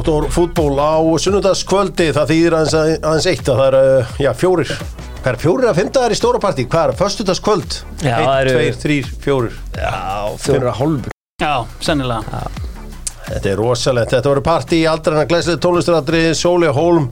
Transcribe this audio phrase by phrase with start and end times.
[0.00, 4.70] Dóttor fútból á sunnudagskvöldi það þýðir aðeins, aðeins eitt að það er já, fjórir.
[5.20, 6.62] Hvað er fjórir að fymtaðar í stóra partí?
[6.72, 7.74] Hvað er föstudagskvöld?
[8.00, 9.58] Já, Einn, það eru- tveir, þrýr, fjórir.
[9.76, 9.90] Já,
[10.40, 11.12] fjóra hálfur
[11.42, 11.50] Já,
[11.84, 12.40] sennilega.
[13.26, 17.10] Þetta er rosalegt, þetta voru partí í aldrana glæslega tónlistaradriði, Sóli Hólm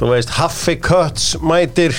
[0.00, 1.94] Þú veist, Haffi Kötts mætir.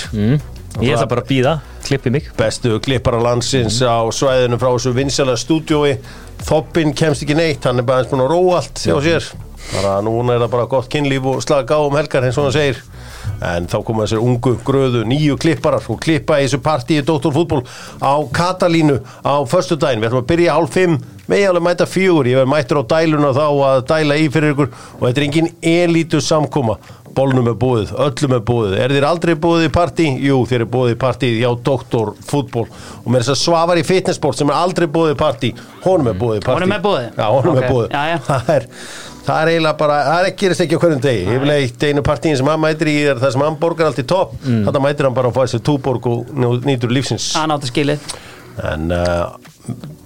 [0.82, 1.54] Ég ætla bara að býða,
[1.88, 2.28] klippi mig.
[2.36, 5.96] Bestu klippara landsins á svæðinu frá þessu vinsjala stúdiói
[6.44, 9.32] Þoppin kemst ekki neitt, hann er bara eins búin að róa allt hjá sér
[9.72, 12.56] bara núna er það bara gott kynlíf og slaka á um helgar eins og hann
[12.58, 12.82] segir.
[13.42, 17.64] En þá koma þessir ungu, gröðu, nýju klipparar og klippa í þessu partíi Dóttorfútból
[17.98, 21.00] á Katalínu á föstudaginn, við ætlum að byrja hálf fimm.
[21.32, 24.74] Með alveg mæta fjögur, ég verð mættur á dæluna þá að dæla í fyrir ykkur.
[25.00, 26.78] Og þetta er engin elítu samkoma
[27.16, 30.08] bólnum er búið, öllum er búið er þér aldrei búið í partí?
[30.24, 33.86] Jú, þér er búið í partí hjá Doktor fútból og með þess að svafar í
[33.88, 35.54] fitnessport sem er aldrei búið í partí.
[35.86, 36.58] Honum er búið í partí.
[36.62, 37.10] Honum er boðið?
[37.18, 38.62] Já, honum Ok, er búið já, já.
[39.22, 41.26] Það er, eiginlega bara, það er gerist ekki á hverjum degi.
[41.36, 44.34] Yfirleitt einu partíin sem hann mætir í er það sem hann borgar allt í topp.
[44.42, 44.66] Mm.
[44.68, 46.34] þetta mætir hann bara að fá þessi túborg og
[46.66, 47.32] nýtur lífsins.
[47.38, 48.12] Hann átti skilið.
[48.72, 49.38] En uh,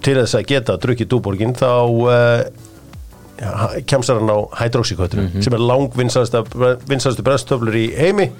[0.04, 2.44] til þess að geta drukkið túborgin þá uh,
[3.88, 8.30] kemsar hann á hydroxykötru sem er langvinnsastu brennstöflur í heimi.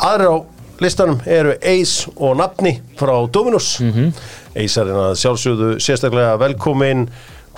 [0.00, 0.36] Aðra á
[0.80, 7.08] listanum eru Ace og Nafni frá Dominus Ace er hérna sjálfsögðu sérstaklega velkomin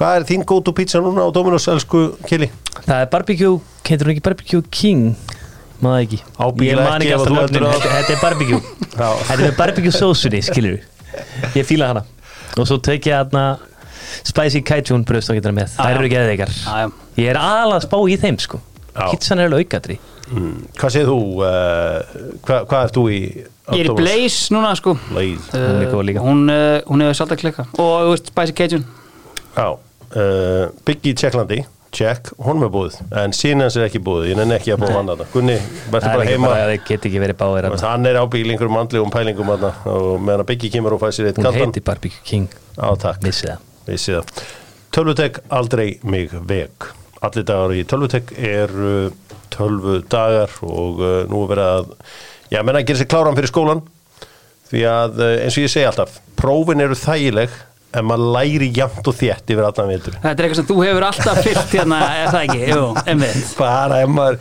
[0.02, 2.50] hvað er þín gótu pizza núna á Dominus elsku Kili?
[2.82, 3.54] Það er barbecue,
[3.86, 5.12] heitir hún ekki barbecue king
[5.82, 6.20] maður ekki
[6.82, 8.60] man ekki ef þú heldur að- þetta, er barbecue.
[8.98, 10.80] Þetta er með barbecue sósunni, skilur
[11.56, 12.02] Ég fíla hana
[12.58, 13.46] Og svo tek ég hana
[14.26, 16.88] spicy cajun bröðst og getur með Já, Það eru geðveikar Já, já.
[17.22, 18.60] Ég er aðalega að spá í þeim sko.
[19.12, 19.98] Pizzan er alveg aukatri
[20.32, 20.52] Mm.
[20.78, 21.14] Hvað segir þú?
[21.44, 23.16] Uh, hvað, hvað ert þú í?
[23.68, 23.94] á Ég er í?
[23.98, 26.22] Blaze núna sko Blaze Hún er góð líka.
[26.24, 28.84] Hún, uh, hún hefur svolítið klikka Og þú veist, Spicy Cajun
[29.58, 29.66] Já,
[30.16, 34.54] uh, Biggie Tjekklandi check, honum er búið en síðan hans er ekki búið, ég nenni
[34.56, 35.58] ekki að búið hann að Gunni,
[35.92, 36.52] verður Það er bara heima.
[36.54, 37.90] bara get ekki verið báðir þarna.
[37.90, 41.28] hann er ábyggilega einhverjum andlegum pælingum þarna, og meðan að Biggie kemur og fæ sér
[41.28, 41.68] eitt Hún kaldan.
[41.68, 42.48] heiti barbecue king.
[42.80, 43.68] Á takk, Vissi það.
[44.22, 44.42] Það.
[44.96, 46.88] Tölvutek aldrei mig veg
[47.22, 49.10] allir dagar í Tölvutek eru
[49.52, 51.90] tölvu dagar og uh, nú er verið að
[52.54, 53.82] já, menna að gera sér kláran fyrir skólan
[54.72, 57.52] því að uh, eins og ég segi alltaf prófin eru þægileg
[57.98, 61.06] en maður læri jafnt og þétt yfir allan veitur Þetta er eitthvað sem þú hefur
[61.08, 62.60] alltaf fyllt hérna Er það ekki?
[62.72, 63.50] Jú, einmitt.
[63.58, 64.38] Bara ef maður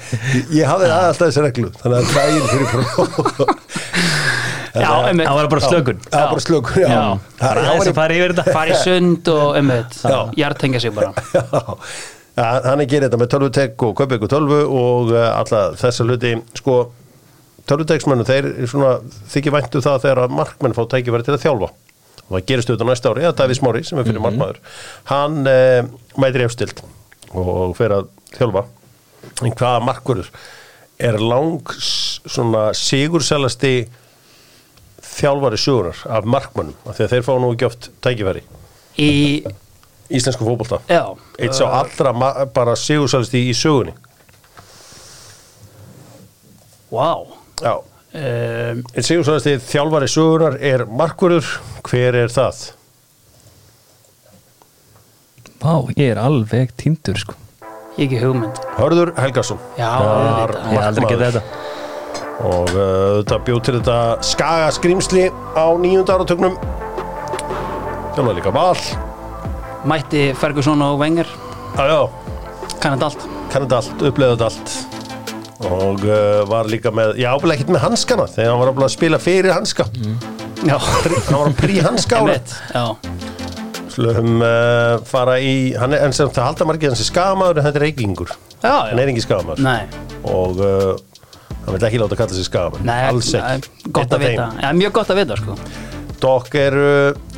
[0.55, 3.51] ég hafði alltaf þessi reglu þannig að daginn fyrir próf
[4.71, 5.27] Já, einmitt.
[5.27, 5.97] Það var bara slökun.
[6.05, 6.87] Það var bara slökur já.
[6.87, 7.01] Já.
[7.41, 8.53] Það- það aðeins var að fara yfir þetta.
[8.55, 10.17] Fara í sund og einmitt Já.
[10.37, 11.11] Hjartengja sig bara.
[12.39, 16.05] Já, hann er gerð þetta með tölvutek og kaupa ykkur tölvu og uh, alla þessa
[16.07, 16.31] hluti.
[16.61, 16.77] Sko,
[17.67, 18.93] tölvuteksmennu þeir svona,
[19.33, 21.69] þykir væntu það þegar að markmenn fá tækifæri til að þjálfa
[22.27, 24.59] og það gerist auðvitað næsta ári, eða Davíð Smári sem er fyrir markmaður,
[25.09, 25.89] hann uh,
[26.21, 26.83] mætir efstild
[27.31, 28.65] og fer að þjálfa.
[29.45, 30.29] En hvaða markverður
[31.01, 33.73] er lang svona sigurselasti
[35.11, 38.45] þjálfari sögunar af markmannum, af því að þeir fá nú ekki oft tækifæri.
[39.01, 39.11] Í,
[40.11, 40.81] íslensku fótbolta.
[40.91, 41.03] Já.
[41.41, 43.95] Eitt sá allra bara sigursælst í, í sögunni.
[46.91, 47.15] Vá.
[47.61, 47.75] Já
[48.13, 51.47] um, eitt sigursælst í þjálfari sögunar er markvörður,
[51.87, 52.61] hver er það?
[55.61, 57.37] Vá, ég er alveg týndur sko.
[57.99, 58.61] Ég ekki hugmynd.
[58.79, 59.59] Hörður Helgason.
[59.77, 60.55] Já, auðvitað.
[60.71, 61.43] Ég hef aldrei getið þetta.
[62.41, 66.55] Og uh, þetta bjóð til þetta skaga skrýmsli á nýjunda áratögnum
[68.15, 68.79] þjálfari líka val.
[69.91, 71.29] Mætti Ferguson og Wenger.
[71.77, 72.01] Já já,
[72.81, 73.29] Kannat allt.
[73.53, 75.00] Kannið allt, uppleiðið allt
[75.67, 78.95] og uh, var líka með já, ábúinlega ekkert með hanskana þegar hann var ábúinlega að
[78.95, 79.85] spila fyrir hanska.
[80.61, 80.77] Já.
[80.77, 82.85] Hann var að prí hanska ára Einmitt Já.
[83.91, 87.65] Slum uh, fara í, hann er, en sem það halda margir hans er skamaður en
[87.67, 88.29] þetta er reykingur.
[88.61, 89.63] Já, hann já er ekki skamaður.
[89.65, 89.81] Nei.
[90.31, 91.25] Og uh,
[91.65, 92.85] hann vil ekki láta kalla sig skamaður.
[92.87, 94.47] Nei, alls nei, ekki Gott Einn af að vita.
[94.53, 94.63] þeim.
[94.63, 95.57] Já, mjög gott að vita sko.
[96.21, 97.31] Dokk er uh,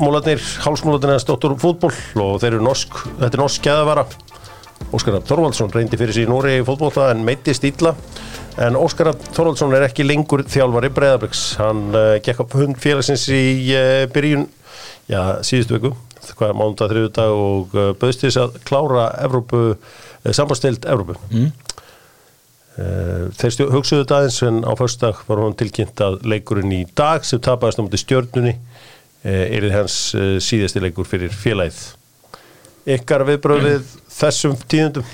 [0.00, 1.92] múlarnir, hálsmúlarnir hans Dóttur fútból
[2.22, 4.06] og þeir eru norsk þetta er norsk kæðavara
[4.92, 7.94] Óskar Þorvaldsson reyndi fyrir í Núri í fótbolta en meittist illa.
[8.60, 13.72] En Óskar Þorvaldsson er ekki lengur þjálfari Breiðabriks hann uh, gekk upp hund félagsins í
[13.72, 14.44] uh, byrjun
[15.08, 15.94] já, síðustu viku
[16.36, 19.62] hvað er mánda þriðudag og uh, bauðst þess að klára Evrópu,
[20.28, 21.16] sambandstild Evrópu.
[21.32, 21.50] Mm.
[23.36, 27.80] þeir hugsuðu aðeins en á föstudag var hún tilkynnt að leikurinn í dag sem tapaðist
[27.80, 28.54] á múti stjörnunni
[29.28, 29.98] er hans
[30.40, 31.82] síðasti leikur fyrir félagið
[32.86, 35.06] ykkar viðbröð við þessum tíðundum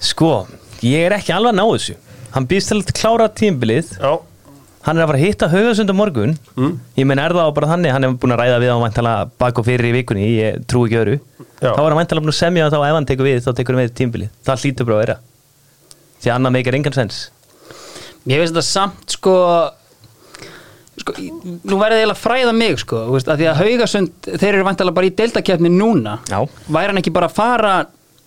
[0.00, 0.46] Sko,
[0.86, 1.94] ég er ekki alveg að ná þessu.
[2.32, 4.12] Hann býðst til að klára tímbilið já,
[4.86, 6.36] hann er að fara að hitta Haugasund á morgun.
[6.56, 6.76] Mm.
[6.96, 7.92] ég menn er það bara þannig?
[7.92, 10.86] Hann er búin að ræða við á vantala bak og fyrir í vikunni ég trú
[10.86, 11.18] ekki öru
[11.60, 11.74] Já.
[11.74, 13.84] þá er hann vantala búin að semja þá ef hann tekur við þá tekur hann
[13.84, 15.18] við tímbili það hlýtur bara að vera.
[16.20, 17.20] Því að annað meikar engan sens.
[18.30, 19.34] Ég veist þetta samt sko
[21.02, 24.50] sko, nú verður eiginlega að fræða mig sko, þú veist, að því að Haugasund þeir
[24.52, 26.38] eru vantilega bara í deildakeppni núna Já.
[26.68, 27.74] væri hann ekki bara að fara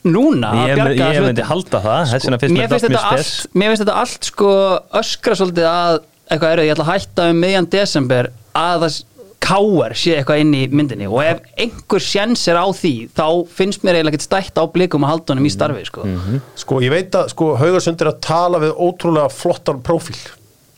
[0.03, 3.23] núna að ég, bjarga ég myndi halda það þess vegna finnst mér finnst þetta allt
[3.23, 3.47] spes.
[3.55, 4.51] mér finnst þetta allt sko
[4.99, 6.01] öskra svolítið að
[6.33, 9.01] eitthvað eru, ég ætla að hætta um miðjan desember að það
[9.43, 13.83] káar sé eitthvað inn í myndinni og ef einhver sjens er á því þá finnst
[13.83, 16.05] mér eiginlega ekkert stætt á blikum að halda honum í starfi sko.
[16.07, 16.39] Mhm.
[16.63, 20.15] Sko, ég veit að sko, Haugarsund er að tala við ótrúlega flottan prófíl.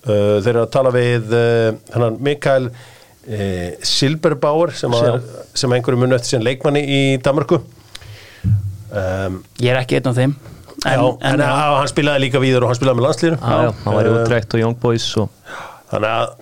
[0.06, 5.24] Uh, þeir eru að tala við uh, Mikael uh, Silberbauer sem, að,
[5.58, 7.62] sem einhverju muni eftir síðan leikmanni í Danmarku.
[8.94, 10.36] Um, ég er ekki einn af þeim
[10.86, 11.50] en, já, en, já.
[11.50, 13.40] á, hann spilaði líka víður og hann spilaði með landslýru.
[13.42, 15.32] Já, já, hann var í útrækt og Young Boys og
[15.90, 16.36] Þannig að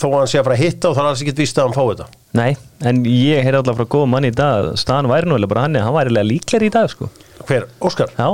[0.00, 1.66] þó að hann sé að fara að hitta og það er alls ekkert víst að
[1.68, 2.06] hann fá þetta.
[2.36, 2.50] Nei,
[2.86, 5.80] en ég heyrði alltaf frá góðum manni í dag staðan væri nú eða bara hann
[5.80, 7.08] hann væri eiginlega líklegri í dag sko
[7.48, 7.66] Hver?
[7.82, 8.12] Óskar?
[8.14, 8.28] Já,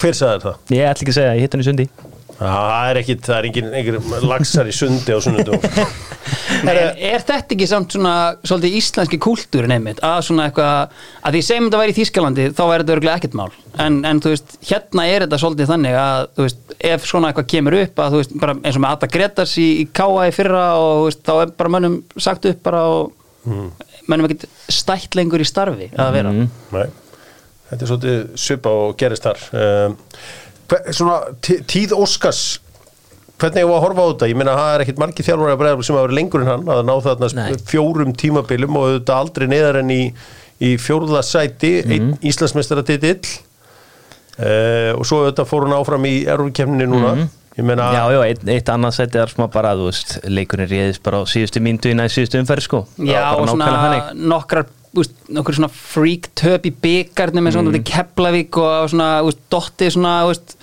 [0.00, 0.62] Hver sagði það?
[0.72, 1.86] ég ætla ekki að segja, ég hitt hann í sundi
[2.44, 5.64] Það er ekkit, það er engin, engin lagsar í sundi á sunnundum.
[6.64, 8.12] En er þetta ekki samt svona
[8.46, 10.94] svolítið íslenski kúltúrin einmitt að svona eitthvað,
[11.26, 13.50] að því segjum þetta væri í Þýskalandi þá væri þetta örgulega ekkert mál
[13.84, 17.48] en, en þú veist, hérna er þetta svolítið þannig að þú veist, ef svona eitthvað
[17.52, 20.24] kemur upp að þú veist, bara eins og með Atta Gretars í, í K.A.
[20.30, 21.98] í fyrra og þú veist, þá er bara mönnum
[22.28, 23.50] sagt upp bara og
[24.08, 26.48] mönnum ekkert stætt lengur í starfi að vera Mm.
[26.72, 26.86] Nei,
[27.68, 29.98] þetta er svolítið svipa og gerist þar um,
[30.94, 32.42] Svona tí- tíð Óskars
[33.40, 34.28] hvernig var að horfa á þetta?
[34.30, 36.68] Ég meina það er ekkit margir þjálfur að bregða sem hafa verið lengur en hann
[36.74, 40.02] að ná þarna fjórum tímabilum og þetta aldrei neðar en í,
[40.64, 43.18] í fjórða sæti mm einn Íslandsmeistara titill
[44.38, 47.16] uh, og svo þetta fór hún áfram í erfukemninni núna.
[47.54, 51.02] Ég meina Já, já, eitt, eitt annað sæti er smá bara, þú veist, leikurinn réðist
[51.06, 52.80] bara á síðustu myndu í næst síðustu umferð sko.
[52.98, 54.66] Já, og svona nokkrar
[55.00, 57.84] úst, nokkur svona freak töp í byggarnir með svona mm.
[57.88, 60.56] Keflavík og svona úst, dotti svona úst,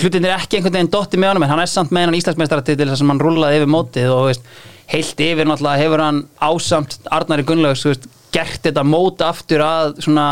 [0.00, 2.90] hlutin er ekki einhvern veginn dotti með honum en hann er samt með hann Íslandsmeistaratitil
[2.94, 4.50] sem hann rúlaði yfir mótið og úst,
[4.90, 10.26] heilt yfir náttúrulega hefur hann ásamt Arnari Gunnlaugs úst, gert þetta mót aftur að svona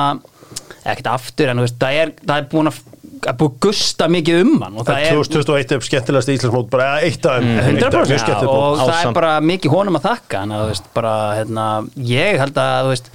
[0.85, 2.83] ekkert aftur en úst, það, er, það er búin að
[3.27, 7.27] að búið gusta mikið um hann og það er 2021 er skemmtilegast Íslandsmót bara eitt
[7.27, 7.51] af þeim.
[7.59, 10.43] Eitt af þeim, 100% mjög já, skemmtilegt og það er bara mikið honum að þakka
[10.47, 11.67] en að, þú veist, bara, hérna,
[12.13, 13.11] ég held að veist,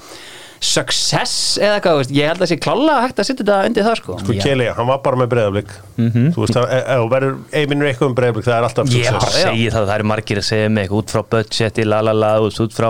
[0.64, 3.88] success eða eitthvað, veist, ég held að það sé klálega hægt að setja þetta undir
[3.88, 4.18] það sko.
[4.24, 8.18] Sko Keli, hann var bara með breyðablík Þú veist, ef þú verður einminnur eitthvað um
[8.20, 10.96] breyðablík það er alltaf Ég bara success segi það, það eru margir að segja mig
[10.96, 12.90] út frá budgeti, lalala, út frá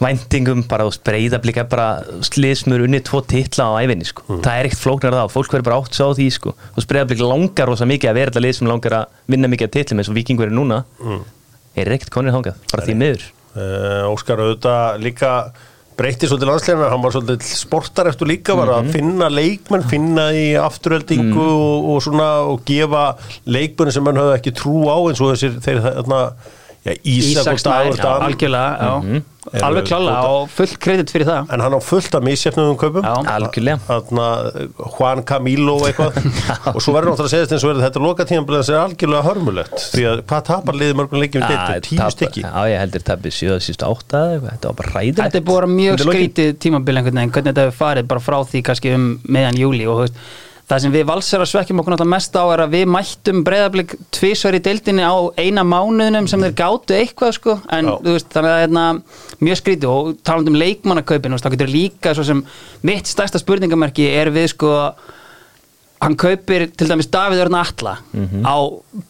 [0.00, 1.86] væntingum, bara veist, breyðablík bara
[2.26, 4.22] sliðsmur unni tvo titla á æfinni, sko.
[4.28, 4.42] Mm.
[4.44, 6.52] Það er ekkert flóknar það, fólk verður bara átt svo á því, sko.
[6.76, 9.74] Veist, breyðablík langar rosa mikið að vera þetta lið sem langar að vinna mikið að
[9.78, 10.82] titlum eins og vikingur er núna.
[11.00, 11.22] Mm.
[11.76, 13.24] Er ekkert konir þangað, bara því miður.
[13.56, 15.30] uh, Óskar auðvitað líka
[15.96, 18.76] breytti svolítið landsleirina, hann var svolítið sportar eftir líka, var Mhm.
[18.76, 23.16] að finna leikmenn finna í afturöldingu og, og svona og gefa
[23.46, 26.20] leikmenn sem hann höfðu ekki trú á eins og þessir þeir þarna
[26.86, 30.14] Ísak og Dagur já, Dan algjörlega, já, Eru alveg góða.
[30.26, 31.50] og fullt kredit fyrir það.
[31.54, 32.24] En hann á fullt af.
[33.30, 33.78] Algjörlega.
[33.86, 34.26] Þarna,
[34.96, 36.18] Juan Camilo eitthvað.
[36.74, 39.26] Og svo verður náttúrulega að segja eins og verður þetta loka tíðan sem er algjörlega
[39.28, 39.84] hörmulegt.
[39.92, 42.42] Því að hvað tapar liðið mörgum leikjum deildu, tíu stykki.
[42.42, 45.22] Já, ég heldur tappið 7 síðustu 8 eða eitthvað, þetta var bara ræðilegt.
[45.22, 48.26] Þetta er búið að vera mjög skrítið tímabil einhvern veginn, hvernig þetta hefur farið bara
[48.26, 50.20] frá því kannski um meðan júli og þú veist,
[50.66, 54.56] það sem við valsara svekkjum okkur náttúrulega mest á er að við mættum breyðablík tvísvar
[54.58, 58.86] í deildinni á eina mánuðinum sem þeir gátu eitthvað sko, en veist, þannig að hérna,
[59.46, 59.92] mjög skrítið.
[59.92, 62.42] Og talandi um leikmannakaupin, þá getur líka svo sem
[62.86, 64.72] mitt stærsta spurningamerki er við sko
[66.02, 67.94] hann kaupir til dæmis Davíð Örn Atla
[68.42, 68.56] á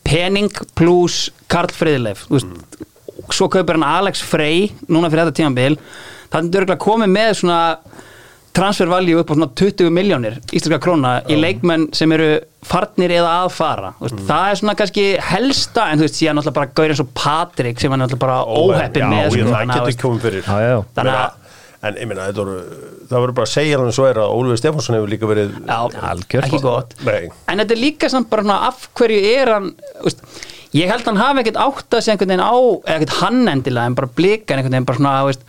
[0.06, 2.52] pening plus Karl þú veist,
[3.32, 5.78] svo kaupir hann Alex Frey núna fyrir þetta tímabil.
[6.30, 7.60] Þannig er komið með svona
[8.56, 12.28] transfer value upp á svona 20 miljónir íslenska króna í leikmenn sem eru
[12.66, 16.40] farnir eða að fara Þú veist, það er svona kannski helsta en þú veist síðan
[16.40, 19.56] náttúrulega bara gaur eins og Patrik sem er náttúrulega bara óheppin með já, það þannig
[19.56, 20.78] að, þú getur veist, komið fyrir Já, já, já.
[21.00, 21.42] Þannig að-
[21.86, 22.54] Meina, en ég voru
[23.06, 25.76] það verður bara að segja hann svo er að Ólfur Stefánsson hefur líka verið Já,
[26.10, 26.46] Algjört.
[26.48, 27.28] ekki gott Nei.
[27.46, 29.68] En þetta er líka samt bara svona af hverju er hann
[30.02, 30.24] veist,
[30.76, 33.86] Ég held hann hafi ekkert átt að segja einhvern veginn á eða ekkert hann endilega
[33.86, 35.44] en bara blikan einhvern veginn bara svona veist,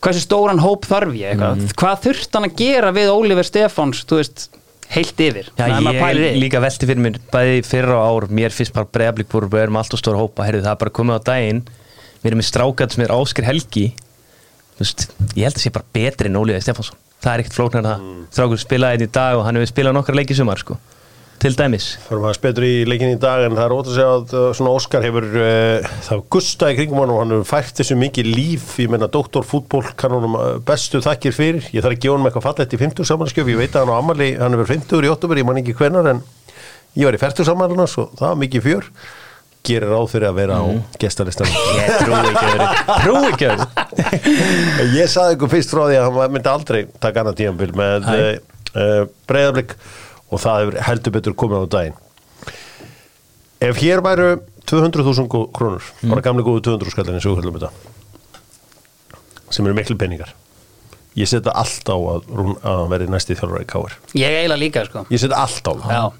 [0.00, 1.60] hversu stóran hóp þarf ég eitthvað.
[1.60, 1.74] Mhm.
[1.80, 4.48] Hvað þurft hann að gera við Oliver Stefáns þú veist,
[4.90, 5.50] heilt yfir?
[5.58, 9.28] Já, ég í líka velti fyrir mér bæði fyrra á ár, mér finnst bara bregðablík
[9.30, 11.62] voru við erum alltaf stóra hópa, heyrðu það er bara komið á daginn
[12.20, 13.86] við erum með strákat sem er Ásker Helgi.
[14.76, 16.96] Þú veist, ég held að sé bara betri en Ólíða Stefánsson.
[17.20, 18.00] Það er ekkert flóknar það.
[18.00, 18.22] Mm.
[18.32, 20.78] strákur spilaði einn í dag og hann hefur spilað nokkra leiki í sumar sko.
[21.40, 21.86] Til dæmis.
[22.04, 24.46] Förum aðeins betur í leikin í dag en það er ótt að segja að uh,
[24.56, 28.28] svona Óskar hefur uh, það gusta í kringum hann og hann hefur fært þessu mikið
[28.28, 31.70] líf, ég menna doktorfútból kann honum uh, bestu þakkir fyrir.
[31.72, 33.48] Ég þarf að gefa honum eitthvað fallegt í 50 samanskjöf.
[33.54, 36.10] Ég veit að hann á Amali, hann hefur 50 í 8 ég man ekki hvenar
[36.12, 36.20] en
[36.98, 38.92] ég var í 40 samanluna svo það var mikið fjör.
[39.64, 40.64] Gerir ráð fyrir að vera á
[41.00, 41.48] gestalistan
[41.80, 42.68] Ég trúi ekki öðru.
[43.00, 43.66] Trúi ekki öðru.
[45.00, 48.30] Ég saði ykkur fyrst frá því að hann myndi aldrei taka annað tíðanbíl með uh,
[48.72, 49.76] uh, breyðarblik
[50.30, 51.96] og það hefur heldur betur komið á daginn.
[53.60, 54.28] Ef hér væru
[54.70, 56.10] 200.000 gó- krónur Mm.
[56.14, 57.70] bara gamlega góðu 200 skallin eins og við höllum þetta
[59.50, 60.32] sem eru miklu peningar.
[61.18, 64.84] Ég setja allt á að, Rún- að verði næsti þjálfur í káir Ég eiginlega líka
[64.86, 65.04] sko.
[65.10, 65.90] Ég setja allt á það.
[65.90, 66.12] Já,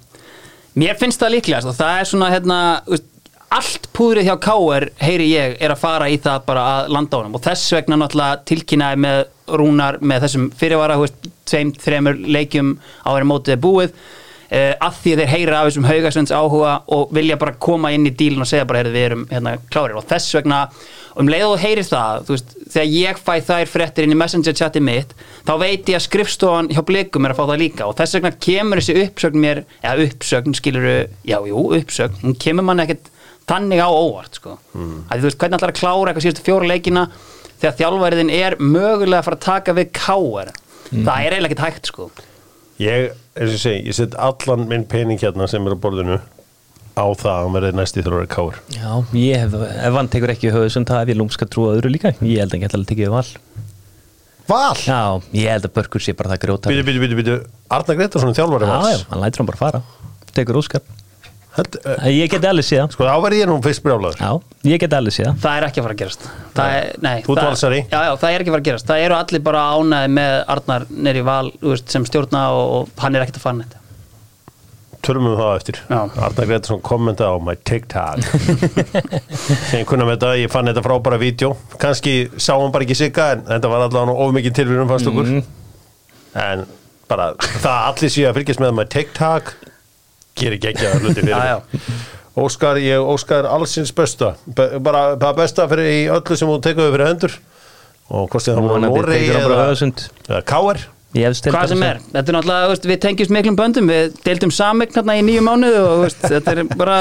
[0.82, 2.58] mér finnst það líklegast og það er svona hérna
[3.50, 4.86] allt púðrið hjá K.R.
[5.02, 7.36] heyri ég er að fara í það bara að landa á honum.
[7.38, 9.20] Og þess vegna náttúrulega tilkynnaði með
[9.58, 10.98] rúnar með þessum fyrirvara
[11.50, 14.00] tveim, þremur leikjum á þeirra mótið er búið.
[14.50, 18.14] Uh, að því þeir heyra af þessum haugasvends áhuga og vilja bara koma inn í
[18.18, 19.98] dílinn og segja bara við erum hérna klárir.
[19.98, 20.64] Og þess vegna
[21.18, 24.18] um leið og þú heyrir það þú veist, þegar ég fæ þær fréttir inn í
[24.18, 25.14] messenger chati mitt
[25.46, 27.86] þá veit ég að skrifstofan hjá blikum er að fá það líka.
[27.86, 32.66] Og þess vegna kemur þessi uppsögn mér eða uppsögn skiluru, já jú uppsögn, hún kemur
[32.66, 33.10] mann ekkert
[33.50, 34.96] þannig á óvart sko, mm.
[35.10, 37.04] að þú veist hvernig ætlar að klára eitthvað síðustu fjóra leikina
[37.60, 40.52] þegar þjálfæriðin er mögulega að fara að taka við káar,
[40.90, 42.04] það er eiginlega ekkert hægt sko.
[42.80, 46.16] Ég, eins og ég segi, ég set allan minn pening hérna sem er á borðinu
[46.96, 50.32] á það að hann verði næsti þjálfur í káir Já, ég hef, ef hann tekur
[50.32, 52.08] ekki höfuð sem það hef ég lúmska trú að öðru líka.
[52.24, 53.28] Ég held að hann tekið val.
[54.50, 54.76] Val!
[54.82, 55.02] Já,
[55.36, 57.34] ég held að Börkur sé bara það grjóta Býtu, býtu, býtu,
[57.70, 58.36] Arna Gretarsson er
[62.06, 62.80] Ég geti alveg séð.
[62.84, 62.92] Það.
[62.94, 64.20] Sko, þá verði ég nú fyrst brjálaður.
[64.22, 64.30] Já,
[64.70, 65.26] ég geti alveg séð.
[65.32, 65.40] Það.
[65.42, 66.28] það er ekki að fara að gerast.
[66.54, 67.80] Það er, nei, Þú ert það- Valsari.
[67.90, 68.86] já, já, það er ekki að fara að gerast.
[68.90, 72.88] Það eru allir bara ánæði með Arnar neri val þú veist, sem stjórna og, og
[73.02, 73.74] hann er ekkert að fara neitt.
[75.00, 75.76] Tölum við það á eftir.
[75.88, 76.00] Já.
[76.28, 78.20] Arna Gretarsson kommenta á my TikTok.
[79.70, 81.54] Sem ég kunna með þetta ég fann þetta frábæra vídeo.
[81.80, 85.32] Kannski sá hann bara ekki sigga en þetta var allavega of mikið tilvíðum fannst okkur.
[86.36, 86.66] En
[87.10, 89.54] bara það að allir séu að fylgjast með my TikTok
[90.38, 91.90] gerir geggjaða hluti fyrir Já, mig.
[92.40, 94.34] Óskar, ég óskar allsins besta.
[94.46, 97.34] Be bara það besta fyrir í öllu sem þú tekur fyrir hendur.
[98.10, 99.74] Og hvort sem það voru Noregi bara eða,
[101.34, 103.90] stilt hvað sem er, þetta er náttúrulega, við tengjumst miklum böndum.
[103.90, 106.98] Við deildum sameign hérna í nýju mánuðu og veist, þetta er bara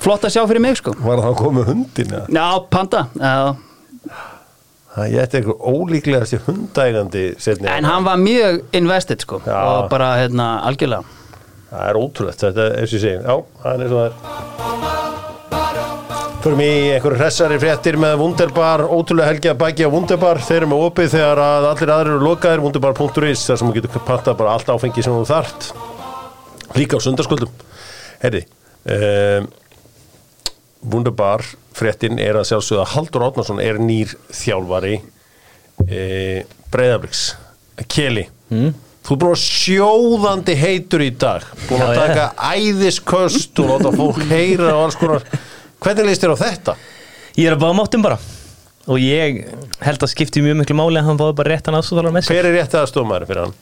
[0.00, 0.96] flott að sjá fyrir mig sko.
[1.04, 2.24] Var það komið hundin eða?
[2.38, 4.20] já, panda, já.
[4.90, 7.24] Það ég ætti eitthvað ólíklegast í hundægandi
[7.76, 9.42] en hann var mjög invested sko.
[9.44, 9.60] Já.
[9.60, 11.19] og bara, hérna, algjörlega
[11.70, 13.18] Það er ótrúlegt, þetta eins og ég segi.
[13.22, 14.12] Já, það er og það
[16.40, 20.84] Förum í einhverju hressari fréttir með Wunderbar, ótrúlega helgi að bækja Wunderbar, þeir eru með
[20.86, 24.72] opið þegar að allir aðrir eru lokaðir, wunderbar.is þar sem þú getur pantað bara allt
[24.72, 25.68] áfengi sem þú þart.
[26.78, 27.50] Líka á sundarskuldum
[28.22, 28.44] Herri
[28.88, 29.48] um,
[30.80, 31.44] Wunderbar
[31.76, 34.94] fréttin er að sjálfsögða Haldur Átnarsson er nýr þjálfari
[35.84, 36.00] e,
[36.72, 37.24] Breiðabriks
[37.90, 38.70] Keli mm.
[39.06, 41.46] Þú er að sjóðandi heitur í dag.
[41.68, 45.24] Búin að taka æðisköst og láta fólk heyra og alls konar.
[45.80, 46.74] Hvernig leist þér á þetta?
[47.40, 48.18] Ég er að báða máttum bara.
[48.90, 49.40] Og ég
[49.84, 52.48] held að skipti mjög miklu máli að hann báði bara réttan aðstofþálar með sig Hver
[52.50, 53.56] er rétt að stómaður fyrir hann?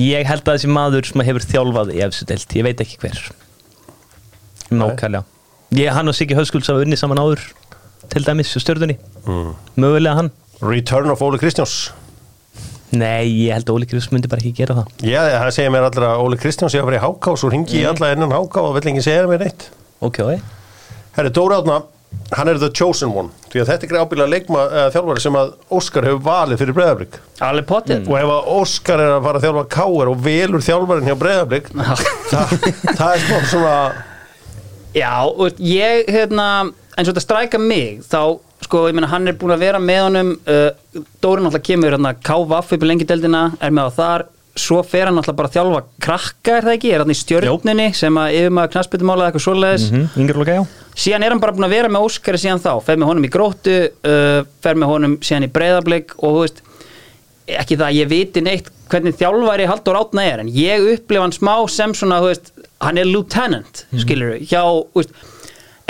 [0.00, 3.18] Ég held að þessi maður sem hefur þjálfað í efstu deilt, ég veit ekki hver.
[4.70, 5.24] Nákvæmlega.
[5.76, 7.42] Ég, Hann og Siggi Hauskulds hafa unni saman áður
[8.10, 8.98] til dæmis á stjörðunni
[9.28, 9.50] Mm.
[9.76, 10.30] Mögulega hann.
[10.64, 11.90] Return of Óli Kristjáns
[12.90, 15.06] Nei, ég held að Óli Kristjáns myndi bara ekki gera það.
[15.06, 17.78] Já, það segir mér allra að Óli Kristjáns ég að vera í háká svo ringi
[17.82, 19.70] ég alla innan háká og vill enginn segja mér neitt.
[20.02, 20.58] Ok, ok.
[21.14, 21.80] Herri, Dóri Átna,
[22.34, 23.30] hann er the chosen one.
[23.50, 27.16] Því að þetta er ábyggilega leikma uh, þjálfari sem að Óskar hefur valið fyrir Breiðablík
[27.42, 31.10] alveg potið og ef að Óskar er að fara að þjálfa Káir og velur þjálfarin
[31.10, 31.72] hjá Breiðablík
[32.30, 32.54] það,
[33.00, 33.74] það er svona
[34.94, 35.10] Já,
[35.62, 36.46] ég, hérna,
[36.98, 40.02] eins og þetta stræka mig, þá, sko, ég meina, hann er búin að vera með
[40.08, 40.68] honum, uh,
[41.22, 44.26] Dóri náttúrulega kemur, hérna, KVF upp í lengideldina, er með á þar,
[44.60, 47.88] svo fer hann náttúrulega bara að þjálfa krakka, er það ekki, er hann í stjörnunni,
[47.96, 50.00] sem að yfirmaður knassbyttumála eitthvað svoleiðis, mm
[50.58, 50.64] já.
[51.00, 53.30] Síðan er hann bara búin að vera með Óskari síðan þá, fer með honum í
[53.32, 56.62] gróttu, uh, fer með honum síðan í breyðablik og, þú veist,
[57.50, 61.34] ekki það að ég viti neitt hvernig þjálfæri Haldur Átna er en ég upplifa hann
[61.34, 62.52] smá sem svona þú veist,
[62.82, 65.14] hann er lieutenant mm skilur hjá þú veist,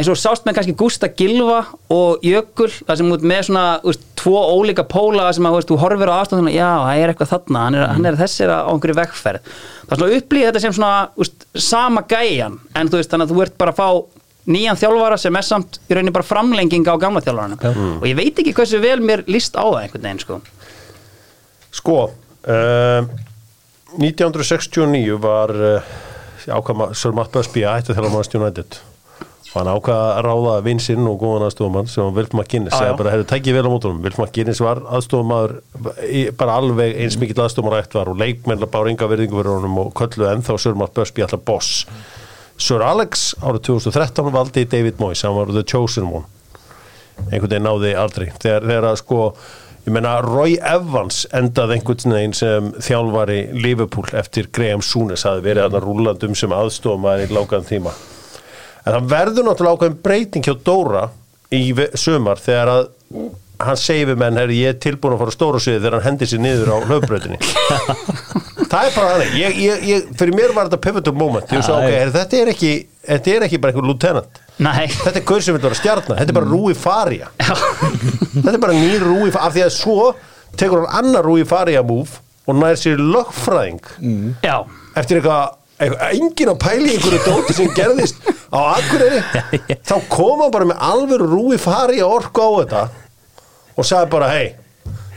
[0.00, 1.58] eins og sást með kannski Gústa Gilva
[1.92, 6.12] og Jökul þar sem út með svona veist, tvo ólíka póla sem að þú, horfir
[6.12, 9.52] á aðstofnuna já, það er eitthvað þarna, hann er, hann er þessir á einhverju vegferð.
[9.84, 13.34] Það er svona upplýð þetta sem svona veist, sama gæjan en þú veist þannig að
[13.34, 16.96] þú ert bara að fá nýjan þjálfara sem er samt í rauninni bara framlenging á
[17.00, 20.38] gamla þjálfaranum og ég veit ekki hversu vel mér líst á það einhvern veginn sko.
[21.76, 21.98] Sko,
[22.48, 23.10] uh,
[24.00, 25.92] 1969 var uh,
[26.48, 28.80] ákvæma Sir Matt Busby að hætta þjálfa Manchester United
[29.50, 32.10] hann ákvað að ráða vinsinn og góðan aðstofumann sem
[32.76, 32.88] Já, já.
[32.90, 34.02] eða bara hefði tækið vel á mótunum.
[34.04, 35.56] Vilt McGuinness var aðstofumadur
[36.06, 39.78] í- bara alveg eins mikill aðstofumadur eftir var og leikmenn bara enga verðingu fyrir honum
[39.82, 41.72] og kölluðu ennþá Sir Matt Busby alltaf boss.
[42.60, 46.26] Sir Alex árið 2013 valdi David Moyes, hann var the chosen one.
[47.30, 48.28] Einhvern veginn náði aldrei.
[48.40, 49.18] Þegar, þegar að sko
[49.86, 55.66] ég meina Roy Evans endaði einhvern veginn sem þjálfari Liverpool eftir Graham Souness hafi verið
[55.66, 57.96] hann rúlandum sem aðstofmaður í lágan tíma
[58.84, 61.04] en það verður náttúrulega ákveðin breyting hjá Dóra
[61.52, 61.62] í
[61.98, 62.88] sumar þegar að
[63.60, 66.06] hann segir við menn, herri, ég er tilbúin að fara á stóra sviði þegar hann
[66.14, 67.40] hendir sér niður á hlöfbröðinni
[68.70, 69.32] það er bara þannig.
[69.34, 71.50] Ég, ég, ég, fyrir mér var þetta pivotal moment.
[71.50, 72.70] Ég svo, ok, herri, þetta er ekki
[73.10, 74.40] þetta er ekki bara einhver lieutenant.
[74.62, 77.30] Nei, þetta er gaur sem vil vera stjarnar, þetta er bara Rúi Faria.
[78.30, 80.04] Þetta er bara nýr Rúi Faria af því að svo
[80.60, 83.80] tekur hann annar Rúi Faria move og nær sér lögfræðing.
[84.46, 84.56] Já.
[85.00, 89.20] Eftir eitthvað eitthvað- enginn að pæli einhverju dóti sem gerðist á Akureyri?
[89.88, 92.82] Þá kom hann bara með alveg Rúi Faria orku á þetta
[93.80, 94.48] og sagði bara hei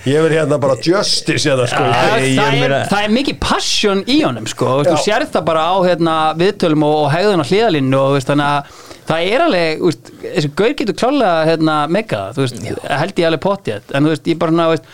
[0.04, 1.84] ég verð hérna bara justice hérna sko.
[1.88, 5.04] Það, Æ, ég það, er, það er mikið passion í honum sko, og þú Já.
[5.06, 8.82] sérð það bara á hérna, viðtölum og, og hegðun á hliðalínu og veist, þannig að
[9.08, 13.94] það er alveg veist, þessi gaur getur klálega hérna, mega, veist, held ég alveg pottið.
[13.96, 14.92] En ég bara svona, þú veist,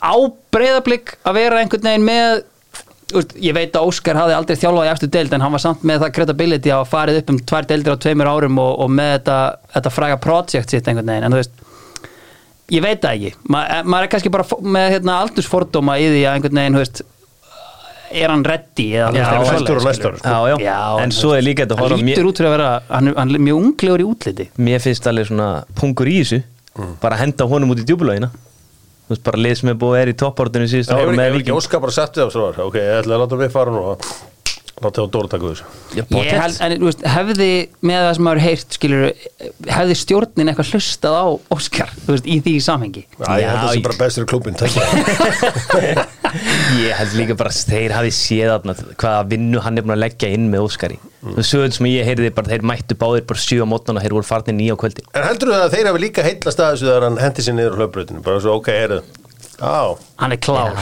[0.00, 0.14] á
[0.56, 2.40] breyðablík að vera einhvern veginn með
[3.10, 5.62] þú veist, ég veit að Óskar hafði aldrei þjálfað í eftir deild en hann var
[5.64, 8.72] samt með það credibility að hafa farið upp um tvær deildir á tveimur árum og,
[8.84, 9.38] og með þetta,
[9.76, 11.26] þetta fræga project sitt einhvern veginn.
[11.28, 11.64] En þú veist
[12.70, 16.36] ég veit það ekki, Ma, maður er kannski bara með hérna, aldursfordóma í því að
[16.38, 17.02] einhvern veginn, þú veist
[18.10, 19.10] er hann ready eða
[19.46, 19.84] skilurðu.
[20.26, 22.70] Já, já, Já, en svo er líka þetta hann mér, lítur út fyrir að vera,
[22.90, 24.46] hann, er- hann er mjög unglegur í útliti.
[24.58, 26.40] Mér finnst alveg svona pungur í þessu.
[27.02, 28.30] Bara að henda honum út í djúbulögina
[29.10, 31.18] þú veist, bara lið sem er búið að er í toppártinu síðustu Það hefur árum
[31.18, 31.24] ekki,
[32.14, 33.82] þið á svo var ok, ég ætla að láta mig fara nú
[34.80, 35.66] láta þá Dóra taka þessu?
[35.96, 37.50] Já, ég held, en þú veist, hefði
[37.90, 39.02] með það sem maður heyrt, skilur
[39.76, 43.04] hefði stjórnin eitthvað hlustað á Óskar, þú veist, í því samhengi?
[43.18, 44.72] Já, ég held að það sé bara bestur í klubin, takk
[46.80, 50.30] ég held líka bara þeir hafi séð þarna hvaða vinnu hann er búin að leggja
[50.30, 50.98] inn með Óskari.
[51.20, 51.34] Mm.
[51.36, 54.24] þú sögum sem ég heyrði bara þeir mættu báðir bara sjö á mótnana þeir voru
[54.24, 57.04] farnir nýja á kvöldi En heldur þú að þeir hafi líka heitlast að þessu þegar
[57.04, 59.02] hann hendi sér niður á hlöfbröðinu bara svo, ok, heyrðu
[59.60, 60.72] Já, hann er klár,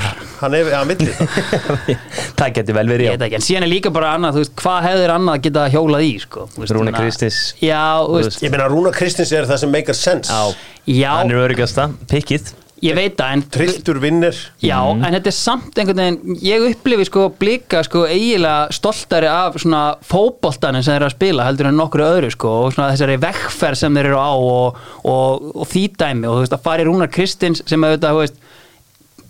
[0.40, 1.96] hann er, hann villi það
[2.38, 4.86] það geti vel ég verið ekki en síðan er líka bara annað, þú veist, hvað
[4.86, 6.46] hefðir annað geta hjólað í, sko?
[6.54, 7.40] Þú veist, að- Kristins.
[7.62, 10.54] já, þú veist, Ég meina, Rúna Kristins er það sem meikar sens Já,
[10.86, 12.54] já, hann er öryggasta, pikkið.
[12.78, 14.36] Ég veit það en Trilltur vinnir.
[14.62, 15.02] Já, Mhm.
[15.04, 19.96] en þetta er samt einhvern veginn ég upplifi sko blika sko eiginlega stoltari af svona
[20.06, 23.76] fótboltanum sem þeir eru að spila heldur en nokkru öðru sko og svona þessari vekkferð
[23.82, 26.28] sem þeir eru á og, og, og því dæmi.
[26.30, 28.34] Og þú veist að fara í Rúnar Kristins sem auðvitað, þú veist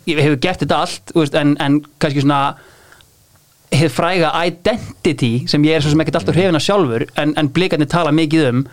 [0.08, 2.42] ég hefur gert þetta allt, veist, en, en kannski svona
[3.72, 7.52] hefur fræga identity sem ég er svo sem ekkert alltaf hrifin að sjálfur en, en
[7.52, 8.64] blikarnir tala mikið um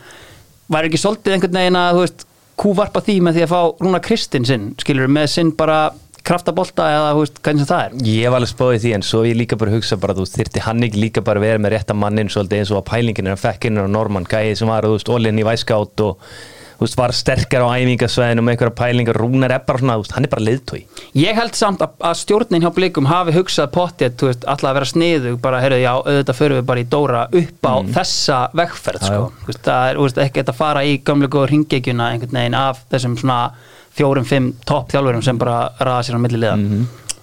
[0.72, 2.26] var ekki svolítið einhvern veginn að veist,
[2.60, 5.80] kúvarpa því með því að fá Rúna Kristinn sinn, skilur með sinn bara
[6.26, 7.98] kraftabolta eða veist, hvernig sem það er?
[8.10, 10.88] Ég var alveg spáðið því en svo ég líka bara hugsa bara þú þyrfti hann
[10.88, 13.68] ekki líka bara vera með rétta mannin svolítið eins og að pælingin er að fekk
[13.70, 16.32] inn á Norman gæði sem var, þú veist, ólinn í væskátt og
[16.80, 20.32] veist, var sterkar á æfingasvæðinu með einhverja pælingar, Rúnar er bara svona, veist, hann er
[20.32, 20.82] bara liðtói
[21.18, 24.80] Ég held samt að, að stjórnin hjá blikum hafi hugsað pottið, þú veist, alltaf að
[24.80, 29.08] vera sniðu bara, heyrðu, já, auðvitað förum við bara í Dóra upp á þessa vegferð,
[29.08, 29.30] sko.
[29.46, 32.40] Þú veist, það er, þú veist, ekki þetta að fara í gömlu góður ringegjuna einhvern
[32.40, 33.40] veginn af þessum svona
[33.96, 36.60] fjórum, fimm topp þjálfurum sem bara raða sér á milli liða.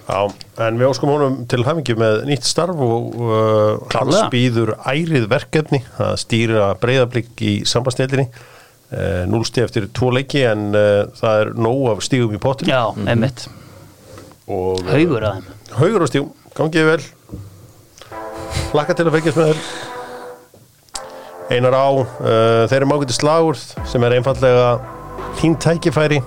[0.03, 0.19] Já,
[0.67, 5.83] en við óskum honum til hafingi með nýtt starf og uh, hans býður ærið verkefni
[6.03, 8.49] að stýra breyðablík í sambandstildinni uh,
[9.33, 13.47] núlsti eftir tvo leiki en uh, það er nóg af stígum í pottin Já, einmitt,
[14.53, 15.47] og uh, haugur að þeim.
[15.79, 17.03] haugur á stígum, gangið vel.
[18.77, 19.63] Lakka til að fekjast með þér.
[21.53, 22.07] Einar á uh,
[22.71, 24.69] þeir eru mágæti slagur sem er einfallega
[25.41, 26.21] þín tækifæri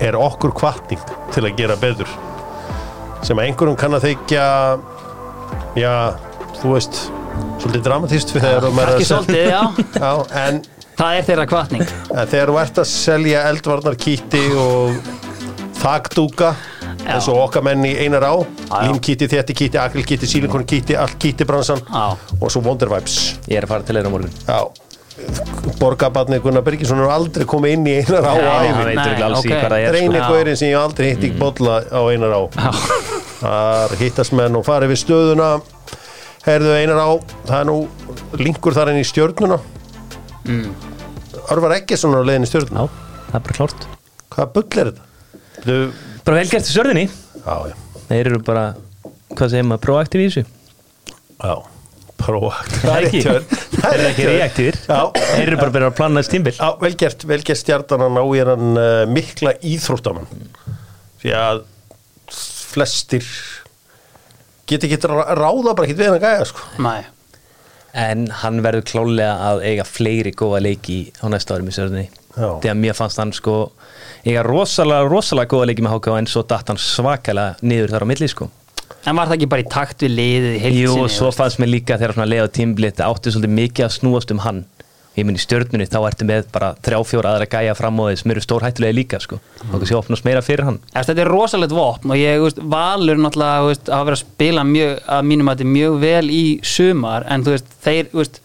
[0.00, 1.00] er okkur kvartning
[1.34, 2.08] til að gera betur.
[3.26, 4.44] Sem að einhverjum kann að þykja
[5.76, 5.92] já,
[6.62, 7.00] þú veist
[7.60, 9.62] svolítið dramatist fyrir þegar maður er Ekki að sel- svolítið, já,
[10.04, 10.12] já,
[10.44, 10.62] en,
[11.00, 14.98] það er þeirra kvartning þegar þú ert að selja eldvarnarkíti og
[15.80, 16.50] þakdúka
[17.00, 17.14] Já.
[17.16, 18.34] eins og okkar menn í einar á
[18.84, 22.12] límkíti, þéttikíti, akrilkíti, sílikonkíti allt kítibransan Já.
[22.36, 23.16] og svo Wonder Vibes.
[23.48, 24.34] Ég er að fara til þeirra morgun.
[24.44, 24.60] Já.
[25.80, 29.24] Borgarbarni Gunnar Birgisson er aldrei komið inn í einar á á Hann veitur Nei, ekki
[29.26, 29.96] alls í hvað það er sko.
[29.96, 30.28] reyni Já.
[30.28, 32.40] gaurinn sem ég aldrei hitt í bolla á einar á.
[33.40, 35.50] Þar hittast menn og farið við stöðuna.
[36.44, 37.08] Herðu einar á
[37.48, 37.78] það er nú
[38.40, 39.60] linkur þar inn í stjörnuna
[40.46, 40.68] mm.
[41.50, 42.86] Örvar ekki svona á leiðin í stjörnuna?
[42.86, 43.86] Já, það er bara klárt.
[44.30, 45.08] Hvaða bull er þetta?
[45.60, 45.76] Þú,
[46.24, 47.74] Bara vel gert í sörðinni já, já,
[48.06, 48.64] Þeir eru bara,
[49.34, 50.44] hvað segir maður, proaktiv í þessu?
[51.40, 51.54] Já
[52.20, 55.00] Próakt Það er ekki, þeir eru ekki reaktífir Já.
[55.16, 58.04] Þeir eru bara að byrja að plana þess tímbil Já, vel gert, vel gert stjarnan
[58.06, 60.28] að ná í hennan uh, mikla íþróttamann.
[61.20, 61.62] Því að
[62.70, 63.24] flestir
[64.70, 66.68] geti ekki ráða bara ekki við hennan gæja sko.
[66.84, 67.00] Nei.
[67.96, 72.06] En hann verður klálega að eiga fleiri góða leiki á næsta ári með sörðinni.
[72.36, 73.56] Því að mér fannst hann sko
[74.22, 78.10] eiga rosalega, rosalega góða leiki með HK en svo datt hann svakalega niður þar á
[78.12, 78.50] milli sko
[79.08, 80.82] En var það ekki bara í takt við liðið í heilsinni?
[80.84, 83.86] Jú, og svo fannst mér líka þegar svona leið á tímbil þetta átti svolítið mikið
[83.86, 84.58] að snúast um hann
[85.20, 88.26] ég minn í stjörnunni, þá ertu með bara þrjá fjóra aðra gæja fram á þess,
[88.26, 90.78] mér eru stór hættulega líka sko, og kannski opnast meira fyrir hann.
[90.90, 94.64] Eftir, þetta er rosalegt vopn og ég veist, valur náttúrulega veist, hafa verið að spila
[94.68, 98.40] mjög, að mínum að þetta mjög vel í sumar en þú veist, þeir veist,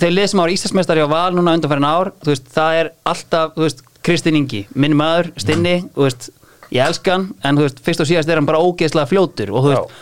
[0.00, 3.56] þeir lið sem ára Íslandsmeistari á val núna undanfærin ár, þú veist, það er alltaf,
[3.56, 6.30] þú veist, Kristinn Ingi, minn maður Stinni, þú veist,
[6.72, 9.66] ég elska hann en þú veist, fyrst og síðast er hann bara ógeðslega fljótur og
[9.66, 10.00] þú veist,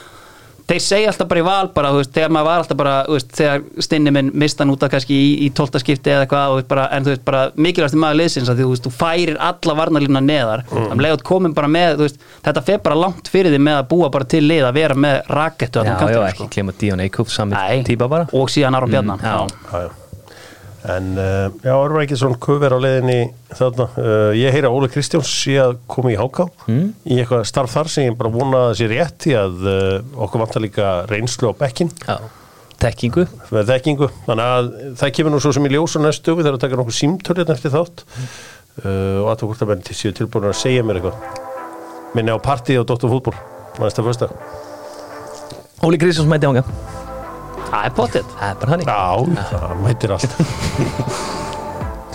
[0.68, 3.16] þeir segja alltaf bara í val bara, þú veist, þegar maður var alltaf bara þú
[3.16, 6.88] veist, þegar Stinni minn mista hann út af kannski í, í tólta skipti eða bara,
[6.96, 10.64] en þú veist, bara mikilvægast maður liðsins að þú veist, þú færir alla varnarlína neðar
[10.66, 10.90] mm.
[10.94, 12.04] um leiðut komin bara með,
[12.46, 15.22] þetta fer bara langt fyrir því með að búa bara til lið að vera með
[15.38, 17.86] rakettu Já, já, kantinum, ekki klima Díon Eikhoff sami Nei.
[17.86, 19.40] típa bara og síðan Aron Bjarnar já.
[19.72, 20.07] Já, já.
[20.86, 23.86] En uh, já, Örvar ekki svona kuver á leiðinni þarna.
[23.98, 28.06] Uh, ég heyra Óli Kristjáns sé að koma í háká í eitthvað starf þar sem
[28.06, 31.90] ég bara vona að sé rétt því að uh, okkur vantar líka reynslu á bekkin
[32.04, 32.20] Já,
[32.78, 34.10] tekkingu með þekkingu.
[34.28, 34.70] Þannig að
[35.02, 37.52] það kemur nú svo sem í ljós á næstu við þarf að taka nokkuð símtörðin
[37.56, 38.04] eftir þátt
[38.78, 41.42] og að það hvort að menn til séu tilbúin að segja mér eitthvað.
[42.14, 43.34] Minni á partíð á Dóttur fútból
[43.82, 44.30] næsta fyrsta.
[45.82, 46.62] Óli Grísons mæti ánga
[47.68, 48.32] það er potið.
[48.38, 50.38] Það er bara hann Já, það mætir allt.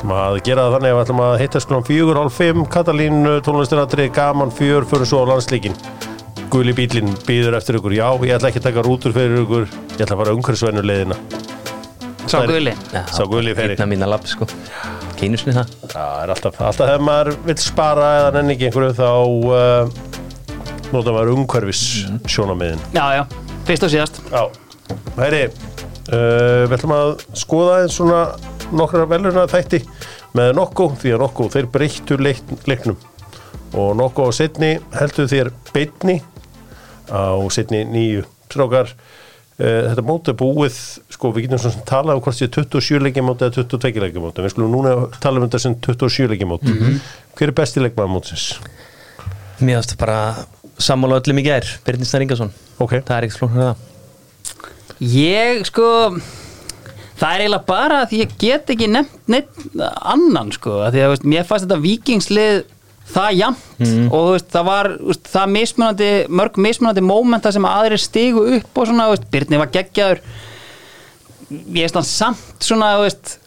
[0.04, 4.10] Að gera það þannig að við ætlum að hitta sklum fjögur, hálf fimm Katalín, tónlistiratri,
[4.12, 5.78] gaman fjör fyrir svo á landslíkin
[6.52, 9.63] Guli bílinn býður eftir ykkur, já, ég ætla ekki að taka rútur fyrir ykkur,
[9.96, 11.16] ég ætla að fara umhverfisvennu leiðina.
[12.30, 12.74] Sá guli.
[13.10, 13.78] Sá guli ferri.
[13.78, 14.46] Einna mína lapp sko.
[15.20, 15.72] Keinusni það.
[15.92, 19.10] Það er alltaf, alltaf þegar maður vill spara eða nenni ekki einhverju þá
[19.56, 20.13] uh,
[20.94, 21.84] nota maður umhverfis
[22.30, 23.24] sjónamiðin já, já,
[23.68, 24.22] fyrst og síðast.
[24.30, 24.44] Já,
[25.18, 28.22] hæri uh, við ætlum að skoða eins svona
[28.74, 29.84] nokkrar velurna þætti
[30.38, 32.98] með Nokko, því að Nokko þeir breyttu leik, leiknum.
[33.78, 36.22] Og Nokko á setni heldur þér beitni
[37.10, 40.78] á setni nýju strákar uh, þetta mót er búið
[41.14, 44.54] sko við getum svona talað um hvort sé 27 leikjamót eða 22 leikjamót en við
[44.56, 48.46] skulum núna tala um þetta sem 27 leikjamót hver er besti leikmaður mótsins?
[49.60, 50.20] Mér finnst bara
[50.82, 53.90] sammála öllum í gær Birnir Snær Ingarsson Ok, Það er ekki flóknar það
[55.02, 55.88] Ég sko
[57.18, 61.12] það er eiginlega bara að ég get ekki nefnt neitt annan sko að því að
[61.14, 62.64] veist, mér fannst þetta vikingslið
[63.14, 68.02] það jamt og þú veist, það var veist, það mismunandi, mörg mismunandi mómenta sem aðrir
[68.02, 70.22] stigu upp og svona, Byrni var geggjaður.
[71.76, 73.38] Ég hann samt svona, þú veist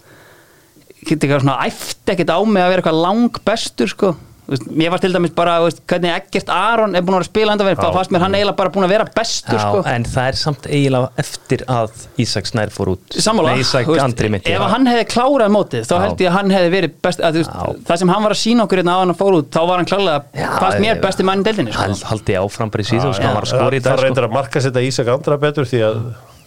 [1.07, 4.13] geti eitthvað svona æft ekkert á mig að vera eitthvað lang bestur sko
[4.47, 7.31] mér fannst til dæmis bara, þú veist, hvernig Eggert Aron er búin að vera að
[7.33, 7.95] spila undanverð, þá Já.
[7.97, 10.69] fannst mér hann eiginlega bara búin að vera bestur Já, sko en það er samt
[10.71, 15.09] eiginlega eftir að Ísak Snær fór út Sammála, Ísak veist, Andri myndi ef hann hefði
[15.11, 16.03] klárað mótið þá Já.
[16.05, 17.83] held ég að hann hefði verið best að, þú veist, Já.
[17.91, 19.83] það sem hann var að sína okkur hérna á hann að fór út þá var
[19.83, 21.83] hann klárlega, Já, fannst mér besti mann í deildinni sko.
[21.83, 23.99] Hald, haldi áfram bara í síðan sko, hann var að það, skora í dag það
[23.99, 24.07] sko.
[24.07, 26.01] reyndar að marka setja Ísak andra betur því að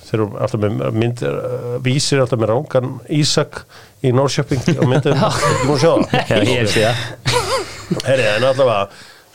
[0.10, 3.60] þeir eru alltaf með mynd, uh, vísir alltaf með rángan Ísak
[4.02, 7.39] í Norrköping á myndum, ekki múið sjá það Já, ég sé það
[8.06, 8.90] Herri, en allavega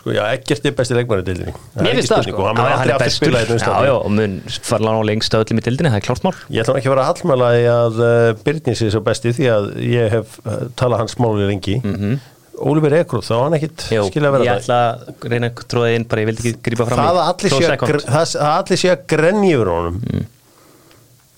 [0.04, 2.44] sko, já, ekkert er besti leikmæri dildinni Mér finnst það, sko.
[2.48, 4.36] hann hann aldrei er aftur bestur spila hérna Já, já, og mun
[4.68, 6.34] fara lána á lengst öllum í dildinni, það er klárt mál.
[6.52, 9.34] Ég ætla nú ekki að vera að hallmæla því að uh, Byrni sé svo besti
[9.38, 11.80] því að ég hef uh, talað hans máli lengi.
[11.82, 12.22] Mm -hmm.
[12.54, 15.94] Ólífer Ekroð, þá á hann ekkit skilja að vera ég ætla að reyna að tróða
[15.96, 19.56] inn bara, ég vildi ekki grípa fram það í það að allir sé að grenja
[19.56, 19.96] yfir honum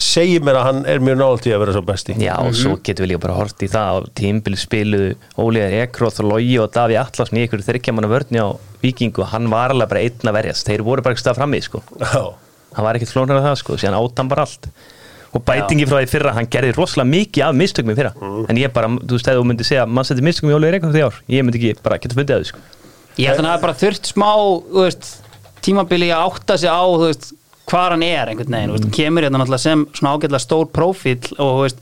[0.03, 2.17] segir mér að hann er mjög nált í að vera svo besti.
[2.21, 6.21] Já, og svo getum við líka bara hort í það á tímbili spiluðu Óliðar Ekroth
[6.21, 8.49] og Logi og Daví Atlasson í ykkur þryggjamanna vörni á
[8.83, 9.25] Víkingu.
[9.33, 11.81] Hann var alveg bara einn að verjast, þeir voru bara ekki stað frammi sko.
[12.03, 12.27] Já.
[12.77, 14.69] hann var ekkert flónar af það sko, síðan átt hann bara allt.
[15.37, 18.13] Og bætingi frá því fyrra, hann gerði rosalega mikið af mistökum í fyrra,
[18.49, 20.97] en ég bara, þú veist, ef þú myndir segja, mann setti mistökum í Óliðar Ekroth
[20.97, 21.19] í ár?
[21.33, 22.63] Ég myndi ekki bara geta fundið að því sko.
[27.67, 28.77] Ég held að hann að er einhvern veginn mm.
[28.77, 31.81] veist, kemur hérna náttúrulega sem svona ágætlega stór prófíl og þú veist,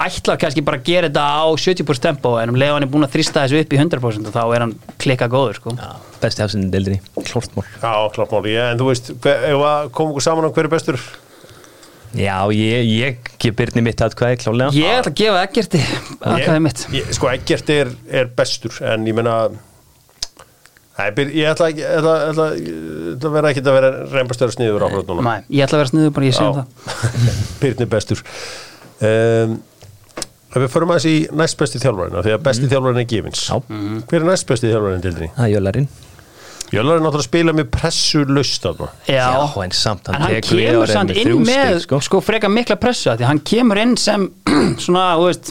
[0.00, 3.04] ætla kannski bara að gera þetta á 70% tempo en um leið hann er búin
[3.04, 5.74] að þrista þessu upp í 100% og þá er hann klikka góður sko.
[5.76, 5.90] Já,
[6.22, 7.66] besti hafsindin deildinni, klort mál.
[7.76, 11.02] Já, klart máli, en þú veist að koma okkur saman á hver er bestur?
[12.16, 15.80] Já, ég, ég gef Byrni mitt að hvað er klálega ég ætla að gefa Eggerti
[16.18, 16.80] aðkvæðið mitt.
[16.96, 19.36] Ég, Sko, ekkert er, er bestur en ég meina
[21.00, 21.08] Nei,
[21.38, 22.46] ég ætla ekki ætla, ætla,
[23.14, 25.24] ætla vera ekki að vera reymbastöru sniður áhrifð núna.
[25.26, 27.00] Nei, ég ætla að vera sniður bara ég sé um það.
[27.62, 28.22] Byrni bestur.
[29.00, 29.56] Um,
[30.58, 32.70] við förum aðeins í næst besti þjálfarina því að besti mm.
[32.74, 33.56] þjálfarina er gefins Já.
[34.10, 35.28] Hver er næst besti þjálfarina til því?
[35.36, 35.90] Það er jölarinn
[36.70, 38.88] Jölar er náttúrulega að spila með pressu laust þarna.
[39.10, 42.20] Já, Já, en samt, hann en hann kemur og er samt inn með sko, sko.
[42.22, 44.28] freka mikla pressu að því hann kemur inn sem
[44.84, 45.50] svona, þú veist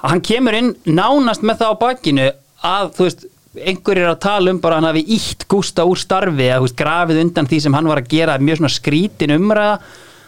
[0.00, 2.30] hann kemur inn nánast með það á bakinu
[2.64, 6.48] að, þú veist einhverjir að tala um bara að hann hafi ítt gústa úr starfi
[6.50, 9.76] að veist, grafið undan því sem hann var að gera mjög svona skrítin umræða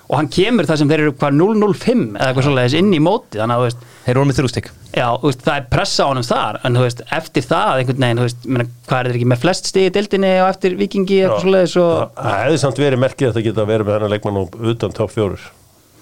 [0.07, 3.41] og hann kemur það sem þeir eru hvað 005 eða eitthvað svoleiðis inn í móti
[3.41, 4.67] þannig að þú veist, Þeir voru með þrjú stig.
[4.95, 8.21] Já, veist, það er pressa á honum þar en þú veist, eftir það einhvern veginn
[8.21, 11.19] þú veist, meina, hvað er þeir ekki með flest stig í dildinni og eftir vikingi
[11.25, 14.39] eitthvað svoleiðis og Það hefði samt verið merkið að það geta verið með þennan leikmann
[14.45, 15.49] og utan top fjórir.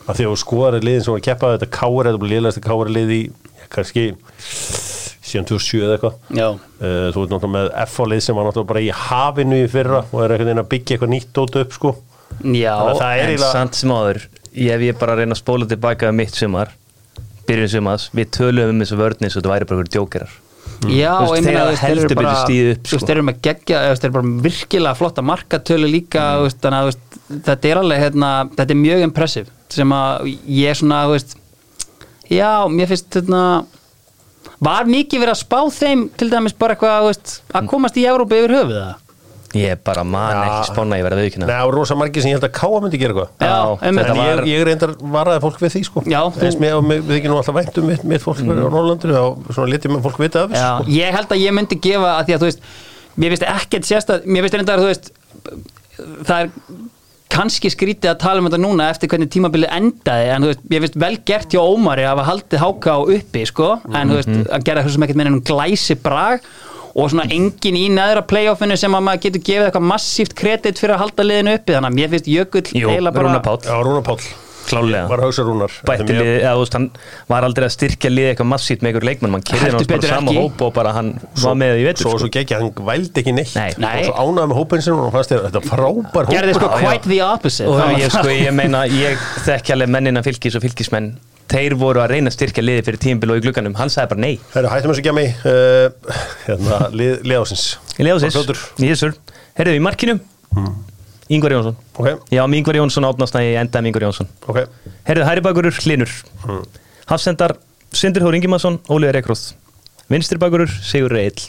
[0.04, 2.92] Af því að skoðar liðin sem var að keppa þetta káur, þetta búið liðlæsti káur
[2.92, 4.93] lið í ja,
[5.34, 6.16] kannski 707 eða eitthvað.
[6.40, 6.48] Já,
[6.84, 10.18] Uh, þú ert náttúrulega með F-lið sem var náttúrulega bara í hafinu í fyrra og
[10.20, 11.92] er einhvern veginn að byggja eitthvað nýtt dót upp sko.
[12.44, 16.10] Já, er En eiginlega samt sem áður Ég hef ég bara reyna að spóla tilbaka
[16.10, 16.72] um mitt sumar
[17.46, 20.34] Byrjun sumars Við töluðum um þessu vörðni svo þetta væri bara einhverjum djókerar.
[20.90, 23.06] Já, Þú veist, ég meina, veist, þeir heldur eru bara Þú veist, sko.
[23.06, 27.70] þeir eru með veist, þeir eru bara virkilega flotta markatölu líka, veist, þannig að þetta
[27.70, 31.36] er alveg, hérna, þetta er mjög impressive sem að ég svona, þú veist
[32.30, 33.42] já, mér finnst, hérna
[34.62, 38.38] var mikið verið að spá þeim til dæmis bara eitthvað, veist, að komast í Európa
[38.38, 39.00] yfir höfuð það?
[39.54, 40.38] Ég bara man Já.
[40.44, 42.54] ekki spána ég verið að viðkynna Nei, það var rosa margir sem ég held að
[42.56, 46.02] Káa myndi gera eitthvað Já, En ég, var- ég reyndar varaði fólk við því sko
[46.10, 48.50] Já, þú- Eins með, og við ekki nú alltaf vænt um mitt, mitt fólk mm.
[48.50, 50.90] á Norrlandinu og svona litið með fólk vita af þessu Já, sko.
[50.90, 52.66] ég held að ég myndi gefa að því að þú veist,
[53.14, 55.12] mér finnst ekkert sérstæð mér finnst reyndar, þú veist
[56.26, 56.50] það er
[57.34, 60.84] kannski skrítið að tala um þetta núna eftir hvernig tímabilið endaði en þú veist, ég
[60.84, 64.36] finnst vel gert hjá Ómari að hafa haldið háka á uppi, sko en þú veist,
[64.54, 66.46] að gera sem ekkert meina um glæsi brag
[66.94, 70.94] og svona engin í neðra playoffinu sem að maður getur gefið eitthvað massíft kredit fyrir
[70.94, 73.44] að halda liðinu uppi, þannig að mér finnst Jökull Jú, Rúnar
[74.06, 75.72] Páll Klálega Var að hugsa Rúnar.
[75.88, 76.86] Bætti Þeim ég- liðið, eða þú veist, hann
[77.28, 80.08] var aldrei að styrkja liðið eitthvað massít með ykkur leikmann mann kyrði hann bara betur
[80.14, 80.40] sama ekki.
[80.44, 81.10] hóp og bara hann
[81.42, 82.18] var með í vetur Svo, sko.
[82.24, 83.54] svo gekk hann vældi ekki neitt.
[83.54, 83.68] Nei.
[83.74, 84.04] Og Nei.
[84.08, 86.32] svo ánæði með hópin sinni og hann fannst þér Þetta er frábær hópur.
[86.32, 87.68] gerði sko quite the opposite.
[87.68, 91.14] Og ég, sko, ég meina, ég þekki alveg mennina fylgis og fylgismenn.
[91.44, 94.20] Þeir voru að reyna að styrkja liðið fyrir tímbil og í glugganum, hann sagði bara
[94.24, 94.38] nei.
[94.54, 95.92] Herru, hættum þessu gemi uh,
[96.46, 97.64] Hérna, lið, lið ásins
[97.98, 98.62] Ég leiði á Bara sér, fljótur.
[98.80, 99.12] Jésur
[99.60, 100.16] Herðu, í markinu
[101.32, 101.76] Ingvar Jónsson.
[101.96, 104.28] Ok, Já, með Ingvar Jónsson átnast endaði með Ingvar Jónsson.
[104.50, 104.58] Ok.
[105.08, 106.10] Herðu, hæri bakurur, Hlinur
[107.08, 107.56] Hafsendar,
[107.94, 109.46] Sindur Þór Ingimarsson Óliður Ekróð
[110.12, 111.46] Vinstri bakurur, Sigur Reill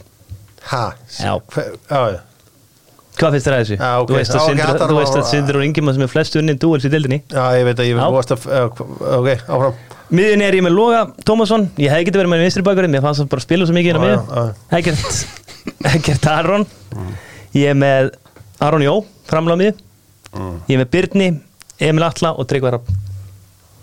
[0.71, 0.85] Ha,
[1.19, 1.35] Já.
[3.15, 3.75] Hvað finnst þér að þessu?
[3.79, 4.09] Já, ok.
[4.09, 7.67] Þú veist að veist Sindur Þór Ingimarsson er flest unnin dúels í dildinni Já, ég
[7.69, 8.81] veit að ég búast að uh,
[9.21, 9.77] Ok, áfram.
[10.15, 11.69] Miðin er ég með Loga Tómasson.
[11.81, 13.91] Ég hefði getið verið með vinstri bakurinn Mér fannst það bara að spila svo mikið
[13.91, 14.51] inn á miðju já, já.
[14.77, 15.45] Ekkert
[15.95, 16.67] Ekkert Aron.
[17.55, 18.11] Ég er með
[18.63, 18.93] Aron Jó
[19.29, 19.73] Framlega miðju
[20.69, 21.31] Ég er með Byrni
[21.79, 22.93] Emil Atla og Tryggvar Rapp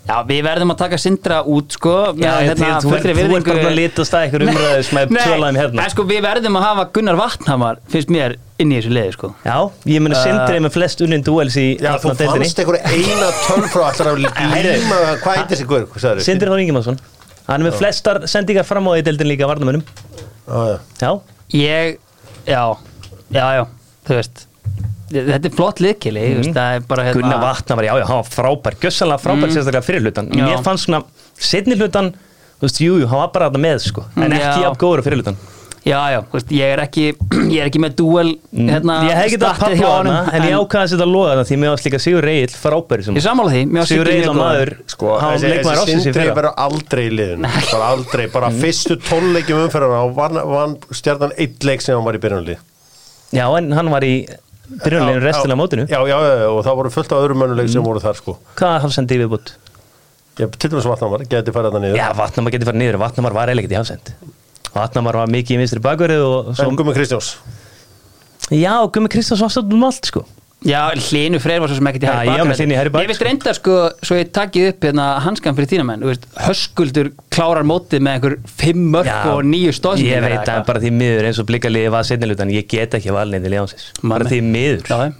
[0.03, 3.53] Já, við verðum að taka Sindra út sko með, Já, hérna, þú, er, er virðingu-
[3.53, 4.33] bara að litast að
[4.83, 5.85] sem er Nei, tjólaðum hérna.
[5.85, 9.29] en sko við verðum að hafa Gunnar Vatnhamar finnst mér inn í þessu liði sko.
[9.47, 9.55] Já,
[9.93, 13.85] ég meni Sindri er með flest unnin duels í Já, þú fannst einhverja eina tölfrá
[13.93, 16.99] allar að líma Hvað hver, hvað sagður Sindri Þór Ingimarsson.
[17.47, 19.87] Hann er með flestar sendingar fram á því deildin líka varnamönnum
[20.51, 21.13] Já, Já,
[21.55, 21.95] Ég,
[22.43, 22.63] já,
[23.31, 23.63] já, já
[24.03, 24.49] þú veist
[25.13, 26.51] þetta er flott liðkili mm.
[26.55, 30.05] það er hérna Gunnar Vatna var, já, já, hann var frábær Gjössalega frábær sérstaklega fyrir
[30.07, 30.29] hlutan.
[30.33, 30.45] Já.
[30.49, 31.03] Mér fannst svona,
[31.37, 32.13] setni hlutan
[32.63, 34.05] Þú veist, jú, jú, hann var bara þarna með, sko.
[34.15, 35.39] En Mm, ekki jafn góður fyrir hlutan.
[35.83, 37.01] Já, já, veist, ég er ekki
[37.51, 40.37] ég er ekki með duel hérna, Ég hef ekki það hjá pappa á honum, hana
[40.37, 43.03] En ég ákvaði að setja að loða það Því mér varst líka Sigur Reill frábæri
[43.03, 44.37] sem Ég sammála því, Sigur og góður.
[44.39, 47.27] maður Sko, Hann þessi, sindri verður aldrei í
[47.73, 52.63] bara aldrei, bara fyrstu tólleikjum umferðana og stjarnan eitt leik sem hann var í byrjunlið
[53.35, 54.15] Já, en hann var í
[54.69, 55.85] byrjunleginu restina af mótinu?
[55.91, 58.37] Já, já, já, og það voru fullt af öðrum mönuleik sem voru þar sko.
[58.59, 59.55] Hvað hafsendi í viðbútt?
[60.39, 61.97] ég, til dæmis vatnamar, geti farið það niður.
[61.99, 62.99] Já, Vatnamar getur farið niður.
[63.03, 64.13] Vatnamar var eiginlega ekkert í hafsend.
[64.73, 67.35] Vatnamar var mikið í vinstri svo en Gummi Kristjáns.
[68.49, 70.25] Já, Gummi Kristjáns var stöldum um allt, sko
[70.63, 73.25] Já, Hlinu Freyr var svo sem ekkert í Já, hæri ég með veist sko.
[73.27, 73.73] reyndar sko,
[74.07, 78.15] svo ég takið upp hérna hanskan fyrir þína menn, þú veist, Höskuldur klárar mótið með
[78.17, 81.91] einhver fimm mörk og nýju stóðsendingar Ég veit að bara því miður eins og blikkaliði
[81.97, 84.87] var setnilutan Ég get ekki valnið til Leónsins Bara því miður.
[84.87, 85.11] Já,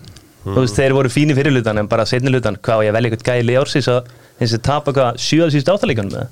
[0.44, 3.50] Þú veist, þeir voru fínir fyrirlutan En bara setnilutan, hvað ég að velja eitthvað gæli
[3.52, 6.32] Leónsins Og eins og tapa hvað sjöða síðust áttalíkanum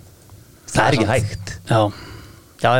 [0.71, 1.53] Það er ekki hægt.
[1.67, 1.79] já,
[2.63, 2.73] já,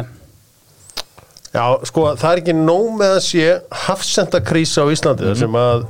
[1.51, 3.47] Já, sko, það er ekki nóg með að sé
[3.85, 5.81] hafsendakrísa á Íslandi þar sem að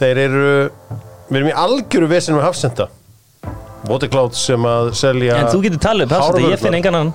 [0.00, 0.46] þeir eru
[1.30, 2.88] við erum í algjöru vesinn með hafsenda.
[3.88, 7.12] Watercloud sem að selja En þú getur talið upp það, ég finn engan annan.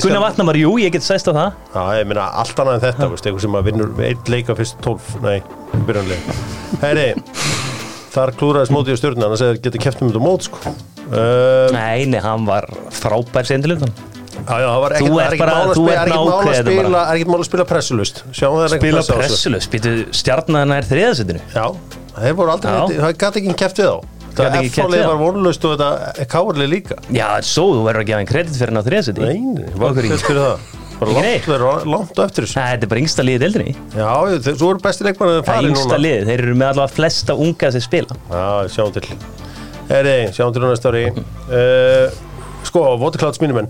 [0.00, 1.58] Gunnar Vatnamar, jú, ég get sæst á það.
[1.74, 4.80] Já, ég meina allt annað en þetta, veist, eitthvað sem að vinnur einn leika fyrst
[4.86, 5.36] 12, nei,
[5.76, 6.36] byrjanlega.
[6.86, 7.06] Heyri,
[8.16, 10.76] þar klúraðist mótið í stjórnuna, hann segði að geta keft um þetta mót, sko.
[11.06, 12.64] Uh, Nei, nei, hann var
[12.96, 13.92] frábær sendilöfn
[14.36, 16.10] já, já, það var ekkert, Þú það er mál að þú spila, ert
[16.76, 18.20] er ekkert mál að spila, er pressulust.
[18.36, 21.64] Það er Spila á pressulös, býtu stjarnan er þriðasettinu Já,
[22.18, 23.92] þeir voru aldrei, það gæti ekki keft við.
[24.36, 26.96] Gat Það F-fólið var vonlust og þetta káarlega líka.
[27.08, 30.18] Já, svo þú verður að gefa einn kredit fyrir hann á þriðasetti Nei, ekki.
[30.26, 31.86] fyrir það.
[31.92, 32.58] Langt á eftir þessu.
[32.58, 33.74] Þetta er bara yngsta liðið deildinni.
[33.96, 34.12] Já,
[34.44, 37.72] svo eru besti leikmann að Það er yngsta liðið, þeir eru með allavega flesta unga
[37.72, 38.16] sem spila.
[38.28, 38.44] Já,
[38.76, 39.04] sjáum til.
[39.90, 42.16] Heri, sjáum til á næsta ári uh,
[42.66, 43.68] Sko, Waterclouds mínum menn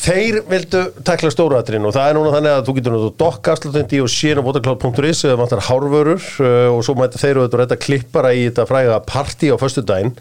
[0.00, 3.98] Þeir vildu tekla stóraðatrinn og það er núna þannig að þú getur náttúrulega dokka afslutandi
[4.00, 7.78] og síðan á watercloud.is eða vantar hárvörur uh, og svo mæta þeir og þetta redda
[7.84, 10.14] klippara í þetta fræga partí á föstudaginn.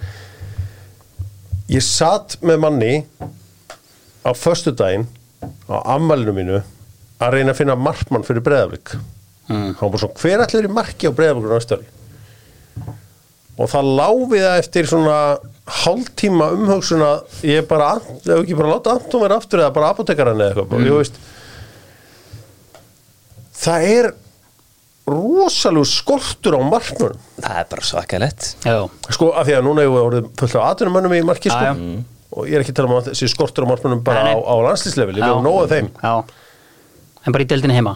[1.71, 2.91] Ég satt með manni
[4.27, 5.07] á föstudaginn
[5.71, 6.59] á ammælinu mínu
[7.23, 8.97] að reyna að finna markmann fyrir breðaflik
[9.47, 9.77] mm.
[9.79, 11.98] var bara svona, hver ætlir í marki á breðaflikur næsta ári
[13.59, 15.17] og það láfið það eftir svona
[15.83, 17.91] hálftíma umhugsun að ég bara,
[18.23, 20.89] ef ekki bara láta Anton vera aftur eða bara apotekaran eða eitthvað mm.
[20.95, 21.19] veist,
[23.59, 24.09] það er
[25.09, 28.75] rosalegu skortur á markmönum Það er bara svakalett Já,
[29.09, 31.69] sko af því að núna hefur við orðið fullt af atvinnumönnum í marki sko.
[31.69, 31.73] Já.
[32.29, 34.37] og ég er ekki að tala um að þessi skortur á markmönum bara Nei, á,
[34.37, 35.89] á landslýslefili, við erum nógu af þeim.
[35.97, 36.13] Já.
[37.25, 37.95] En bara í deildinni heima.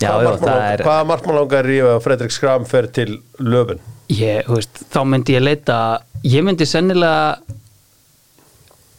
[0.00, 3.08] Já, hvaða já, markmann það langar- er í að Fredrik Skram fer til
[3.40, 5.76] löfun ég, þú veist, þá myndi ég leita
[6.26, 7.40] ég myndi sennilega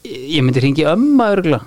[0.08, 1.62] ég myndi ringi ömma örgla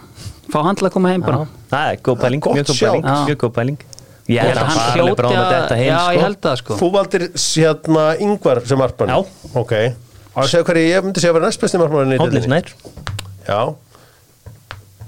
[0.50, 3.04] fá hann til að koma heim Já, bara það er góð pæling, mjög góð pæling.
[3.28, 3.85] Mjög góð pæling.
[4.24, 6.24] Ég held að að hann hljóti að þetta heim já, ég sko.
[6.24, 6.76] held það sko.
[6.80, 9.18] Þú valdir hérna yngvar sem markmann Já.
[9.61, 9.74] Ok,
[10.33, 12.70] og að segja hverju ég myndi segja að vera næst besti markmann Hodnir Snær.
[13.44, 13.59] Já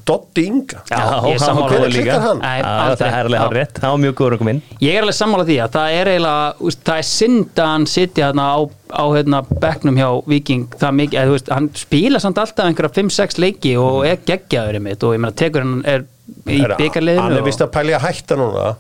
[0.07, 0.81] Dotti Inga.
[0.87, 2.17] Já, Já, ég sammála góður líka.
[2.23, 2.63] aldrei.
[2.63, 4.61] Það er alveg hár rétt, hann var mjög góður að koma inn.
[4.85, 8.29] Ég er alveg sammála því að það er eiginlega það er synd að hann sitja
[8.29, 8.59] hérna á,
[8.95, 13.41] á hérna, bekknum hjá Viking það mikið, eða, veist, hann spila samt alltaf einhverja 5-6
[13.43, 16.07] leiki og er geggjaður og ég meina tekur hann er
[16.47, 18.71] í byggarliðinu Hann er vist að pæli að hætta núna.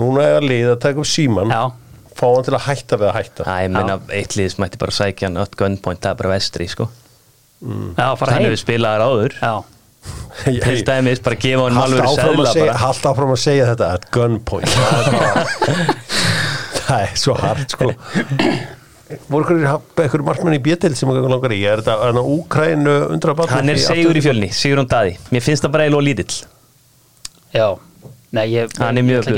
[0.00, 1.62] Núna er að lið að taka upp síman Já,
[2.20, 3.44] Fá hann til að hætta við að hætta.
[3.48, 6.18] Það er minna eitt lið sem ætti bara að sækja hann öll gunpoint, það er
[6.20, 6.86] bara vestri sko.
[7.96, 8.50] já, fara Hann heim.
[8.50, 9.34] hefur spilað áður.
[9.40, 9.52] Já,
[10.40, 14.70] Til dæmis bara gefa hann alveg sæðla haltu áfram að segja þetta at gunpoint.
[16.90, 17.90] Það er svo hart sko.
[19.30, 21.60] Voru ykkur markmenn í bjötild sem ykkur langar í?
[21.66, 25.16] Er þetta hana, Úkrænu undra barn Hann er segur í fjölni, Sigur Daði.
[25.34, 26.34] Mér finnst það bara eiginlega lítill.
[27.54, 27.66] Já.
[28.30, 29.32] Nei, ég, Hann er mjög sko,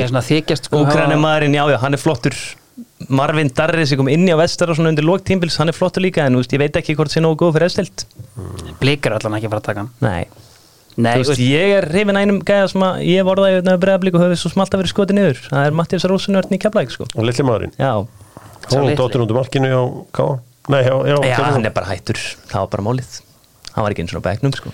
[0.82, 2.36] Úkrænum hafa- maðurinn, já, já, hann er flottur.
[3.08, 5.74] Marvin Darri sem kom inn í á vestar og svona undir lók tímbils, hann er
[5.76, 8.04] flottur líka en þú veist, ég veit ekki hvort það sé nógu góð fyrir efstilt
[8.80, 9.90] Blikar allan ekki að fara að taka hann.
[10.00, 10.24] Nei,
[11.00, 14.24] Nei, veist, ég er hrifin að einum gæja sem að ég vorða í bregðablík og
[14.26, 15.42] höfði svo smalt að vera skotið niður.
[15.48, 17.06] Það er Mattias Rósunörn í Keflæk, sko.
[17.16, 17.72] Og litli maðurinn?
[17.80, 17.92] Já,
[18.68, 18.98] Hún litli.
[19.00, 20.26] dóttir undir markinu á K
[20.70, 22.18] Nei, já, já, já hann er bara hættur.
[22.46, 23.16] Það var bara málið.
[23.72, 24.70] Hann var ekki eins og bæknum, sko.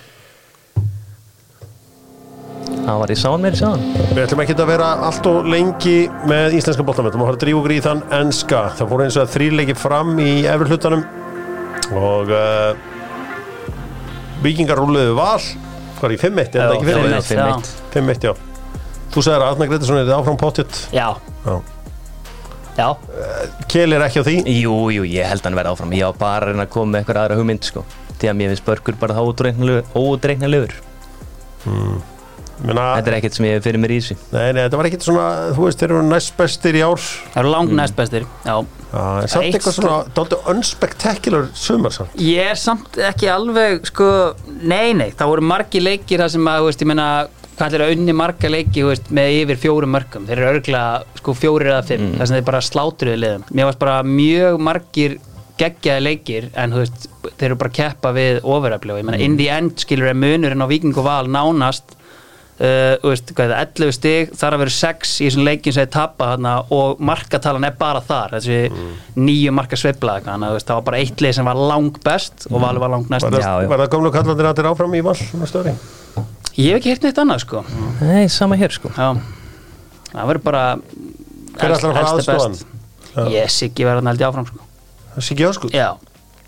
[2.69, 3.81] Hann var í sán meiri sáðan
[4.13, 5.95] Við ætlum ekki að vera allt og lengi
[6.29, 8.61] með íslenska boltamönd og maður har að drífa okkur í þann enska.
[8.77, 11.03] Það fór eins og að þrýleiki fram í efri hlutanum.
[11.97, 12.71] Og uh,
[14.45, 15.41] vikingar rúluðu val
[15.99, 17.49] hvað er í 5-1, er það ekki Já, fyrir já, Fimm já.
[17.55, 17.73] eitt.
[17.95, 18.33] 5-1, já.
[19.09, 21.07] Þú sagðir að Arna Gretarsson er áfram pottitt Já,
[21.45, 21.55] Já.
[22.79, 22.89] já,
[23.71, 24.35] Kjell er ekki á því?
[24.59, 25.95] Jú, jú, ég held hann verði áfram.
[25.97, 27.83] Ég var bara að reyna að koma með eitthvað aðra hugmynd, sko.
[28.19, 30.75] Því að mér finnst börkur bara það ódreikna lögur
[32.59, 34.15] Menna, þetta er ekkert sem ég fyrir mér í þessu.
[34.33, 36.99] Nei, nei, þetta var ekkit svona þú veist, þeir eru næst bestir í ár.
[37.31, 38.55] Það eru langt næst bestir Já,
[38.89, 42.15] Já, en samt Eitt eitthvað svona dálítið unspectacular sumar samt.
[42.25, 44.07] Ég er samt ekki alveg sko,
[44.63, 47.09] nei, nei, það voru margi leikir það sem að, þú veist, ég meina
[47.59, 50.27] hvað er að unni marga leiki, þú veist, með yfir fjórum mörgum?
[50.29, 53.43] Þeir eru örgulega, sko, fjórir eða fimm þess að þeir bara slátruðu liðum.
[53.51, 55.17] Mér varst bara mjög margir
[55.59, 59.35] geggjaði leikir en þú veist, þeir eru bara keppa við ofurafli og ég meina, in
[59.39, 61.97] the end skilur er munurinn á Víking og Val nánast
[62.59, 65.75] Uh, þú veist, hvað er það, 11 stig þar að vera 6 í þessum leikin
[65.75, 68.33] sem þeir tappa hana, og markatalan er bara þar.
[68.35, 68.57] Þessi
[69.15, 72.91] nýju marka veist, það var bara eitt leið sem var lang best og Valur var
[72.97, 73.29] lang næst.
[73.29, 75.75] Var það, það gömlu kallandir að þeir áfram í val næstu ári?
[76.59, 77.63] ég hef ekki heyrt neitt annað sko.
[78.03, 78.91] Nei, sama hér, sko.
[78.91, 79.13] Já,
[80.11, 80.63] það verður bara
[81.59, 82.67] Hver ætlar að fara elsti aðstoða best.
[83.33, 84.65] ég siggi verður hann held ég áfram sko.
[85.19, 85.87] Ekki áskuð já,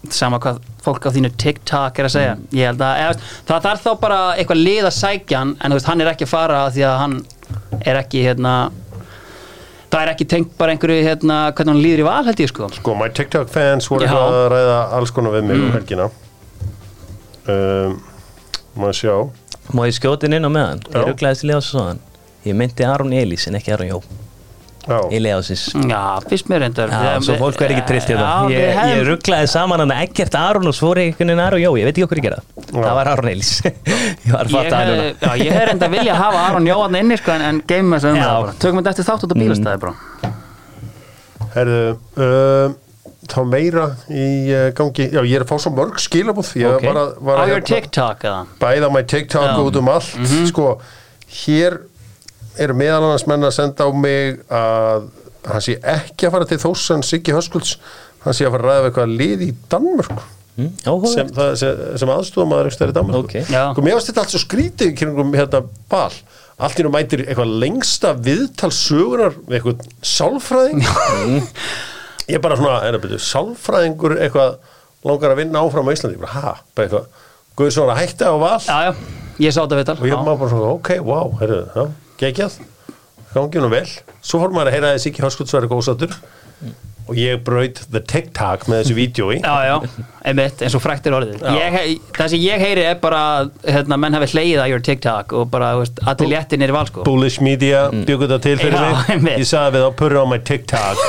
[0.09, 2.35] sama hvað fólk á þínu TikTok er að segja.
[2.57, 5.77] Ég held að, eða, það þarf þá bara eitthvað lið að sækja hann en þú
[5.77, 7.17] veist, hann er ekki að fara af því að hann
[7.85, 8.55] er ekki hérna
[9.91, 12.69] það er ekki tengt bara einhverju hérna, hvernig hann líður í val held ég sko.
[12.79, 14.07] Sko, my TikTok fans voru.
[14.07, 14.21] Mm.
[14.21, 16.09] að ræða alls konar við mig um helgina.
[17.51, 17.99] Um,
[18.79, 19.15] Maður sjá?
[19.75, 20.81] Má ég skjótin inn á meðan?
[20.87, 21.99] Ég rugglaðist í Leásson
[22.47, 23.99] Ég myndi Aron Elís en ekki Aron Jó
[25.13, 28.79] í Leásins Já, fyrst mér reyndar Já, svo fólk verður ekki trillt í við Ég,
[28.91, 31.93] ég rugglaði saman hann ekkert Aron og svo er einhvern veginn Aron Jó Ég veit
[31.93, 33.51] ekki okkur ég gera það Það var Aron Elís
[34.25, 36.97] Ég var að það hef, núna já, ég hef reynda að vilja hafa Aron Jóhann
[37.03, 38.21] inni sko, en, en geymum þess að Já.
[38.23, 38.55] umræða bara.
[38.65, 40.31] Tökum þetta eftir þátt út á bílastæði bara.
[41.55, 41.83] herðu
[42.25, 42.79] um,
[43.31, 46.87] Þá meira í uh, gangi Já, ég er að fá svo mörg skilabúð Ég Ok.
[46.89, 48.41] var að, var Á að your TikTok eða?
[48.59, 49.45] bæða my TikTok.
[49.45, 49.67] Mhm.
[49.69, 50.67] út um allt Sko,
[51.45, 51.77] hér
[52.59, 55.09] eru meðal annars menn að senda á mig að
[55.47, 57.77] hann sé ekki að fara til Þóssan Siggi Höskulds.
[58.25, 60.21] Hann sé að fara að ræða við eitthvað lið í Danmörk
[60.59, 60.73] Mm,
[61.07, 63.33] sem, það- sem, sem aðstofamaður ekki stærri Danmörk Ok.
[63.49, 63.71] Já.
[63.71, 66.11] sko, mér varst þetta allt svo skrítið í kringum hérna bal
[66.59, 70.83] allt í nú mætir eitthvað lengsta viðtal sögunar við eitthvað sálfræðing.
[72.27, 74.59] Ég er bara svona, er það byrju, sálfræðingur eitthvað
[75.07, 77.07] langar að vinna áfram á Íslandi, bara, ha, bara eitthvað.
[77.57, 78.59] Guðsson að hætta á val.
[78.67, 78.93] Já, já,
[79.47, 79.97] ég sá þetta viðtal.
[80.03, 81.61] Og ég var bara svona, ok, wow, herru,
[82.21, 82.59] já, geggjað.
[83.33, 83.87] Gangi nú vel,
[84.21, 86.15] svo fór maður að heyra að þessi ekki hörskuldsverði góðsattur
[87.11, 91.15] og ég braut the TikTok með þessu vídjói Já, já, einmitt, eins og frækt er
[91.17, 91.41] orðið.
[91.57, 91.77] Ég,
[92.15, 95.47] Það sem ég heyri er bara að, hérna, menn hafi hlegið að your TikTok og
[95.51, 97.05] bara, þú veist, allir léttin er í val sko.
[97.07, 99.39] Bullish Media byggur þetta til fyrir Já, mig.
[99.41, 101.05] ég sagði við á purra á my TikTok.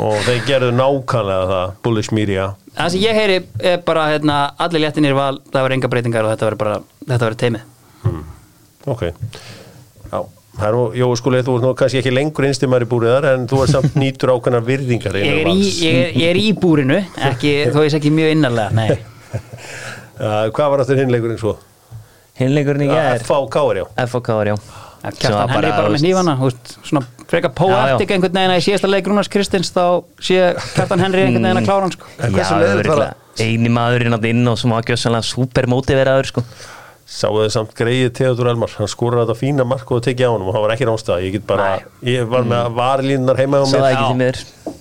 [0.00, 2.50] Og þeir gerðu nákvæmlega það Bullish Media.
[2.76, 3.38] Það sem ég heyri
[3.72, 6.62] er bara, hérna, allir léttin er í val það verður enga breytingar og þetta verður
[6.66, 7.66] bara þetta verður teimið
[8.90, 9.02] ok
[10.10, 10.20] já,
[10.58, 13.46] það er nú, Jói skuli þú ert nú kannski ekki lengur einstimar í búriðar en
[13.50, 17.00] þú er samt nýtur ákveðna virðingar ég er, í, ég, er, ég er í búrinu
[17.30, 18.90] ekki, þó ég sé ekki mjög innarlega Nei,
[20.20, 21.54] Uh, hvað var aftur hinleikurinn svo?
[22.36, 24.56] Hinleikurinn í gær FVK er já FOK var já
[25.00, 26.02] Kjartan Henry bara með
[26.42, 27.00] veist, svona
[27.30, 29.84] frekar poetik einhvern veginn að í síðasta leik Rúnars Kristins þá
[30.20, 32.10] sé Kjartan Henry einhvern veginn að klára hann sko.
[32.20, 33.14] Já, leiðilegt var örugglega.
[33.40, 34.84] eini maðurinn að inn og sem var
[36.28, 36.44] sko.
[37.10, 38.74] Sáðu þið samt greið Theodor Elmar.
[38.78, 41.36] Hann skóraði þetta fína mark og tekið á honum og hann var ekki rámstað ég
[41.36, 41.68] get bara,
[42.06, 44.38] ég var með varlínunar heima á það mér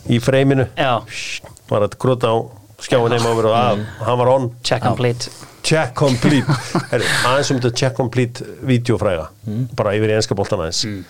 [0.10, 1.00] í freiminu Já,
[1.72, 2.38] var að grota á
[2.86, 4.52] skjáin heima á mér og að, hann var on.
[4.62, 5.34] Check and plate
[5.70, 6.46] check complete.
[7.28, 9.28] Aðeins um þetta check complete videofræga
[9.78, 10.86] bara yfir í enska boltan aðeins.
[10.88, 11.02] Mm.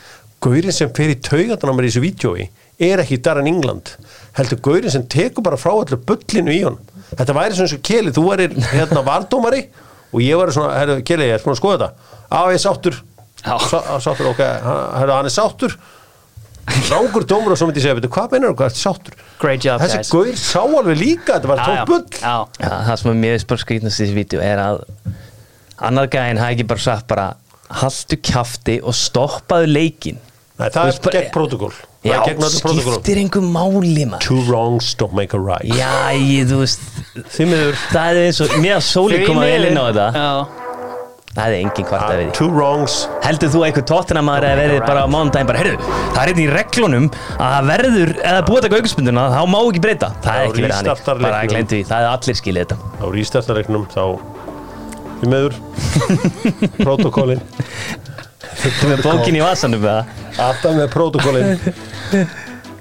[0.43, 2.47] Gaurin sem fer í taugatana mér í þessu videói
[2.89, 3.93] er ekki Darren England.
[4.37, 7.03] Heldur Gaurin sem tekur bara frá allir bullinu í honum.
[7.11, 9.65] Þetta væri svona svo Keli, þú væri hérna vardómari
[10.13, 12.17] og ég væri svona, herru Keli, ég er búin að skoða þetta.
[12.29, 12.99] Á ég er sáttur.
[13.45, 13.55] Já.
[13.69, 14.41] Sá, sáttur, ok,
[14.99, 15.75] herru hann er sáttur.
[16.89, 19.13] Rángur dómur og svo myndi ég segja "Bíddu, hvað meinar þú, hvað er sáttur?
[19.41, 20.09] Great job þessi guys.
[20.13, 21.85] Gaur sá alveg líka, þetta var Já,
[22.21, 22.69] já, já.
[22.85, 24.83] Það sem er mjög bara skrýtnast í þessi vídeo er að
[25.89, 27.25] annar gæðin hafi ekki bara sagt bara
[27.81, 30.19] haltu kjafti og stoppaðu leikin
[30.59, 34.23] Nei, það Þú er veist bara- gegn protokól Já, skiptir einhver máli maður.
[34.23, 35.67] Two wrongs don't make a right.
[35.67, 36.85] Já, ég, þú veist
[37.35, 40.05] það er eins og mér að sóli koma vel inn á þetta.
[40.15, 40.29] Já,
[41.35, 42.95] það er engin kvart að við wrongs.
[43.25, 46.45] Heldur þú að einhver tóttinamaður eða verið bara á mánudaginn bara, heyrðu, það er hérna
[46.45, 50.39] í reglunum að það verður, eða búið að taka aukspunduna þá má ekki breyta, það
[50.39, 51.55] er ekki verið hann restartar bara leiknum.
[51.57, 52.93] glemdu því, það er allir skilið þetta.
[52.95, 54.03] Á rístartareiknum þá
[55.19, 55.55] Því miður.
[56.85, 57.41] Protokólin
[58.59, 61.57] Þú með bókin í vasanum með það Alltaf með protokólin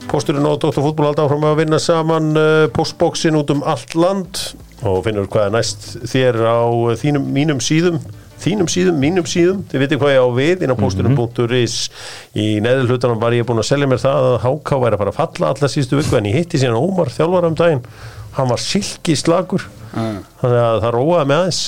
[0.08, 0.80] Pósturinn og Dr.
[0.80, 4.40] Fútból alltaf áfram að vinna saman uh, postbóksin út um allt land.
[4.88, 7.98] Og finnur hvað er næst þér á uh, þínum, mínum síðum
[8.38, 11.76] þínum síðum, mínum síðum, þið veitir hvað ég á við inn á pósturinn.is
[12.38, 15.12] í neður hlutanum var ég búin að selja mér það að HK væri að fara
[15.12, 17.82] að falla alla síðustu viku en ég hitti síðan Ómar þjálfara um daginn.
[18.38, 21.62] Hann var silki slagur þannig að það róaði með aðeins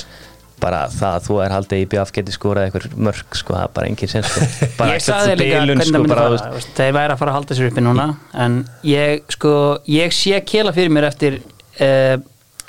[0.61, 3.71] bara það að þú er haldið í BF geti skorað eitthvað mörg sko, það er
[3.77, 4.49] bara engin sens sko.
[4.79, 6.65] bara ég sagði þér líka bilun, hvernig það sko, myndi bara, fara.
[6.81, 8.09] þeir væri að fara að halda sér uppi núna
[8.45, 9.55] en ég sko
[9.91, 11.39] ég sé kela fyrir mér eftir
[11.81, 12.17] eh,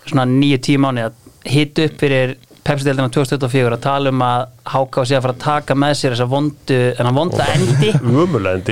[0.06, 1.20] svona nýju tíu mánu að
[1.52, 5.74] hita upp fyrir Pepsi-deildina 2024 að tala um að Háka sé að fara að taka
[5.82, 7.88] með sér þessa vondu þennan vonda endi.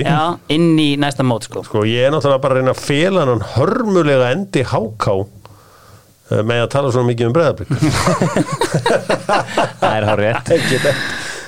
[0.06, 0.20] já,
[0.54, 1.64] inn í næsta mót sko.
[1.66, 5.16] Sko ég er náttúrulega bara að reyna að fela hann hörmulega endi háká
[6.30, 7.70] með að tala svona mikið um breðablík
[9.80, 10.50] það er hár rétt.
[10.56, 10.94] Ekki þetta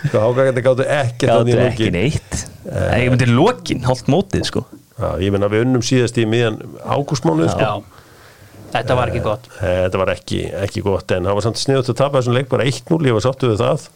[0.03, 2.41] Sko geti gáttu ekkert gáttu ekki neitt.
[2.67, 4.65] Það er myndir lokin, hálft mótið sko.
[4.99, 7.69] Já, ég menna við unnum síðast í miðjan ágústmánuð sko.
[8.75, 9.47] þetta var ekki gott.
[9.61, 12.51] Eh, Þetta var ekki, ekki gott en það var samt sniðut að tapa þessum leik
[12.51, 13.87] bara 1-0 ég var sáttu við það.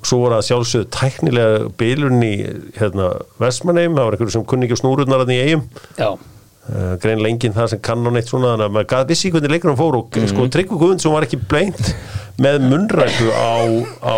[0.00, 2.34] Og svo var það sjálfsögðu tæknilega bilurinn í
[2.76, 3.10] hérna,
[3.40, 5.62] Vestmanneim, það var einhverju sem kunni ekki snúrurnar í eigum
[5.96, 6.10] já,
[6.68, 9.50] uh, grein lengin það sem kann á neitt svona þannig að maður gat vissi hvernig
[9.56, 10.28] leikunum fór og Mhm.
[10.32, 11.94] sko Tryggvi Guðund sem var ekki bleint
[12.40, 13.52] með munnræku á,
[14.02, 14.14] á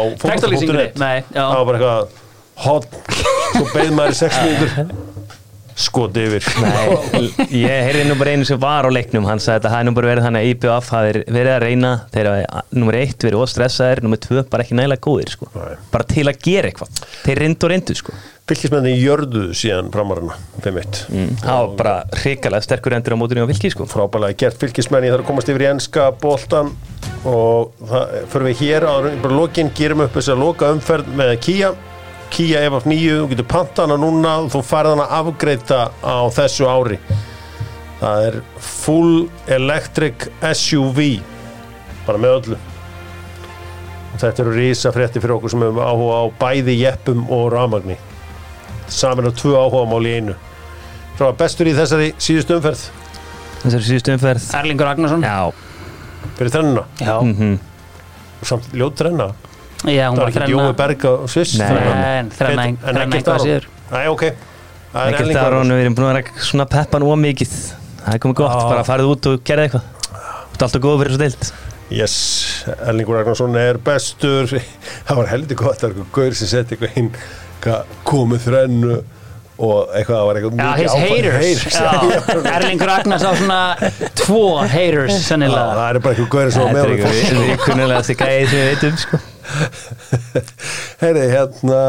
[1.34, 1.44] já.
[1.44, 2.08] það var bara eitthvað
[2.56, 2.86] hot
[3.56, 4.90] svo beð maður í sex mínútur
[5.76, 6.46] skot yfir.
[6.62, 9.26] Nei, ég heyrði nú bara einu sem var á leiknum.
[9.28, 11.90] Hann sagði að það hafi nú bara verið þannig að IPF hafi verið að reyna.
[12.14, 15.50] Þeir hafi nummer eitt verið óstressaðir nummer tvö bara ekki nægilega góðir sko.
[15.92, 17.04] Bara til að gera eitthvað.
[17.26, 18.16] Þeir reyndu og reyndu sko.
[18.46, 21.30] fylgismenni jörðu síðan framarana 5-1 mm.
[21.40, 23.88] það var bara hrikalega sterkur endur á mótunni á Vilki sko.
[23.90, 24.60] frábælega gert.
[24.60, 26.70] Fylgismenni þarf að komast yfir í enska boltan
[27.26, 31.10] og það fyrir við hér áður en bara lokin gerum upp þess að loka umferð
[31.18, 31.34] með
[32.36, 36.66] Kia Kia EF9, þú getur panta hana núna og þú færð hana afgreita á þessu
[36.68, 36.98] ári.
[37.96, 39.14] Það er full
[39.56, 41.00] electric SUV
[42.04, 42.58] bara með öllu.
[44.12, 47.96] Og þetta eru rísa frétti fyrir okkur sem hefum áhuga á bæði jeppum og rafmagni.
[48.92, 50.36] Saman á tvö áhugamál í einu.
[51.16, 52.84] Frá bestur í þessari síðustu umferð.
[53.62, 54.50] Þessari síðustu umferð.
[54.60, 55.24] Erlingur Ragnarsson.
[55.24, 55.48] Já,
[56.36, 57.56] fyrir þennuna Já, mm
[58.36, 59.30] og samt ljót þrenna
[59.84, 61.68] já hún það var var ekki Jói Berg á Sviss Nei.
[62.32, 63.68] þrenna þrenna einhvað síður.
[63.92, 64.24] Nei, ok.
[64.92, 65.74] Það er ekkert að Aron.
[65.74, 67.54] við erum búin að vera svona peppan og mikið.
[68.00, 69.88] Það er komið gott, bara farið út og gerði eitthvað.
[70.06, 71.52] Þú ert alltaf góð fyrir þessu deilt
[71.86, 72.14] Yes,
[72.82, 74.48] Erlingur Ragnarsson er bestur.
[75.06, 78.96] Það var heldur gott Það var eitthvað gaur sem setti eitthvað inn eitthvað komið þrennu
[79.56, 81.76] og eitthvað, það var eitthvað Já, mikið áfall- haters.
[82.56, 83.60] Erlingur Ragnars á svona
[84.20, 85.66] tvo haters Já, sennilega.
[85.78, 86.96] það er bara eitthvað var þetta með er honum.
[87.06, 89.16] eitthvað vikunnilega þessi gæði sem við veitum sko.
[91.02, 91.80] Heyri, hérna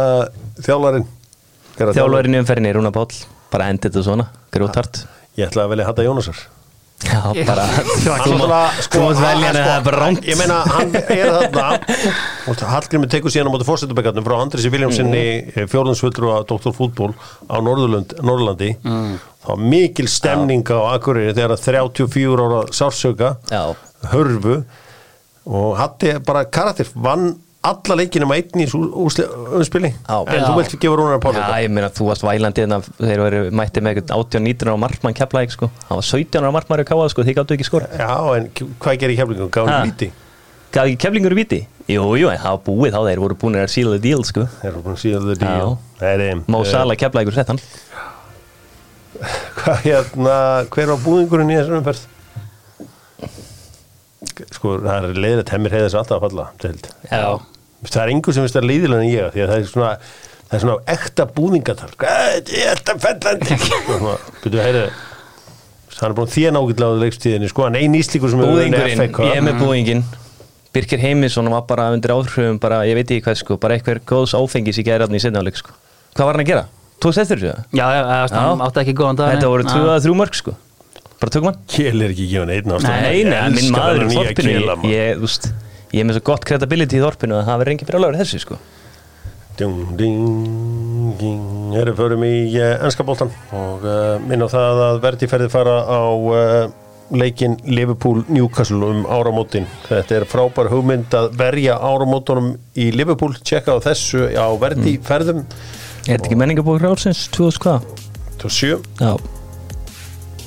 [1.87, 3.17] er þjálfarinn í umferðinni, Rúna Páll.
[3.51, 5.03] Bara endi þetta svona, grótart
[5.37, 6.39] Ég ætla að velja Hatta Jónasar
[7.05, 10.95] já, bara þú náttúrulega, sko, mátt velja hann, það er bara rámt Ég meina, hann
[10.97, 15.69] er þarna Hallgrimur tekur síðan á móti fórsetubekkarnum frá Andrisi Viljámsinni mm.
[15.69, 16.73] fjórðansvöldru á Dr.
[16.73, 17.11] Fútból
[17.45, 19.15] á Norðurlandi mm.
[19.45, 23.63] það var mikil stemning á Akureyri þegar að 34 ára sársöka Já.
[24.13, 24.61] hörfu
[25.47, 27.35] og Hatti bara karakter vann
[27.65, 28.67] alla leikinum að einn í
[29.57, 30.17] umspili Já.
[30.21, 30.45] en Já.
[30.45, 33.41] þú vilt gefa Rúnar Páll Já, þetta ég meina, þú varst vælandi en þeir eru
[33.51, 35.69] mætti með eitthvað 18-19 ára markmann keflaðið, sko.
[35.87, 37.89] Það var 17 ára markmann í káað, sko, þið gáttu ekki skora.
[37.97, 40.11] Já, en hvað gerir hann víti?
[40.71, 41.61] Gaf ekki keflingur viti?
[41.87, 44.43] Jú, jú, en það var búið þá, þeir voru búin að seal the deal, sko.
[44.59, 46.25] Þeir eru búin að síða þetta Já.
[46.27, 47.61] í Má Sala keflaðið ykkur sett hann.
[49.57, 50.35] Hvað hérna,
[50.75, 52.03] hver var búðingurinn í þessum umferð?
[54.55, 56.89] Sko, það er leiðir að temmir heiðis alltaf að falla til held.
[57.11, 57.27] Já,
[57.87, 59.89] Það er einhver sem finnst það líðilega en ég því að það er svona,
[60.47, 63.57] það er svona ekta búðingatal ég er þetta fellandi
[64.41, 64.81] Byrju, heyri
[65.97, 68.41] hann er búin þén ágætlega á leikstíðinni sko, hann er einn íslíkur sem
[69.13, 69.25] Cup.
[69.25, 70.03] ég er með búðingin.
[70.75, 74.35] Birkir Heimisson var bara undir áhrifum, bara, ég veit ekki hvað, sko, bara eitthvað góðs
[74.37, 75.73] áfengis í gæðræðni í setnáleik, sko.
[76.13, 76.65] Hvað var hann að gera?
[77.01, 77.65] Tókst eftir þessu?
[77.77, 79.73] já, já, átti ekki góðan dag Þetta voru nei.
[79.73, 80.53] 2-3 mörg, sko.
[81.17, 81.61] Bara tökum hann.
[81.73, 85.47] Kjell er ekki gefin einn ástæð Nei, nei, minn maður í þorpinu ég, ég, veist,
[85.89, 88.41] ég er með svo gott credibility í þorpinu að það verður engin fyrir alveg þessu
[88.43, 88.57] sko.
[89.57, 91.45] Ding, ding, ding.
[91.81, 95.79] Erum förum í uh, ennska boltan og uh, minna á það að verði ferði fara
[95.89, 96.67] á uh,
[97.17, 99.65] leikin Liverpool Newcastle um áramótin.
[99.87, 103.33] Þetta er frábær hugmynd að verja áramótunum í Liverpool.
[103.41, 105.41] Tjekka á þessu á verði ferðum.
[106.05, 107.89] Er þetta ekki menningabók rálsins 2000 hvað?
[108.43, 108.77] 27.
[109.01, 109.15] Já,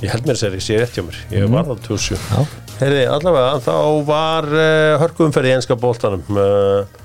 [0.01, 1.16] Ég held mér að segja ég sé rétt hjá mér.
[1.34, 2.20] Ég var það 27.
[2.30, 3.74] já, Herði, allavega, þá
[4.09, 6.22] var uh, hörkuumferð í enska boltanum.
[6.32, 7.01] Uh,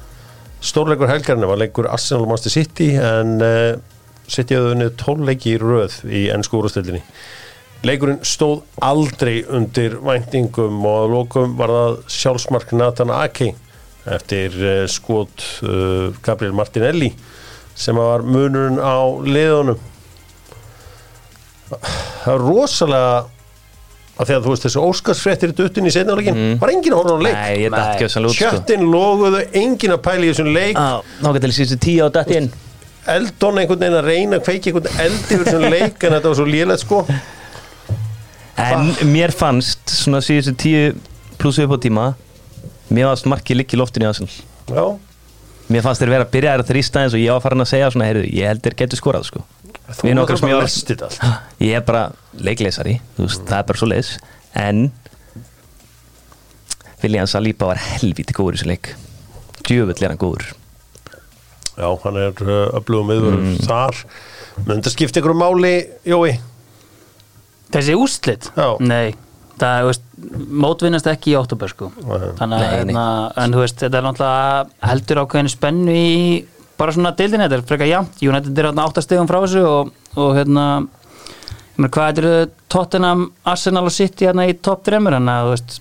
[0.64, 3.74] stórleikur helgarinn var leikur Arsenal Master City en uh,
[4.32, 7.04] City hafði unnið 12 leiki í röð í ennsku úrstældinni.
[7.86, 13.52] Leikurinn stóð aldrei undir væntingum og að lokum var það sjálfsmark Nathan Ake
[14.16, 17.12] eftir uh, skot uh, Gabriel Martinelli
[17.76, 19.84] sem var munurinn á liðunum.
[21.70, 23.16] Það var rosalega
[24.16, 26.60] að því að þú veist þessu óskarsfréttir í duttin í setnáleikin, Mm.
[26.62, 27.36] var enginn að horfa á leik.
[28.10, 28.30] Sko.
[28.40, 30.78] Kjöttin loguðu, enginn að pæla í þessum leik.
[30.78, 32.52] Þá getur til síðustu tíu á dætt inn.
[33.08, 36.36] Eldon einhvern veginn að reyna að kveiki einhvern eld yfir þessum leik en þetta var
[36.40, 37.02] svo lélegt sko.
[38.58, 40.96] En mér fannst svona síðustu tíu
[41.38, 42.06] pluss upp á tíma
[42.90, 44.30] Mér fannst markið liggi í loftinu í
[44.72, 44.86] Já,
[45.70, 47.90] Mér fannst þeir vera að byrja að þrýsta eins og ég var farin að segja
[47.92, 49.42] svona, heyrðu, ég held þeir getur skorað sko.
[49.90, 51.26] Þú sem bara þetta allt.
[51.68, 52.04] Ég er bara
[52.42, 54.14] leikleysari, þú veist, það er bara svo leiðis.
[54.56, 54.86] En
[57.04, 58.92] Viljan Saliba var helvíti góður í þessu leik.
[59.66, 60.48] Djöfull er hann góður.
[61.76, 63.58] Já, hann er uh, öflugum viðvörur Mm.
[63.68, 63.98] þar.
[64.66, 65.74] Möndi að skipta ykkur máli,
[66.08, 66.38] Jói?
[67.76, 68.48] Þessi úslit?
[68.56, 68.70] Já.
[68.80, 69.12] Nei,
[69.60, 70.06] það, veist,
[70.64, 72.30] mótvinnast ekki í óttúber Nei.
[72.40, 73.06] Þannig að, hérna,
[73.44, 76.16] en þú veist, þetta er náttúrulega heldur ákveðinu spennu í
[76.80, 78.22] bara svona deildin þetta er frekar jafnt.
[78.24, 83.86] United er hérna áttastegum frá þessu og, og hérna ég meina, hvað er Tottenham, Arsenal
[83.90, 85.78] og City hérna í en að þú veist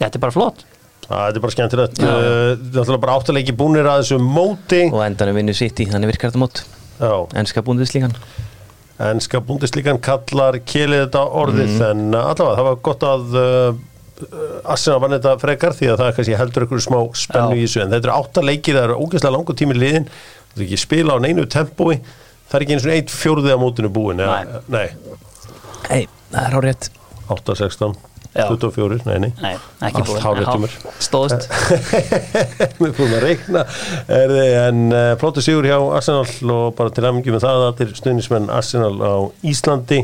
[0.00, 0.64] þetta er bara flott.
[1.02, 1.98] Það þetta er bara skemmtilegt.
[1.98, 4.86] Það er alltaf bara áttalegi búnir að þessu móti.
[4.88, 6.64] Og endanum vinnu í, þannig virkar þetta mót.
[7.02, 8.14] Já, Enska búndis líkan
[9.02, 13.38] Ennska búndislikan kallar kelið þetta orðið en uh, allavega það var gott að
[14.64, 17.58] Arsenal vann þetta frekar því að það er kannski heldur ykkur smá spennu Já.
[17.58, 20.08] í þessu en þetta eru átta leikir, það eru ógeðslega langur tími liðin
[20.52, 21.98] það er ekki spila á neinu tempói.
[22.48, 24.88] Það er ekki eins og einn fjórðið á mótinu búin eða, nei,
[25.88, 26.02] Nei,
[26.32, 26.88] það er á rétt.
[27.32, 27.94] 8, 16,
[28.32, 28.46] Já.
[28.48, 29.54] 24 nei, nei, Nei,
[29.86, 30.76] ekki Allt hjá mér.
[31.04, 31.48] Stóðst.
[32.82, 33.64] Við fórum að reikna
[34.08, 34.34] er,
[34.66, 38.94] en uh, flottu sigur hjá Arsenal og bara til aðmengjum með það allir stuðnismenn Arsenal
[39.00, 39.14] á
[39.52, 40.02] Íslandi.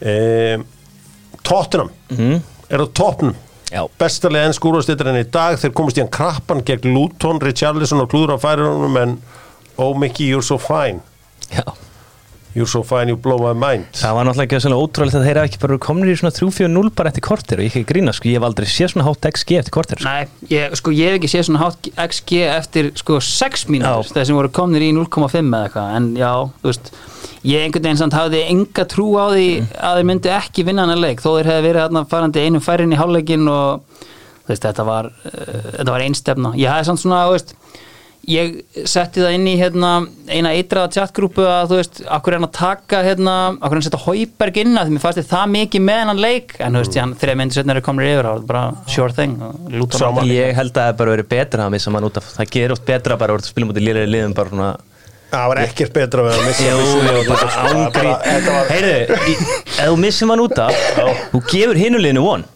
[0.00, 0.66] Um,
[1.46, 1.90] Tottenham.
[2.14, 2.40] Mm.
[2.70, 3.36] Er á toppnum.
[3.70, 8.02] Já, bestalega enn skúrastýttir enn í dag þeir komast í hann krappan gegn Luton Richarlison
[8.02, 9.20] og klúður á færunum en
[9.78, 11.02] oh Mickey you're so fine.
[11.50, 11.66] Já
[12.54, 13.86] you're so fine you blow my mind.
[13.98, 16.92] Það var náttúrulega ekki svona ótrúlega að þeir hafa ekki bara komnir í svona 3-4-0
[16.98, 19.60] bara eftir kortir og ég ekki grína sko, ég hef aldrei séð svona hátt XG
[19.60, 20.10] eftir kortir sko.
[20.10, 24.28] Nei, ég, sko, ég hef ekki séð svona hátt XG eftir sko 6 mínútur þeir
[24.30, 25.94] sem voru komnir í 0,5 eða eitthvað.
[26.00, 26.32] En já,
[26.62, 26.92] þú veist
[27.46, 29.46] ég einhvern veginn samt hafði enga trú á því
[29.80, 32.64] að þeir myndi ekki vinna hann að leik þó þeir hefði verið þarna farandi einum
[32.64, 34.02] færin í hálfleikin og
[34.48, 37.54] veist, þetta var uh, þetta var einstefna, ég hafði samt svona þú veist,
[38.28, 38.58] ég
[38.88, 39.90] setti það inn í hérna,
[40.28, 43.84] eina eitraða chatgrúpu að þú veist, akkur er hann að taka hérna, akkur er hann
[43.84, 44.94] að setja Hauberg inn að því?
[44.96, 46.54] Mér fannst þið það mikið með hann leik.
[46.58, 47.16] En þú veist, mm.
[47.22, 49.34] þegar myndir setna er komnir yfir þá var bara sure thing.
[50.30, 52.86] Ég held að það bara verið betra að missa mann út af það gerir oft
[52.88, 54.70] betra bara að spila mútið lýrið liðum bara svona
[55.30, 56.78] það var ekkert betra að missa jú,
[57.20, 58.24] út af.
[58.46, 60.80] Það Heyrðu, í- ef þú missir mann út af
[61.30, 62.46] þú gefur hinuleginu von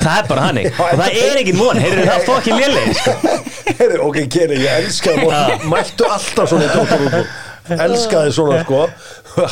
[0.00, 3.14] það er bara hannig og það er ekki von, heyrðu það fokkin léleg sko.
[3.80, 7.22] Heyrðu, ok, Keri, ég elskaði mót, mæltu alltaf svona í útbúr
[7.70, 8.84] elskaði svona sko.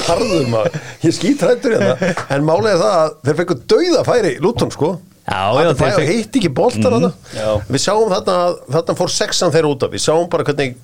[0.09, 2.15] Harður maður, ég skýt hrættur hérna.
[2.35, 4.91] En málið er það að þeir fengu dauða færi í Luton sko.
[5.29, 7.49] Þeir fengu- heitti ekki boltar mm, Já.
[7.69, 9.93] við sáum þarna að þarna fór sexan þeirra út af.
[9.93, 10.75] Við sáum bara hvernig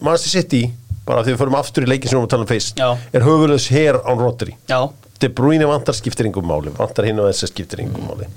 [0.00, 0.62] Manchester City
[1.04, 2.80] bara því við fórum aftur í leikin sem við erum að tala um fyrst
[3.18, 4.54] er höfulegis hér án Rodri.
[4.70, 4.80] Já,
[5.24, 8.28] De Bruyne vantar skiptir yngum máli vantar hinn og þess að skiptir yngum máli.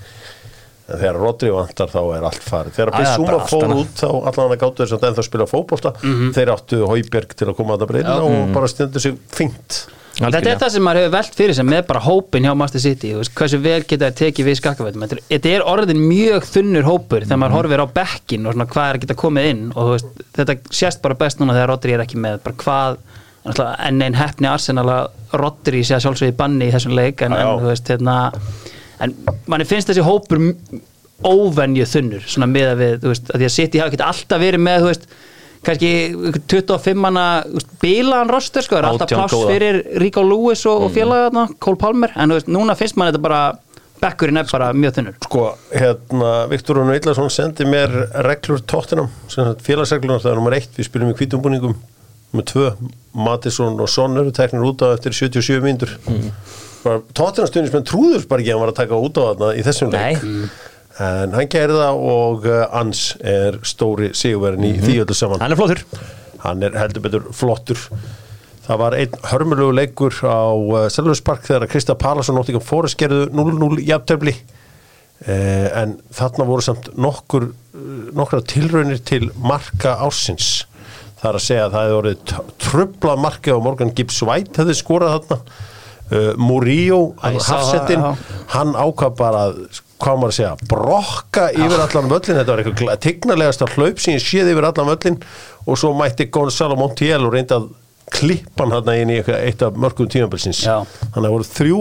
[0.87, 2.77] En þegar Rodri vantar þá er allt farið.
[2.77, 3.81] Þegar Bissúma annað.
[3.81, 5.91] út þá allan að gáttu þess að ennþá spila fótbolta.
[6.37, 9.81] Þeir áttu Hauberg til að koma að það breyna og bara stundu sig fínt.
[10.17, 13.11] Þetta er það sem maður hefur velt fyrir sem með bara hópin hjá Master City,
[13.13, 15.03] veist, hversu vel geta það tekið við skakkavætum.
[15.27, 19.03] Þetta er- orðin mjög þunnur hópur þegar maður horfir á bekkin og hvað er að
[19.03, 19.61] geta komið inn.
[19.75, 22.97] Og veist, þetta sést bara best núna þegar Rodri er ekki með, bara hvað
[23.55, 27.63] enn einn heppni Arsenal að Rodri sé að sjálfsögði banni í þessum leik en, en
[27.65, 28.17] veist, hérna
[29.03, 29.13] en
[29.49, 30.41] manni finnst þessi hópur
[31.25, 34.41] óvenju þunnur, svona með að við, þú veist, að því að City hafa ekki alltaf
[34.43, 35.07] verið með, þú veist
[35.67, 35.91] kannski
[36.53, 37.23] 25 manna
[37.81, 42.13] bilaðan roster sko, er alltaf 18 pláss fyrir Rico Lewis og, og félagarna, Cole Palmer
[42.15, 43.41] en þú veist, núna finnst mann þetta bara
[43.97, 45.19] bekkurinn er bara mjög þunnur.
[45.25, 45.43] Sko,
[45.73, 47.93] hérna, Viktor Rún Eitlarsson sendi mér
[48.27, 49.09] reglur tóttinam
[49.65, 51.73] félagsreglunar, það er nummer eitt, við spilum í kvítumbúningum
[52.31, 52.71] nummer tvö,
[53.17, 55.93] Mattisson og Son eru teknir út á eftir 77 mínútur.
[56.07, 56.31] Mm.
[57.17, 60.21] tóttinamstuðnismenn trúður bara ekki að hann var að taka út á þarna í þessum leik.
[60.23, 60.51] Nei,
[61.07, 65.43] en hann gerði það og uh, Ans er stóri sigurverðin í því öllu saman.
[65.43, 65.83] Hann er flottur.
[66.43, 67.81] Hann er heldur betur flottur.
[68.67, 73.27] Það var einn hörmulegu leikur á uh, Selvarspark þegar að Krista Palason Nottingham Forest gerðu
[73.31, 77.51] 0-0 jafntöfli uh, en þarna voru samt nokkur
[78.17, 80.65] nokkra tilraunir til marka ársins
[81.21, 84.61] það er að segja að það hefði orðið t- trubla marka og Morgan Gibbs White
[84.61, 85.39] hefði skorað þarna.
[86.07, 88.05] Uh, Murillo, hafsettinn
[88.53, 89.57] hann ákvað bara að
[89.97, 94.23] hvað maður að segja, brokka yfir allan völlin, þetta var eitthvað tignalegasta hlaup sem ég
[94.23, 95.17] séð yfir allan völlin
[95.65, 97.67] og svo mætti Gonzalo Montiel og reyndi að
[98.13, 100.61] klippa hann inn í eitt af mörgum tímabilsins.
[100.63, 100.85] Já.
[100.85, 101.79] þannig að það voru þrjú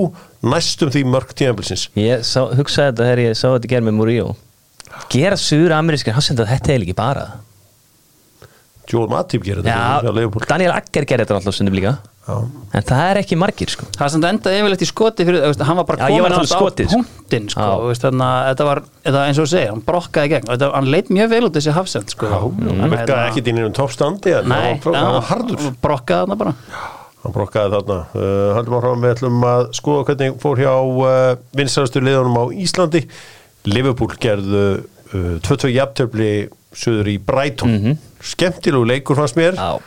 [0.50, 1.84] næstum því mörg tímabilsins.
[1.94, 4.32] Ég sá, hugsaði þetta þegar ég sá þetta gerð með Murillo.
[5.12, 7.26] Gera suður amerískir, hann sendi að þetta er ekki bara
[8.90, 10.44] Joel Matip gerir þetta Liverpool.
[10.48, 11.96] Daniel Agger gerði þetta alltaf stundum líka.
[12.26, 12.36] Já.
[12.74, 13.86] En það er ekki margir sko.
[13.94, 16.42] Það er samt endað yfirleitt í skoti fyrir, þú veist, hann var bara komin á
[16.50, 17.02] skotið, sko.
[17.52, 18.80] sko, veist, þannig að þetta var
[19.28, 20.50] eins og segir, hann brokkaði gegn.
[20.50, 22.30] Þetta, hann leit mjög vel út þessi hafsend sko.
[22.32, 25.62] Já, hann virkaði ekki í um toppstandi hann var- hann harður.
[25.68, 26.54] já, brokkaði þarna bara.
[27.22, 28.00] Hann brokkaði þarna.
[28.14, 33.06] Uh, haldum áfram við ætlum að skoða hvernig fór hjá uh, vinsarastu liðunum á Íslandi.
[33.66, 34.66] Liverpool gerðu
[35.14, 36.30] uh, 22 jafntöfli
[36.76, 37.72] söður í Brighton.
[37.72, 38.02] Mm -hmm.
[38.32, 39.56] skemmtilegu leikur fannst mér.
[39.56, 39.80] Já,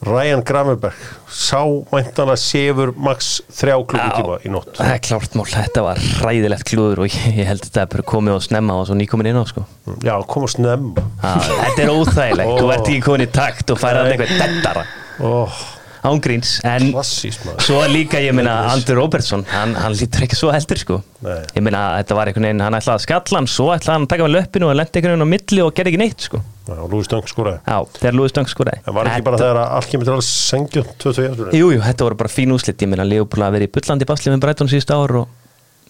[0.00, 0.96] Ryan Gravenberg
[1.28, 1.60] sá
[1.92, 4.70] mæntanlega sefur max þrjá klukkutíma í nótt.
[4.78, 8.38] Það er klárt mál, þetta var ræðilegt klúður og ég, held að þetta er komið
[8.38, 9.66] og snemma og svo nýkomin inn á sko.
[10.00, 14.14] Já, koma snemm Já, Þetta er óþægilegt, þú ert ekki komin í takt og færað
[14.14, 14.86] eitthvað dettara
[15.20, 15.60] oh,
[16.06, 20.80] ángríns en Klassís svo líka ég meina Andri Robertson hann, hann lítur ekki svo heldur
[20.80, 21.00] sko.
[21.24, 21.42] Nei.
[21.56, 24.12] ég meina þetta var einhvern veginn hann ætlaði að skalla hann svo ætlaði hann að
[24.14, 26.42] taka með löppinu og lendi einhvern veginn á milli og gerði ekki neitt sko.
[26.70, 27.58] Já, Lúi Stöng skoraði.
[27.66, 28.82] Já þegar Lúi Stöng skoraði.
[28.86, 31.80] En var ekki bara þegar að allt kemur til alls sengjum 22 jafnur Jú, jú,
[31.82, 34.70] þetta voru bara fín úslit, ég meina Leopold að vera í bullandi basli með Brighton
[34.70, 35.39] síðust ár og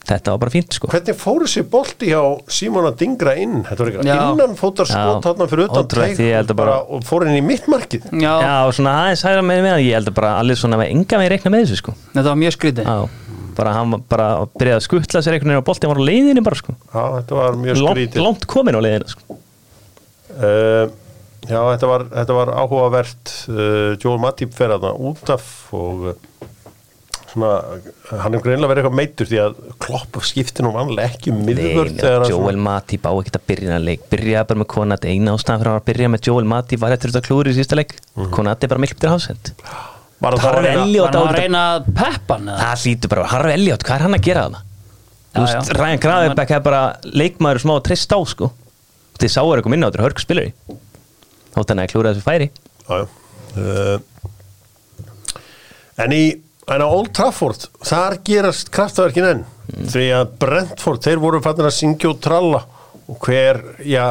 [0.09, 0.89] þetta var bara fínt sko.
[0.91, 2.21] Hvernig fóru sér bolti hjá
[2.51, 3.61] Simona Dingra inn?
[3.67, 3.99] Þetta var Já.
[4.01, 8.07] eitthvað innan fótar skot þarna fyrir utan að bara- og fór inn í mitt markið.
[8.13, 10.91] Já, Já, og svona aðeins hægra með með ég held að bara allir svona með
[10.95, 11.95] enga með reikna með þessu sko.
[12.15, 12.85] Þetta var mjög skrítið.
[12.85, 13.09] Já,
[13.57, 16.09] bara hann var bara að byrja að skuttla sér einhvern veginn og boltinn var á
[16.11, 16.75] leiðinni bara sko.
[16.95, 18.23] Já, þetta var mjög skrítið.
[18.25, 19.39] langt komin á leiðinni sko.
[20.41, 20.89] Uh,
[21.49, 23.31] Já, þetta var, þetta var áhugavert.
[23.49, 26.19] Uh, Joel Matip fer að út af og uh,
[27.33, 27.51] svona,
[28.25, 31.95] hann er greinlega verið eitthvað meitur því að klopp skipti nú vanlega ekki um miðvörð
[31.97, 35.37] Nei, Joel svona- Matip á ekkert að byrja að leik byrjaði bara með Konati, eina
[35.37, 38.31] ástæðan fyrir að byrja með Joel Matip var eftir þetta klúður í sísta leik Mhm.
[38.35, 38.81] Konati er bara
[40.21, 42.59] var það Harfi Elliot á að þetta reyna að peppa hann eða?
[42.61, 44.61] Það hlýtur bara, Harfi Elliot, hvað er hann að gera þarna?
[45.31, 45.73] Þú veist.
[45.79, 48.51] Ryan Gravenbeck er bara leikmaður smá treysta á sko
[49.21, 50.53] Þið sáu er eitthvað minna á þetta, hörg spilari
[51.55, 53.07] Þótt hann að klúra þessu færi Já, já.
[53.51, 53.99] Uh,
[56.01, 56.23] en í
[56.71, 59.41] en á Old Trafford, þar gerast kraftaverkin enn.
[59.91, 62.61] Því að Brentford, þeir voru fannir að syngja og tralla.
[63.11, 64.05] Og hver, já,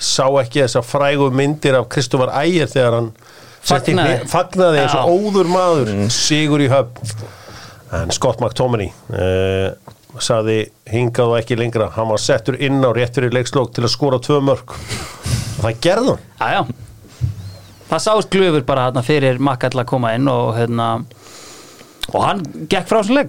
[0.00, 3.10] sá ekki þessa frægu myndir af Kristofar Ægir þegar hann
[3.66, 4.20] Fagnaði.
[4.30, 7.12] fagnaði eins og óður maður sigur í höfn.
[7.96, 9.74] En Scott McTominay uh,
[10.22, 11.90] saði hingað og ekki lengra.
[11.96, 15.80] Hann var settur inn á rétt fyrir leikslók til að skora tvö mörg og það
[15.84, 16.72] gerði hann.
[17.90, 20.88] Það sást glöfur bara hérna fyrir Makkall að koma inn og hérna
[22.12, 23.20] og hann gekk frá þessum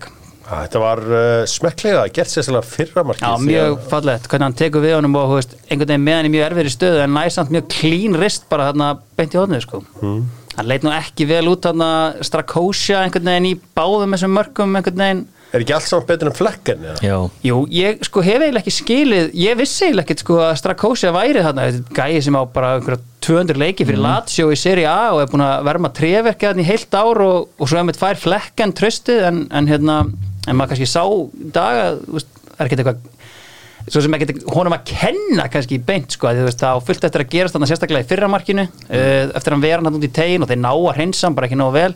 [0.47, 4.83] Ja, Þetta var uh, smekklega, gert sérstaklega fyrra markið Já, mjög fallegt, hvernig hann tekur
[4.85, 7.65] við honum og veist, einhvern veginn með hann í mjög erfiðri stöðu en næsamt mjög
[7.73, 9.81] klín rist bara hérna beint í hodnið sko.
[9.99, 10.21] Hmm.
[10.55, 11.89] Hann leit nú ekki vel út hérna
[12.23, 15.25] Strakósja einhvern veginn í báðum þessum mörgum einhvern veginn
[15.57, 16.83] Er ekki allt saman betur en flekken?
[16.85, 16.97] eða?
[17.01, 17.15] Já,
[17.47, 21.41] Jú, ég sko hef eiginlega ekki skilið ég vissi eiginlega ekki sko að Strakósja væri
[21.41, 25.09] þarna, þetta er gæi sem á bara einhverja 200 leiki fyrir Lazio í Serie A
[25.15, 28.19] og er búin að verma treverkið hann í heilt ár og, og svo einmitt fær
[28.21, 29.97] flekken tröstið en, en hérna,
[30.45, 33.13] en maður kannski sá í dag að, þú veist, það er ekkert eitthvað
[33.87, 37.07] svo sem ekkert honum að kenna kannski beint sko, að þú veist, það á fullt
[37.07, 40.43] eftir að gerast þarna sérstaklega í fyrramarkinu uh, eftir að vera hann út í tegin
[40.43, 41.93] og þeir ná að hreinsa hann bara ekki nógu vel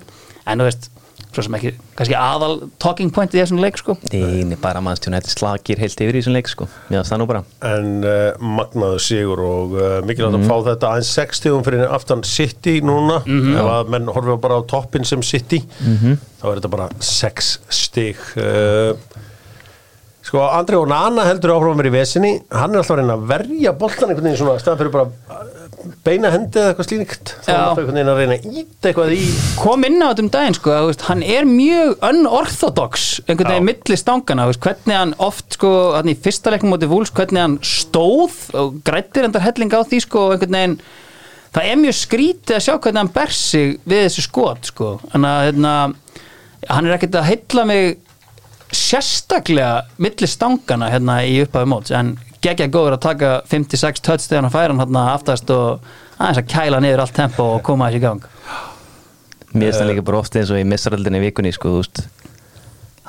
[0.48, 0.88] en þú veist,
[1.32, 3.96] svo sem ekki kannski aðal talking point í þessum leik sko.
[4.12, 6.68] Eini bara mannstjónu Þetta slagir heilt yfir í þessum leik sko.
[6.90, 7.44] Mér það nú bara.
[7.70, 12.24] En uh, magnaður sigur og uh, mikilvægt að fá þetta aðeins 6 stigum fyrir aftan
[12.28, 13.22] City núna.
[13.28, 15.62] Ef að menn horfa bara á toppin sem City
[16.42, 17.52] þá er þetta bara 6
[17.82, 18.96] stig uh,
[20.32, 23.24] Sko, Andri og Nana heldur að vera í vesinni hann er alltaf að reyna að
[23.28, 27.50] verja boltan einhvern veginn svona, staðan fyrir bara uh, beina hendi eða eitthvað slíkt þá
[27.50, 27.58] er Já.
[27.58, 29.26] alltaf einhvern veginn að reyna að íta eitthvað í
[29.60, 33.98] kom inn á þetta um daginn sko, veist, hann er mjög unorthodox einhvern veginn milli
[34.00, 38.38] stangana veist, hvernig hann oft sko, hann í fyrsta leikum móti vúls, hvernig hann stóð
[38.62, 40.78] og grættir endar helling á því sko, einhvern veginn
[41.58, 44.94] það er mjög skrítið að sjá hvernig hann ber sig við þessu skot sko.
[45.12, 45.76] hérna,
[46.72, 48.00] hann er ekkert að heilla mig
[48.76, 54.48] sérstaklega milli stangana hérna í upphafi móts en geggja góður að taka 56 touch þegar
[54.48, 55.84] hann færa hann hérna aftast og
[56.18, 58.26] aðeins að kæla niður allt tempo og koma þessi í gang.
[59.52, 61.82] Mér finnst það líka bara ofta eins og í missaraldinni í vikunni sko,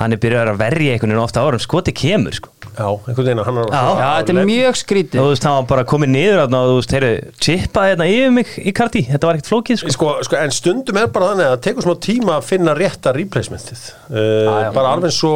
[0.01, 3.43] Hann er byrjað að verja einhvern veginn ofta árum skoti kemur sko Já, einhvern veginn
[3.43, 3.81] að hann er Já.
[3.83, 5.21] Já, þetta er mjög skrítið.
[5.21, 7.11] Þú veist, hann var bara komið niður og þú veist, heyrðu,
[7.47, 9.93] chippaði hérna yfir mig í karti Þetta var ekkert flókið sko.
[9.97, 13.13] Sko, sko, en stundum er bara þannig að það tekur smá tíma að finna rétta
[13.17, 13.85] replacementið.
[14.09, 15.35] Uh, bara alveg svo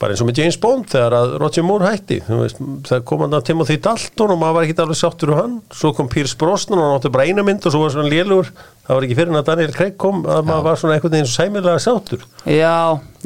[0.00, 2.16] bara eins og með James Bond þegar að Roger Moore hætti.
[2.24, 5.56] Veist, það kom hann að Timothy Dalton og maður var ekki alveg sáttur úr hann.
[5.76, 8.48] Svo kom Pierce Brosnan og hann átti bara eina mynd og svo var svona lélugur.
[8.86, 11.28] Það var ekki fyrir en að Daniel Craig kom að maður var svona einhvern veginn
[11.28, 12.24] svo sæmilega sáttur.
[12.48, 12.76] Já,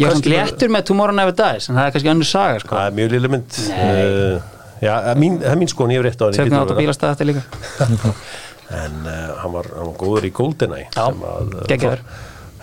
[0.01, 2.75] ég Kannski svona léttur með Tomorrow Never Dies en það er kannski önnur saga sko.
[2.75, 3.61] Það er mjög lilla mynd.
[3.71, 4.35] Uh,
[4.83, 7.15] já, það er mín, mín skoðun, ég hef rétt á hann Tökum átt á bílastæða
[7.15, 8.13] þetta líka.
[8.75, 10.89] En uh, hann, var, hann var góður í GoldenEye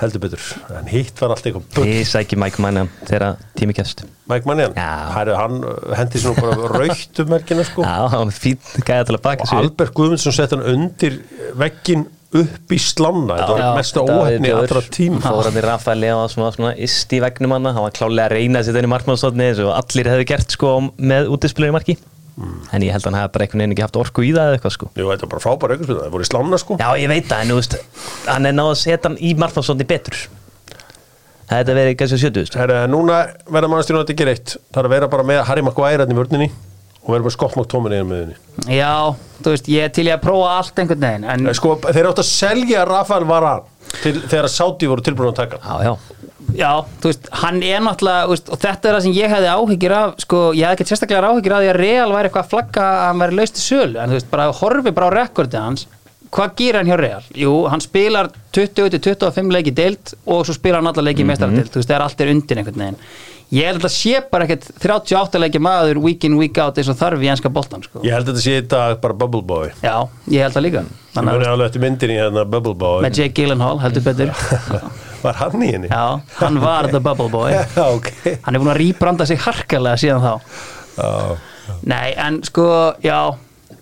[0.01, 0.45] Að, heldur betur,
[0.79, 4.73] en hitt var allt eitthvað bull Ég sæki Mike Mannion þegar tími kæst Mike Mannion,
[4.77, 4.87] Já.
[5.13, 7.35] Hæru, hann uh, hendi svona bara raukt um
[7.67, 7.85] sko.
[7.85, 9.61] Já, hann fín gæða til að baka og sig.
[9.61, 11.19] Albert Guðmundsson sett hann undir
[11.59, 15.99] veggin upp í slanna þetta var Þetta var óhefni allra tím Fór hann í Rafael
[15.99, 18.87] Leo sem var svona ist í vegnum hann hann var klálega að reyna að hann
[18.87, 21.97] í markmannsotni eins og allir hefðu gert sko með útispilur í marki
[22.39, 24.57] en ég held að hann hefði bara einhvern veginn ekki haft orku í það eða
[24.57, 24.89] eitthvað sko.
[24.95, 26.77] Jú, þetta var bara frábæra aukarspilna, það voru í slanna sko.
[26.81, 27.77] Já, ég veit það, en þú veist
[28.27, 30.19] hann er náð að setja hann í markmannsotni betur.
[31.51, 33.21] Þetta verið kannski að sjötu Herra, núna
[33.51, 34.53] verða mannstjónu að þetta gera eitt.
[34.71, 36.47] Það er að vera bara með Harry Maguire hann í vörninni
[37.01, 38.93] og vera með Scott McTominay í miðunni Já,
[39.41, 42.23] þú veist, ég er til ég að prófa allt einhvern veginn en sko, þeir áttu
[42.23, 45.59] að selja Rafael Varane til, þegar Saudi voru tilbúin að taka.
[45.65, 46.20] Já, já
[46.57, 46.71] Já,
[47.01, 50.13] þú veist, hann er náttúrulega veist, og þetta er það sem ég hefði áhyggjur af
[50.25, 53.01] sko, ég hefði ekki sérstaklega áhyggjur af því að Real væri eitthvað að flagga að
[53.07, 55.87] hann væri laust í sölu en þú veist, bara horfi bara á rekordið hans
[56.31, 57.27] hvað gerir hann hjá Real?
[57.35, 61.67] Jú, hann spilar 20-25 leiki deild og svo spilar hann alla leiki mm -hmm.
[61.67, 62.97] þú veist, það er allt er undir einhvern veginn
[63.51, 66.89] ég held að þetta sé bara ekkert 38 leiki maður week in, week out eins
[66.89, 67.99] og þarf í enska boltan sko.
[68.03, 70.85] Ég held að þetta sé í dag bara Bubble Boy Já, ég held það líka
[71.15, 74.31] Ég muni alveg eftir myndin í hérna Bubble Boy með Jake Gyllenhaal, heldur betur
[75.21, 75.89] Var hann í henni?
[75.91, 77.53] Já, hann var the Bubble Boy.
[77.77, 78.09] Já, ok.
[78.45, 80.59] Hann er búin að rýbranda sig harkalega síðan þá.
[80.97, 81.11] Já,
[81.87, 82.65] Nei, en sko,
[83.05, 83.31] já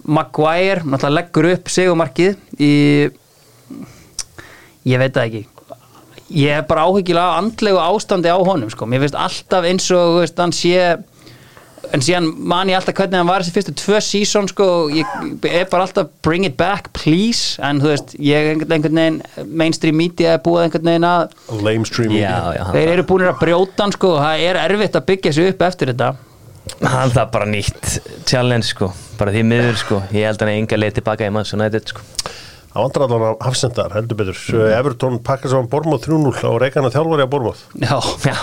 [0.10, 2.74] Maguire, náttúrulega leggur upp sigumarkið í
[4.90, 5.42] ég veit það ekki.
[6.38, 10.38] Ég er bara áhyggilega andlegu ástandi á honum sko, mér finnst alltaf eins og veist,
[10.40, 10.76] hann sé
[11.96, 15.10] en síðan man ég alltaf hvernig hann var þessi fyrstu tvö sísón sko, ég
[15.50, 19.20] er bara alltaf bring it back please, en þú veist ég einhvern einhvern veginn,
[19.64, 21.36] mainstream media er búið einhvern veginn að,
[21.66, 25.08] lamestream Já, já, hann, þeir eru búin að brjóta hann sko, það er erfitt að
[25.10, 26.12] byggja sig upp eftir þetta.
[26.86, 27.96] Hann það bara nýtt
[28.30, 30.02] challenge sko, bara því miður sko.
[30.14, 32.06] Ég held að hann er enga leið tilbaka í manns og nættið sko.
[32.70, 34.42] Það vantar allan á hafsendar, heldur betur.
[34.54, 34.68] Mm.
[34.78, 37.96] Everton pakkar saman Bormóð 3-0 og reikana þjálfari að Bormóð Já,
[38.30, 38.38] Já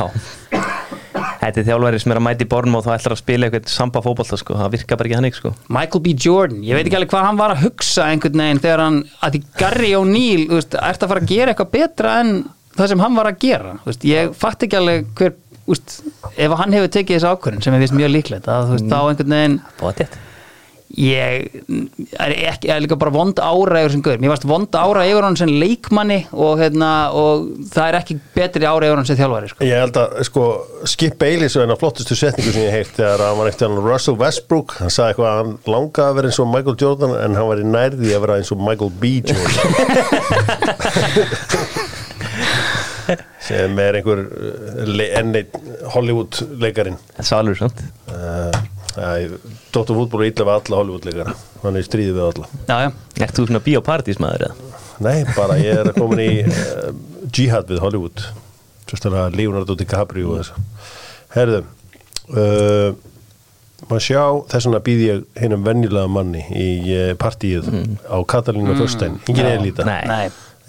[1.47, 4.03] Þetta er þjálfæri sem er að mæti borm og þá ætlar að spila eitthvað samba
[4.03, 5.53] fótbolta sko, það virkar bara ekki hann sko.
[5.77, 6.15] Michael B.
[6.27, 9.37] Jordan, ég veit ekki alveg hvað hann var að hugsa einhvern veginn þegar hann, að
[9.37, 12.37] því Gary O'Neill, þú veist, ert að fara að gera eitthvað betra en
[12.77, 13.75] það sem hann var að gera?
[13.85, 15.37] Þú veist, ég fatt ekki alveg hver
[15.67, 15.99] þú veist,
[16.35, 18.99] ef hann hefur tekið þessu ákvörðin sem ég finnst mjög líklegt, að þú veist, þá
[19.03, 20.23] einhvern veginn Bótið
[20.95, 21.51] ég
[22.15, 25.25] er ekki, er líka bara vond ára yfir sem guður, mér varst vond ára yfir
[25.27, 29.51] hann sem leikmanni og, hérna, og það er ekki betri ára yfir hann sem þjálfari
[29.51, 29.67] sko.
[29.67, 30.45] Ég held að sko,
[30.87, 34.19] Skip Bayless var eina flottustu setningu sem ég heilt þegar hann var eftir hann Russell
[34.21, 34.69] Westbrook.
[34.81, 37.59] Hann sagði eitthvað að hann langaði að vera eins og Michael Jordan en hann var
[37.63, 39.03] í nærði að vera eins og Michael B.
[39.27, 39.65] Jordan.
[43.47, 45.55] Sem er einhver uh, enn eitt
[45.95, 47.79] Hollywood leikarinn Sálur sant
[48.11, 48.51] uh,
[49.75, 51.37] Dóttur fútból er illa við alla Hollywood leikara
[51.67, 52.51] hann er í stríði við alla.
[52.69, 52.91] Já, já,
[53.27, 54.73] Ert þú svona bíópartísmaður eða?
[55.05, 56.93] Nei, bara ég er komin í uh,
[57.35, 58.23] jihad við Hollywood.
[58.87, 60.53] Að Leonardo DiCaprio og þess
[61.35, 61.65] Herðu
[62.31, 62.95] uh,
[63.91, 64.23] maður sjá
[64.53, 67.67] þess vegna býð ég hennum venjulega manni í uh, partíið
[68.07, 68.79] á Katalínu mm.
[68.79, 69.99] Förstein engin elita,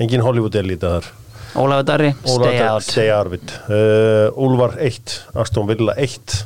[0.02, 1.14] engin Hollywood elita þar.
[1.58, 2.86] Ólafur Darri, stay Ólafur- out.
[2.86, 6.42] Stay out uh, Úlfar 1, Aston Villa 1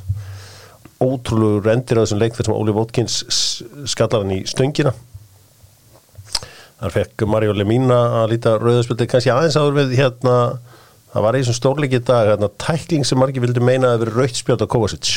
[1.02, 4.94] ótrúlegur endir á þessum leik þar sem Óli Votkins s- skallar hann í stöngina
[6.82, 10.36] þar fekk Mario Lemina að líta rauðarspildi kannski aðeins áður við hérna
[11.12, 14.16] það var í þessum stórleiki í dag hérna, tækling sem margir vildi meina að vera
[14.22, 15.12] rautt spjátt á Kovacic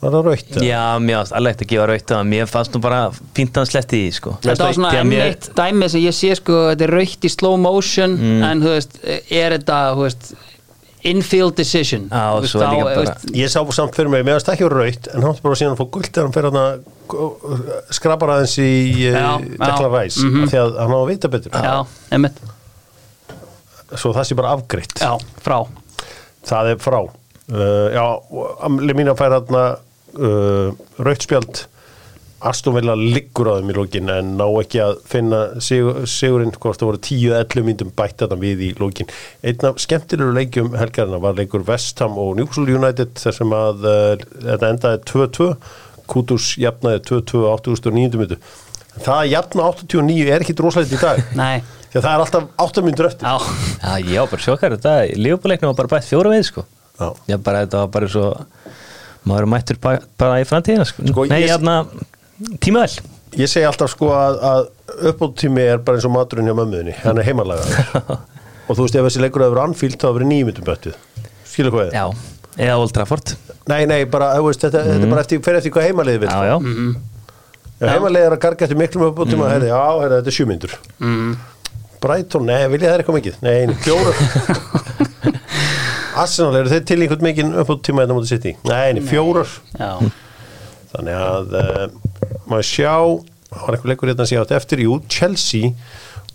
[0.00, 0.50] var það rautt?
[0.56, 0.64] eða?
[0.68, 3.00] Já, mér varst alveg ekki að gefa raut að mér fannst nú bara
[3.36, 6.16] fínt að hann sletti í því sko Þetta var svona enn eitt dæmi sem ég
[6.16, 8.98] sé sko, þetta er raukt í slow motion en þú veist,
[9.32, 10.28] er þetta þú veist,
[11.10, 12.08] infield decision.
[12.10, 15.38] Þú veist, bara- veist, Ég sá samt fyrir mig, meðan ekki voru rautt en hann
[15.42, 16.60] bara síðan fá guld þegar hann fer hann
[17.94, 18.70] skrapar aðeins í
[19.06, 19.28] já,
[19.94, 21.52] Rice mm því að hann á að vita betur.
[21.52, 21.76] Já,
[22.10, 22.40] einmitt.
[23.94, 24.98] Svo það sé bara afgreitt.
[24.98, 25.60] Já, frá.
[26.46, 27.00] Það er frá.
[27.46, 28.04] Uh, já,
[28.82, 29.60] Lemina fær hann
[30.18, 31.66] uh, rautspjald
[32.44, 36.78] Aston Villa liggur á þeim í lókin en ná ekki að finna sigur, sigurinn hvort
[36.82, 39.08] það voru 10-11 myndum bætt þetta við í lókin
[39.42, 43.86] einn af skemmtilegur leikjum helgarina var leikur West Ham og Newcastle United þar sem að
[43.88, 45.48] uh, þetta endaði 2-2
[46.06, 48.20] Kutus jafnaði 2-2 á 89.
[48.20, 48.36] myndu
[49.00, 51.18] það að jafna 89 er ekki drosalegt í dag.
[51.36, 51.58] Nei,
[51.90, 53.26] því að það er alltaf 8 myndur eftir.
[53.26, 53.36] Já,
[53.82, 56.64] Já, ég var bara sjokkar þetta Lífbúleiknum var bara bætt fjóra veið sko.
[57.00, 57.08] Já.
[57.32, 58.28] Já, bara þetta var bara svo
[59.26, 61.74] maður mættur ba- bara í framtíðina sko, Sko, Nei, ég- hérna,
[62.62, 62.90] tímavel
[63.36, 67.18] Ég segi alltaf sko að, að uppbóttími er bara eins og maturinn hjá mömmuðinni, hann
[67.20, 68.14] er heimalagaður
[68.66, 70.96] og þú veist ef þessi leikur hefur anfílt þá hefur verið nýjumyndum böttuð,
[71.48, 72.06] skilur hvað ég Já,
[72.68, 73.34] eða Old Trafford.
[73.68, 76.40] Nei, nei, bara, veist, þetta, þetta er bara eftir, fer eftir hvað heimaliði vil Já,
[76.48, 76.56] já,
[77.76, 79.52] Ef heimaliði er að garga eftir miklum uppbóttíma mm.
[79.52, 81.34] herri, já, herri, þetta er sjúmyndur mm.
[82.00, 83.38] Brighton, nei, vilja það eitthvað mikið?
[83.44, 84.16] Nei, nei, fjórar
[86.22, 88.54] Arsenal, eru þeir til einhvern mikið uppbóttíma þetta mútið sitt í?
[88.64, 89.90] Nei, nei, fjórar já.
[90.94, 91.82] Þannig að uh,
[92.50, 92.94] maður sjá,
[93.50, 95.72] það var einhver leikur hérna sem ég átt eftir, jú, Chelsea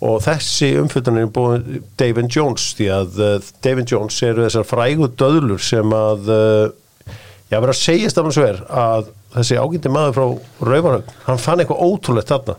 [0.02, 5.08] og þessi umfjöldanir er búin David Jones, því að uh, David Jones eru þessar frægu
[5.20, 7.14] döðlur sem að uh,
[7.52, 11.62] ég verið að segjast af hans ver að þessi ágændi maður frá Rauvarhaug, hann fann
[11.62, 12.58] eitthvað ótrúlegt þarna.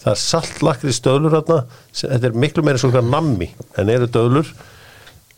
[0.00, 1.58] Það er saltlakri stöðlur þarna,
[2.00, 4.48] þetta er miklu meira svona nammi en eru döðlur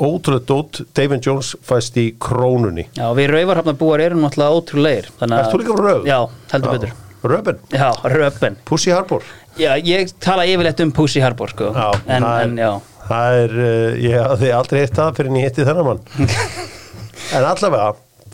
[0.03, 5.51] ótrúlegt dót, David Jones fæst í krónunni Já, við rauvarhafnabúar erum náttúrulega ótrúlegir þannig að-
[5.53, 6.07] þú líka frá Rauð?
[6.09, 6.18] Já,
[6.55, 6.78] heldur Já.
[6.78, 9.23] betur Röben, Já, röpen Pussy Harbour
[9.61, 11.73] Já, ég tala yfirleitt um Pussy Harbor sko.
[11.77, 12.70] Já, en, það er- en já.
[13.03, 16.01] Það er, uh, ég hafði aldrei hitt það fyrir en ég hitti þennan mann.
[17.33, 17.93] En allavega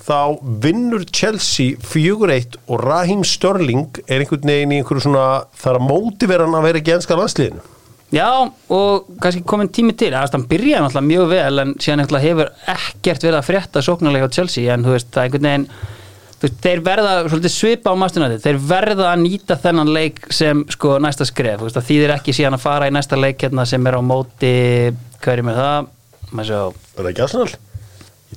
[0.09, 5.27] þá vinnur Chelsea 4-1 og Raheem Störling er einhvern veginn í einhverju svona
[5.59, 7.61] það er að mótivera hann að vera ekki enska landsliðinu.
[8.15, 8.31] Já,
[8.73, 10.15] og kannski komin tími til.
[10.17, 14.35] Að hann byrjaði náttúrulega mjög vel en síðan hefur ekkert verið að frétta sóknarlega á
[14.39, 15.69] Chelsea en þú veist, það er einhvern veginn
[16.39, 21.27] þeir verða svolítið svipa á mastunandi þeir verða að nýta þennan leik sem sko næsta
[21.27, 24.03] skref, veist, það þýðir ekki síðan að fara í næsta leik hérna sem er á
[24.07, 24.53] móti
[25.19, 25.89] hvað er með það?
[26.95, 27.25] Er það ekki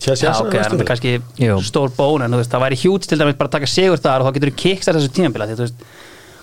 [0.02, 1.58] Chelsea Já, ok, það er kannski Jú.
[1.68, 4.30] stór bón en veist, það væri hjút til dæmis bara að taka sigur þar og
[4.30, 5.84] þá getur þú kikstar þessu tímabila því þú veist,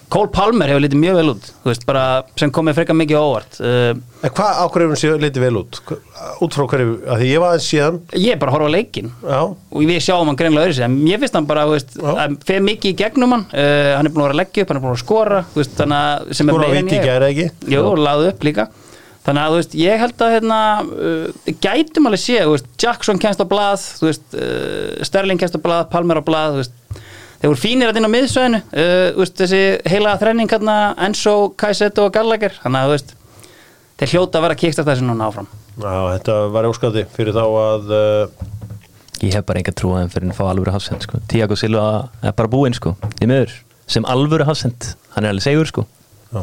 [0.08, 2.02] Cole Palmer hefur litið mjög vel út veist, bara
[2.40, 3.58] sem komið frekar mikið á óvart.
[3.60, 3.90] Uh,
[4.24, 5.80] En hvað ákveður hún litið vel út?
[6.44, 7.98] Út frá hverju, því ég var aðeins síðan.
[8.16, 10.86] Ég er bara að horfa á leikin Já, og við sjáum hann greinlega öðru sig
[10.88, 13.46] en mér finnst hann bara, að fer mikið í gegnum hann.
[13.52, 15.76] Uh, hann er búin að vera að leggja upp, hann er búin að skora veist,
[16.56, 17.08] Skora á ég.
[17.10, 17.48] gær, ekki?
[17.76, 18.68] Jú, lagði upp líka.
[19.28, 22.40] Þannig að, veist, ég held að hérna, uh, gætum alveg sé,
[22.80, 26.62] Jackson kennst á blað, uh, Sterling kennst á blað, Palmer á blað,
[27.38, 29.62] þeir voru fínir að inn á miðsvæðinu uh, þú veist, þessi
[29.92, 30.76] heila þrenning hérna
[31.06, 33.14] Enzo, Kaiseto og Gallagher þannig að, veist,
[34.00, 37.44] þeir hljóta að vera að kiksta þessu núna áfram Já þetta var óskandi fyrir þá
[37.46, 38.46] að uh,
[39.18, 41.18] Ég hef bara enga trú að þeim fyrir að fá alvöru hafsend sko.
[41.26, 41.86] Tiago Silva
[42.22, 42.92] er bara búinn sko.
[43.90, 45.86] Sem alvöru hafsend hann er alveg segur sko.
[46.30, 46.42] já.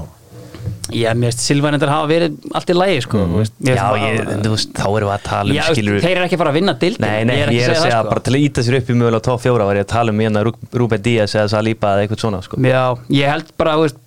[0.93, 3.86] Já, mér finnst Silvan þetta hafa verið allt í lægi, sko þú veist, mér Já,
[4.03, 6.38] ég, bara- þú veist, þá erum við að tala um Já, skilur þeir eru ekki
[6.38, 8.09] að fara að vinna dildin Nei, nei, ég er að segja sko.
[8.11, 10.19] bara til að íta sér upp í mögulega top 4 var ég að tala um
[10.21, 12.61] hérna Rúben Díaz eða Saliba eða eitthvað svona sko.
[12.61, 12.83] Já,
[13.17, 14.01] ég held bara, þú veist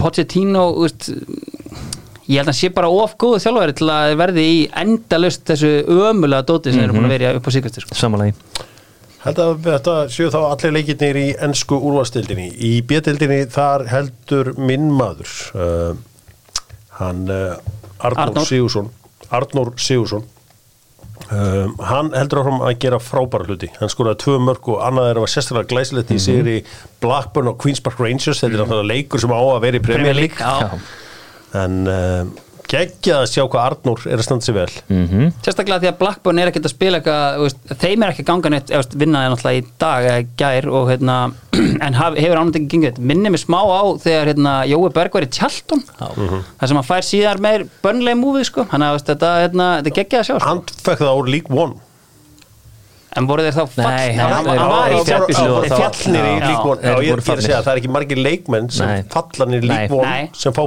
[0.00, 1.08] Pochettino, þú veist
[2.24, 5.74] ég held að hann sé bara of góðu þjálfari til að verði í endalust þessu
[5.84, 7.96] ömulega dóti sem þeir eru búin að vera í upp á síkastir sko.
[8.00, 8.32] Samanlagi
[9.24, 12.50] Held að þetta séu þá allir leikirnir í ennsku úrvastildinni.
[12.60, 15.94] Í B-dildinni þar heldur minn maður, uh,
[16.98, 17.56] hann uh,
[18.04, 18.44] Arnór.
[18.44, 18.90] Sigursson,
[19.32, 20.26] Arnór Sigursson,
[21.30, 23.72] um, hann heldur áfram að gera frábæra hluti.
[23.78, 26.58] Hann skoraði tvö mörg og annað er að var sérstaklega glæsilegt í sigri
[27.00, 28.44] Blackburn og Queen's Park Rangers.
[28.44, 30.28] Þetta er náttúrulega leikur sem á að vera í.
[30.36, 30.82] Já.
[31.64, 34.72] En uh, geggjað að sjá hvað Arnór er að standa sig vel.
[34.88, 38.68] mm Sérstaklega því að Blackburn er ekkert að spila eitthvað, þeim er ekki ganga neitt,
[38.70, 41.16] eða, þú veist, vinnaði náttúrulega í dag eða gær og hérna,
[41.86, 43.00] en haf, hefur ánægt ekki gengið.
[43.12, 47.08] Minni mig smá á þegar hérna, Jói Berg var í Tjalton, þar sem hann fær
[47.08, 50.48] síðar meir börnlega múfið, sko, hann að þetta, hérna, þetta geggjaði að sjá, sko.
[50.48, 51.80] Hann fekk það úr League One.
[53.16, 53.84] En voru þeir þá fall?
[53.84, 57.72] Nei, þeir var í þá- fjallinir í þeir Já, ég er að segja að það
[57.74, 60.24] er ekki margir leikmenn sem fallanir í Nei.
[60.34, 60.62] sem fá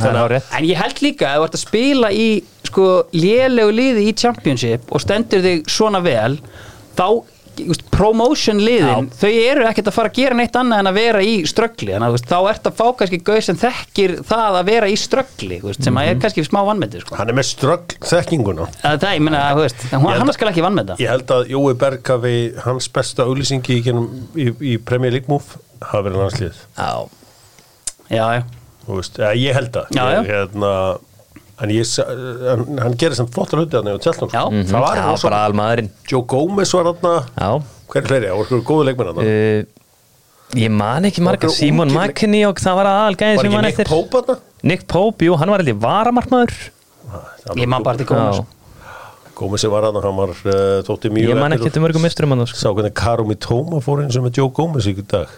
[0.00, 2.28] Það er þannig En ég held líka að þú ert að spila í
[2.70, 6.38] sko lélegu liði í Championship og stendur þig svona vel
[6.96, 7.06] þá,
[7.92, 11.32] promotion liðin þau eru ekkert að fara að gera neitt annað en að vera í
[11.48, 14.98] ströggli, þannig að þá ert að fá kannski gauð sem þekkir það að vera í
[15.00, 17.18] ströggli sem að er kannski smá vannmeti sko.
[17.20, 18.68] hann er með strögg þekkinguna.
[18.84, 22.14] Að það, ég meina, þú veist, hann, skal ekki vannmeta Ég held að Jói Berg
[22.14, 23.98] hafi hans besta auglýsingi í,
[24.36, 26.90] í, í Premier League move hafa verið hans lið Já,
[28.10, 28.42] já, já
[28.96, 29.94] veist, eða, ég held að.
[29.94, 30.34] Já, ég, já.
[30.34, 30.72] hérna,
[31.60, 31.88] en ég,
[32.46, 34.44] hann, hann gerir sem flottar hluti hann á Tjálnum Já.
[34.70, 37.50] það var Já, rosa- bara almaðurinn Joe Gomez var hann Já.
[37.90, 39.76] Hver er fleiri, það voru góðu leikmenn hann uh,
[40.58, 41.46] Ég man ekki marga.
[41.46, 43.90] Okkur Simon McKinney og það var aðalgæðin var sem ekki man Nick eftir.
[43.92, 44.40] Pope hann
[44.72, 46.56] Nick Pope, jú, hann var heldur varamartmaður
[47.60, 48.48] Ég man bara til góðum Já.
[49.40, 52.34] Gomez var hann, hann var uh, þótti mjög Ég man eftir ekki til mörgum misturum
[52.34, 52.58] hann sko.
[52.60, 55.30] Sá hvernig Karumi Tóma fór eins og með Joe Gomez í dag.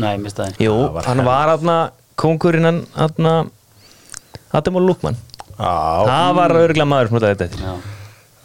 [0.00, 1.76] Nei, mista það Jú, Það var hann var aðna
[2.18, 3.34] kongurinn hann aðna
[4.54, 5.18] Adam og Lukman
[5.58, 7.46] Það var örgla maður sem þetta.
[7.48, 7.74] Eftir Já.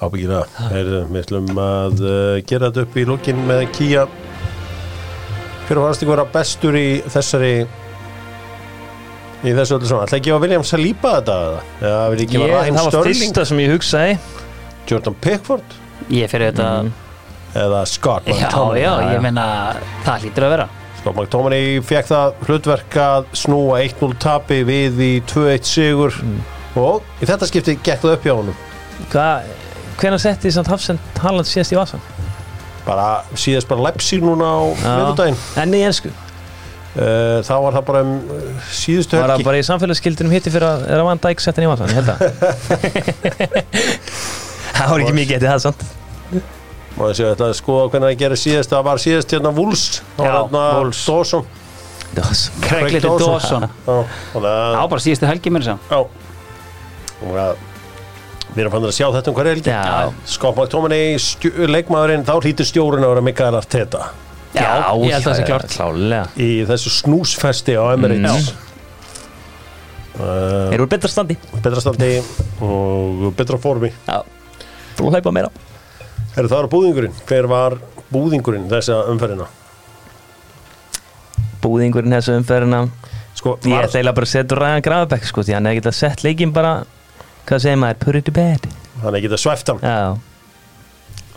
[0.05, 0.68] ábyggilega.
[0.70, 4.03] Heyrðu, Við ætlum að uh, gera þetta upp í lókin með Kia
[5.70, 7.51] Hver fannst ykkur að bestur í þessari
[9.39, 11.60] í þessu öllu svona ætla ekki að William Saliba þetta eða?
[12.14, 13.20] vil ekki Ég, að Ryan það var Sterling?
[13.22, 14.18] fyrsta sem ég hugsaði.
[14.89, 15.78] Jordan Pickford?
[16.10, 16.70] Ég fyrir þetta
[17.60, 19.12] eða Scott Já, McTominay já, já.
[19.16, 19.45] ég meina
[20.05, 20.68] það hlýtur að vera.
[20.99, 26.18] Scott McTominay fekk það hlutverk að snúa 1-0 tapi við í 2-1 sigur
[26.80, 28.63] og í þetta skipti gekk það upp hjá honum.
[29.11, 29.51] Hvað,
[30.01, 32.03] hvenær setti samt Hafsend Haaland síðast í vasan?
[32.89, 35.39] bara síðast bara Leipzig núna á miðvikudaginn.
[35.61, 36.11] En í ensku?
[36.89, 39.45] Uh, þá var það bara um uh, síðustu Var það helgi.
[39.45, 42.09] bara í samfélagsskildinum hitti fyrir að er að Van Dijk settin í vasan, ég held
[42.09, 42.17] að.
[44.80, 45.82] Það var ekki mikið eftir það samt.
[46.32, 48.71] Ég segja þetta að skoða hvernig það gerir síðast.
[48.73, 49.84] Það var síðast hérna Wolves.
[50.15, 50.63] Það var hérna.
[51.03, 51.43] Dawson.
[52.15, 52.61] Dawson.
[52.63, 53.67] Craig Little Dawson.
[53.67, 53.97] Já,
[54.34, 55.99] þannig að Já, bara síðustu helgi mér sem Já
[57.28, 57.65] Og að
[58.49, 59.74] Við erum fannir að sjá þetta um hverja helgi.
[60.57, 64.07] McTominay, stjú- leikmaðurinn þá hlýtur stjórinn að vera Mikael Arteta.
[64.55, 64.63] Já,
[64.97, 65.76] ég held að það sé klárt.
[65.76, 68.49] Klálega í þessu snúsfesti á Emirates.
[70.17, 71.38] Uh, Erum við betra standi?
[71.61, 72.09] betra standi
[72.65, 73.91] og betra formi.
[74.09, 74.17] Já.
[74.97, 75.53] Þú hlaupa meira.
[76.34, 77.15] Herru, það var búðingurinn.
[77.30, 77.78] Hver var
[78.09, 79.45] búðingurinn þessa umferðina?
[81.63, 82.82] Búðingurinn þessu umferðina?
[83.38, 85.95] Sko, Ég var, ætla eiginlega bara að setja Ræðan Grafabæk sko Því hann hefði getað
[85.95, 86.72] sett leikinn bara
[87.50, 88.00] Hvað segir maður?
[88.04, 88.68] Put it to bed.
[89.02, 89.80] Hann er ekki að svæft hann.
[89.82, 90.18] Já.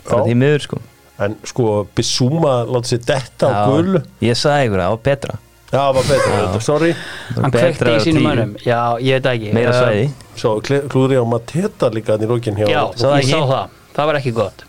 [0.09, 0.39] Bara því Já.
[0.43, 0.79] miður sko.
[1.23, 4.01] En sko, Bissúma láti sér detta á gul.
[4.21, 5.37] Ég sagði ykkur það var betra.
[5.73, 6.89] Já, það var betra, sorry.
[7.33, 8.51] Það Hann betra kveikti í sínum mönnum.
[8.65, 9.53] Já, ég veit það ekki.
[9.57, 10.03] Meira svæði.
[10.37, 12.67] Svo kle- klúðri á Mateta líka hann í lókin hjá.
[12.69, 13.69] Já, Sá það ég sá það.
[13.95, 14.63] Það var ekki gott.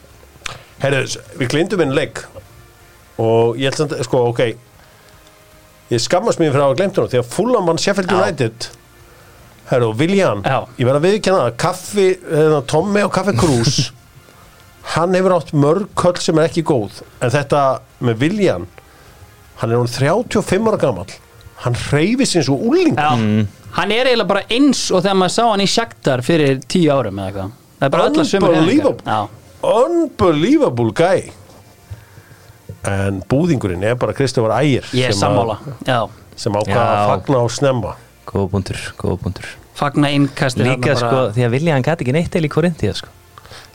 [0.85, 1.03] Herru,
[1.41, 2.25] við glindum einn leik.
[3.19, 4.41] Og ég held að, sko, ok.
[5.93, 8.17] Ég skammast mér fyrir að hafa glemt hún því að Fulham mann Sheffield Já.
[8.23, 8.69] United
[9.71, 13.79] Herru, Viljan ég verð að viðkjanna það, kaffi eða, Tommy og Kaffi Krús
[14.95, 17.63] hann hefur átt mörg köll sem er ekki góð en þetta
[18.05, 18.67] með Viljan
[19.61, 21.13] hann er hún 35 ára gamall.
[21.65, 23.15] Hann hreyfi sinns og úling Já,
[23.79, 27.21] hann er eiginlega bara eins og þegar maður sá hann í Shakhtar fyrir tíu árum
[27.23, 27.55] eða eitthvað.
[27.79, 29.17] Það er bara öll að sömu Unbelievable.
[29.65, 31.23] Unbelievable guy.
[32.91, 35.57] En búðingurinn er bara Kristofur Ægir ég er sammála.
[35.87, 36.03] Já,
[36.37, 37.95] sem ákvaða að fagna á snemma
[38.29, 42.13] Góða búndur, góða búndur fagna innkasti Líka sko, bara- því að Vilja hann gæti ekki
[42.15, 43.09] neitt eil í Korinthía sko.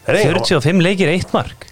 [0.07, 1.65] Nei, 45 leikir, eitt mark.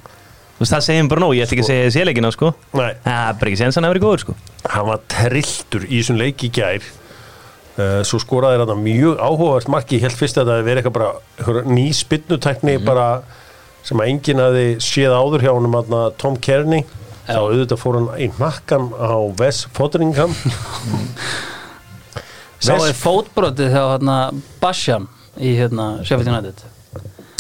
[0.58, 2.50] Þú veist, það segjum bara nóg, ég ætla ekki að segja þessi leikina sko.
[2.74, 4.36] Nei, Það er bara ekki séns hann að vera góður sko.
[4.74, 6.84] Hann var trilltur í þessum leik í gær.
[7.78, 11.12] Uh, svo skoraði hann mjög áhugavert marki, ég held fyrst að það verið eitthvað bara
[11.38, 13.08] einhver ný spinnutækni bara
[13.86, 16.84] sem að enginn hafi séð áður hjá honum aðna Tom Kearney.
[17.28, 20.34] Þá auðvitað fór hann í nakkan á Wes Fodringham
[22.60, 24.18] Sá Wes- er fótbrotið þegar hérna
[24.62, 26.64] Basham í hérna Sheffield United?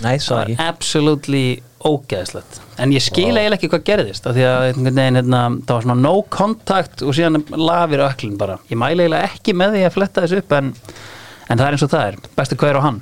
[0.05, 0.55] Nei, svo ekki.
[0.61, 1.45] absolutely
[1.87, 2.59] ógeðslegt.
[2.77, 5.85] En ég skil eiginlega ekki hvað gerðist af Því að einhvern veginn hérna, það var
[5.85, 8.59] svona no contact og síðan lafir öklin bara.
[8.69, 10.71] Ég mæli eiginlega ekki með því að fletta þessu upp en,
[11.49, 12.19] en það er eins og það er.
[12.37, 13.01] Bestu hvað er á hann.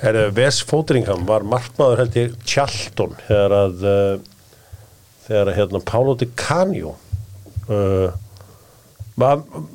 [0.00, 4.14] Herru, Wes Fodringham var markmaður held ég Charlton þegar að uh,
[5.26, 6.94] þegar að hérna Pálo Di Canio
[7.68, 8.10] uh,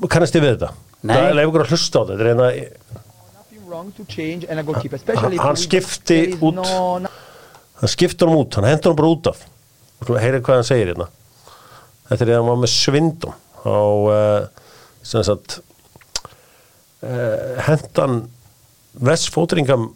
[0.10, 0.72] kannast þið við þetta?
[1.06, 1.16] Nei.
[1.16, 2.48] Það er ykkur að hlusta á þetta þetta er hérna
[3.36, 6.62] nothing wrong to change and a goalkeeper, especially Hann skipti út.
[7.82, 9.46] Hann skiptur hann út, hann hendur hann bara út af
[10.06, 11.10] heyrið hvað hann segir hérna
[12.10, 13.36] þetta er þegar hann var með svindum
[13.66, 13.78] á
[14.14, 14.48] uh,
[15.06, 15.60] sem sagt
[17.02, 18.26] uh, hendan
[19.06, 19.92] Wes Fodringham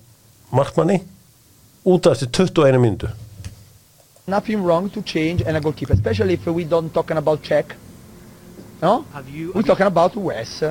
[0.51, 1.01] markmanni
[1.87, 3.09] út af eftir 21 mínútu
[4.29, 7.75] nothing wrong to change and a goalkeeper, especially if we don't talking about Czech.
[8.81, 9.05] No?
[9.53, 10.63] We're talking about Wes,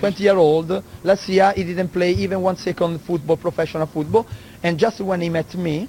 [0.00, 0.82] 20 year old.
[1.02, 4.26] Last year he didn't play even one second football, professional football.
[4.62, 5.88] And just when he met me,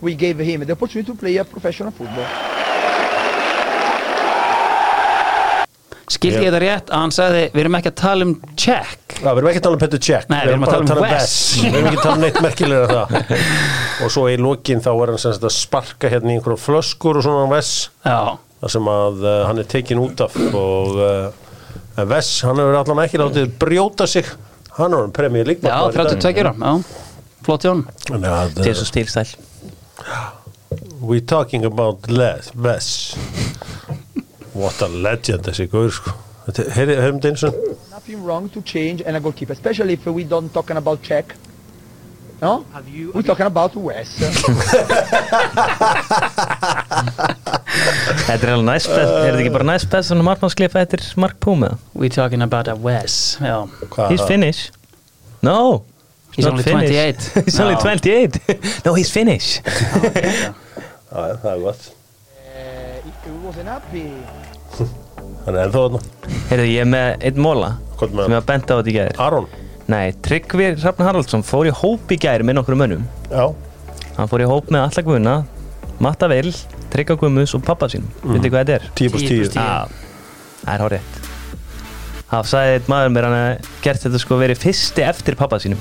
[0.00, 2.26] we gave him the opportunity to play a professional football.
[6.12, 9.28] Skildi ég þetta rétt að hann sagði Við erum ekki að tala um check Já,
[9.30, 11.36] við erum ekki að tala um Petr Cech Nei, við erum að tala um Wes.
[11.62, 13.32] Við erum ekki að tala um neitt merkilega það
[14.02, 17.20] og svo í lokin þá er hann sem sagt að sparka hérna í einhverjum flöskur
[17.20, 17.72] og svona Wes
[18.04, 18.18] Já,
[18.62, 21.41] þar sem að uh, hann er tekin út af og uh,
[21.96, 24.24] Wes, hann hefur allan ekki látið brjóta sig.
[24.78, 26.72] Hann er hann premjör já líkmaður 32 ára Já,
[27.44, 29.34] flott hjá hann Til uh, þessu stílstæl
[31.02, 33.16] we talking about Les, Wes.
[34.54, 36.12] What a legend þessi guður sko.
[36.46, 37.54] Þetta- heyri- heyrum þetta eins og
[37.90, 41.34] Nothing wrong to change and a goalkeeper, especially if we don't talking about Czech.
[42.42, 42.64] No?
[43.14, 44.16] We're talking about Wes.
[48.26, 51.68] Þetta er alveg næst Er þetta ekki bara næst best svona markmannsklifa eftir Mark Puma
[51.94, 53.60] We talking about a Wes Já,
[53.94, 54.28] Hvað He's það?
[54.32, 54.72] finished
[55.46, 55.56] No
[56.34, 57.30] He's only finished.
[57.30, 57.44] 28.
[57.46, 57.80] He's only Já.
[57.82, 58.40] 28
[58.86, 60.52] No, he's finished Já,
[61.12, 61.90] já, það er gott
[63.44, 64.06] wasn't happy.
[65.46, 66.00] hann er þarna
[66.50, 69.46] Heyrðu, ég er með einn móla sem ég var bent á þetta í gæðir Aron
[69.92, 73.02] Nei, Tryggvi Hrafn Haraldsson fór í hóp í gæri með nokkru mönnum.
[73.28, 73.50] Já.
[74.16, 75.34] Hann fór í hóp með Alla Guðna
[76.02, 76.52] Matta Vil,
[76.92, 78.34] Tryggva Guðmus og pappa sín mm.
[78.34, 78.86] Vitið hvað þetta er?
[78.98, 79.58] 10 plus 10 10.
[79.58, 80.08] Já,
[80.62, 81.18] það er hárið
[82.32, 85.80] Það sagði maður mér hann að gert þetta sko verið fyrsti eftir pappa sínum.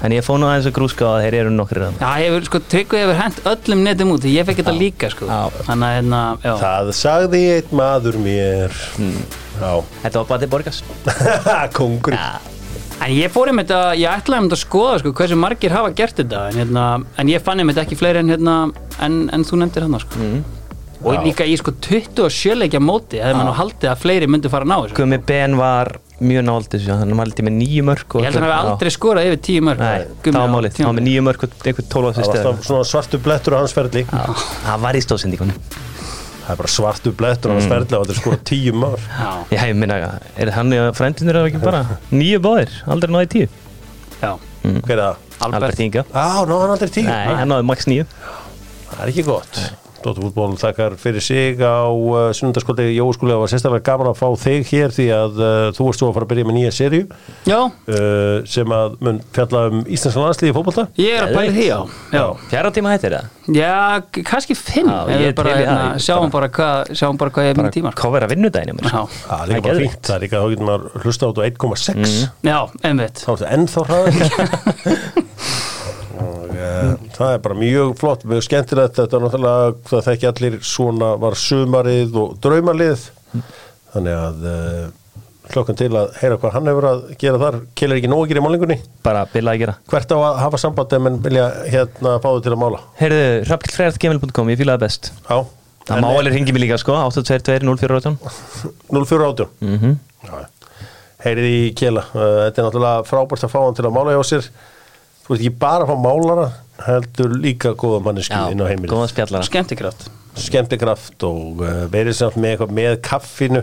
[0.00, 2.46] En ég fóð nú aðeins að grúska á að þeir eru nokkrir að Já, hefur,
[2.48, 5.28] sko, Tryggvi hefur hent öllum netum út Ég fekk þetta líka, sko.
[5.28, 5.58] Já.
[5.66, 6.54] Þannig að, hérna, já.
[6.62, 8.80] Það sagði einn maður mér.
[9.60, 9.74] Já.
[10.06, 10.80] Þetta var bara til borgas
[11.76, 12.16] kongur
[13.00, 16.18] En ég fór einmitt að, ég ætlaði einmitt að skoða sko, hversu margir hafa gert
[16.20, 16.46] þetta.
[16.50, 16.86] En, hérna,
[17.16, 18.56] en ég fann einmitt ekki fleiri en, hérna,
[19.00, 20.30] en, en þú nefndir hann sko.
[21.00, 21.20] og Já.
[21.24, 24.72] líka í sko 27 leikja móti hefði maður nú haldið að fleiri myndu fara að
[24.74, 24.96] ná þessu.
[24.98, 28.50] Gumi Ben var mjög náld þessu Hann mældi með nýju mörg Ég held að hann
[28.50, 31.46] hefði aldrei skorað yfir 10 mörg Nei, það var málið, hann var með nýju mörg
[31.46, 34.04] og einhvern 12 það var svona svartu blettur á hans ferli.
[34.10, 35.88] Það var í stóðsendíkunum
[36.50, 39.30] það er bara svartu blettur á hans ferðlega og þetta er sko tíum ár Já,
[39.54, 39.98] Já, ég minna,
[40.36, 43.50] er hann í frendinur eða ekki bara nýju báðir, aldrei náði tíu?
[44.20, 44.32] Já.
[44.66, 45.26] Hver er það?
[45.40, 46.02] Albert, Inga.
[46.12, 47.06] Á, ná hann aldrei tíu?
[47.06, 48.08] Nei, hann náði max nýju
[48.90, 49.60] það er ekki gott
[50.00, 54.70] Dóttarfútból þakkar fyrir sig á uh, sunnundaskvöldi Jóskúli það var sérstaklega gaman að fá þig
[54.70, 57.02] hér því að uh, þú varst þú að fara að byrja með nýja serju
[57.50, 60.86] Já, uh, sem að mun fjalla um Íslandska landsliði í fótbolta.
[61.00, 61.80] Ég er að bæla því á
[62.16, 63.28] Já, Fjara tíma hættir það?
[63.50, 63.74] Já
[64.30, 68.28] kannski fimm það, hérna, Sjáum bara- hvað Sjáum bara hvað ég er minn tímar Kofera
[68.30, 68.88] vinnudaginn mér.
[68.92, 70.00] Já, það er líka bara fínt.
[70.06, 72.14] Það er líka þá getur maður hlusta á þetta á 1,6
[72.46, 73.24] já, einmitt.
[73.26, 74.14] Þá ertu ennþá hraður
[76.20, 80.56] og uh, það er bara mjög flott mjög skemmtilegt, þetta er náttúrulega það þekki allir
[80.70, 83.06] svona var sumarið og draumalið.
[83.90, 84.82] Þannig að uh,
[85.50, 87.60] klokkan til að heyra hvað hann hefur að gera þar.
[87.78, 88.76] Kelur ekki nóg að gera í málingunni
[89.06, 89.78] Bara bilað að gera.
[89.90, 92.84] Hvert á að hafa samband ef menn vilja hérna fá þau til að mála?
[93.00, 95.10] Heyrðu, rappkillfræðartgmail.com, ég fílaði best.
[95.26, 95.40] Já,
[95.90, 98.18] Það má alveg ringi mig líka sko, 822-0418
[98.92, 99.94] 048 mm -hmm.
[101.24, 102.04] heyrið í kela.
[102.14, 104.50] Uh, þetta er náttúrulega frábært að fá hann til að mála hjá sér
[105.30, 106.46] þú ert ekki bara að fá málara
[106.86, 110.08] heldur líka góða mannesku inn á heimilið góða spjallara Skemmtikraft
[110.40, 113.62] skemmtikraft og uh, verið samt með eitthvað með kaffinu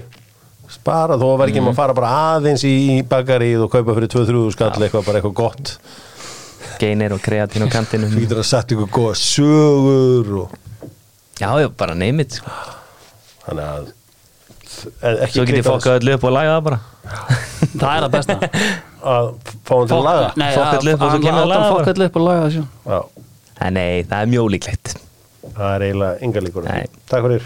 [0.72, 1.68] spara þó vera ekki Mhm.
[1.68, 1.72] mm.
[1.72, 2.74] að fara bara aðeins í
[3.08, 5.78] bakarið og kaupa fyrir 2-3 skall eitthvað bara eitthvað gott
[6.82, 10.56] Geinir og kreatín og kantinum þú getur að setja ykkur góða sögur og
[11.38, 12.50] Já, já, bara neymit sko.
[13.46, 13.90] þannig að
[14.78, 16.80] Svo get ég fokkað öllu upp og laga það bara.
[17.82, 18.38] Það er það besta.
[19.14, 19.28] Að
[19.68, 20.30] fá hann til að laga.
[20.42, 21.84] Nei, Fokk að- öllu upp og svo kemur að að- laga að bara.
[21.86, 22.64] Fokk öllu upp og laga það sjá.
[22.94, 23.00] Já,
[23.68, 24.96] En nei, það er mjög líklegt
[25.58, 26.82] það er eiginlega enga líkur Nei.
[27.10, 27.46] Takk fyrir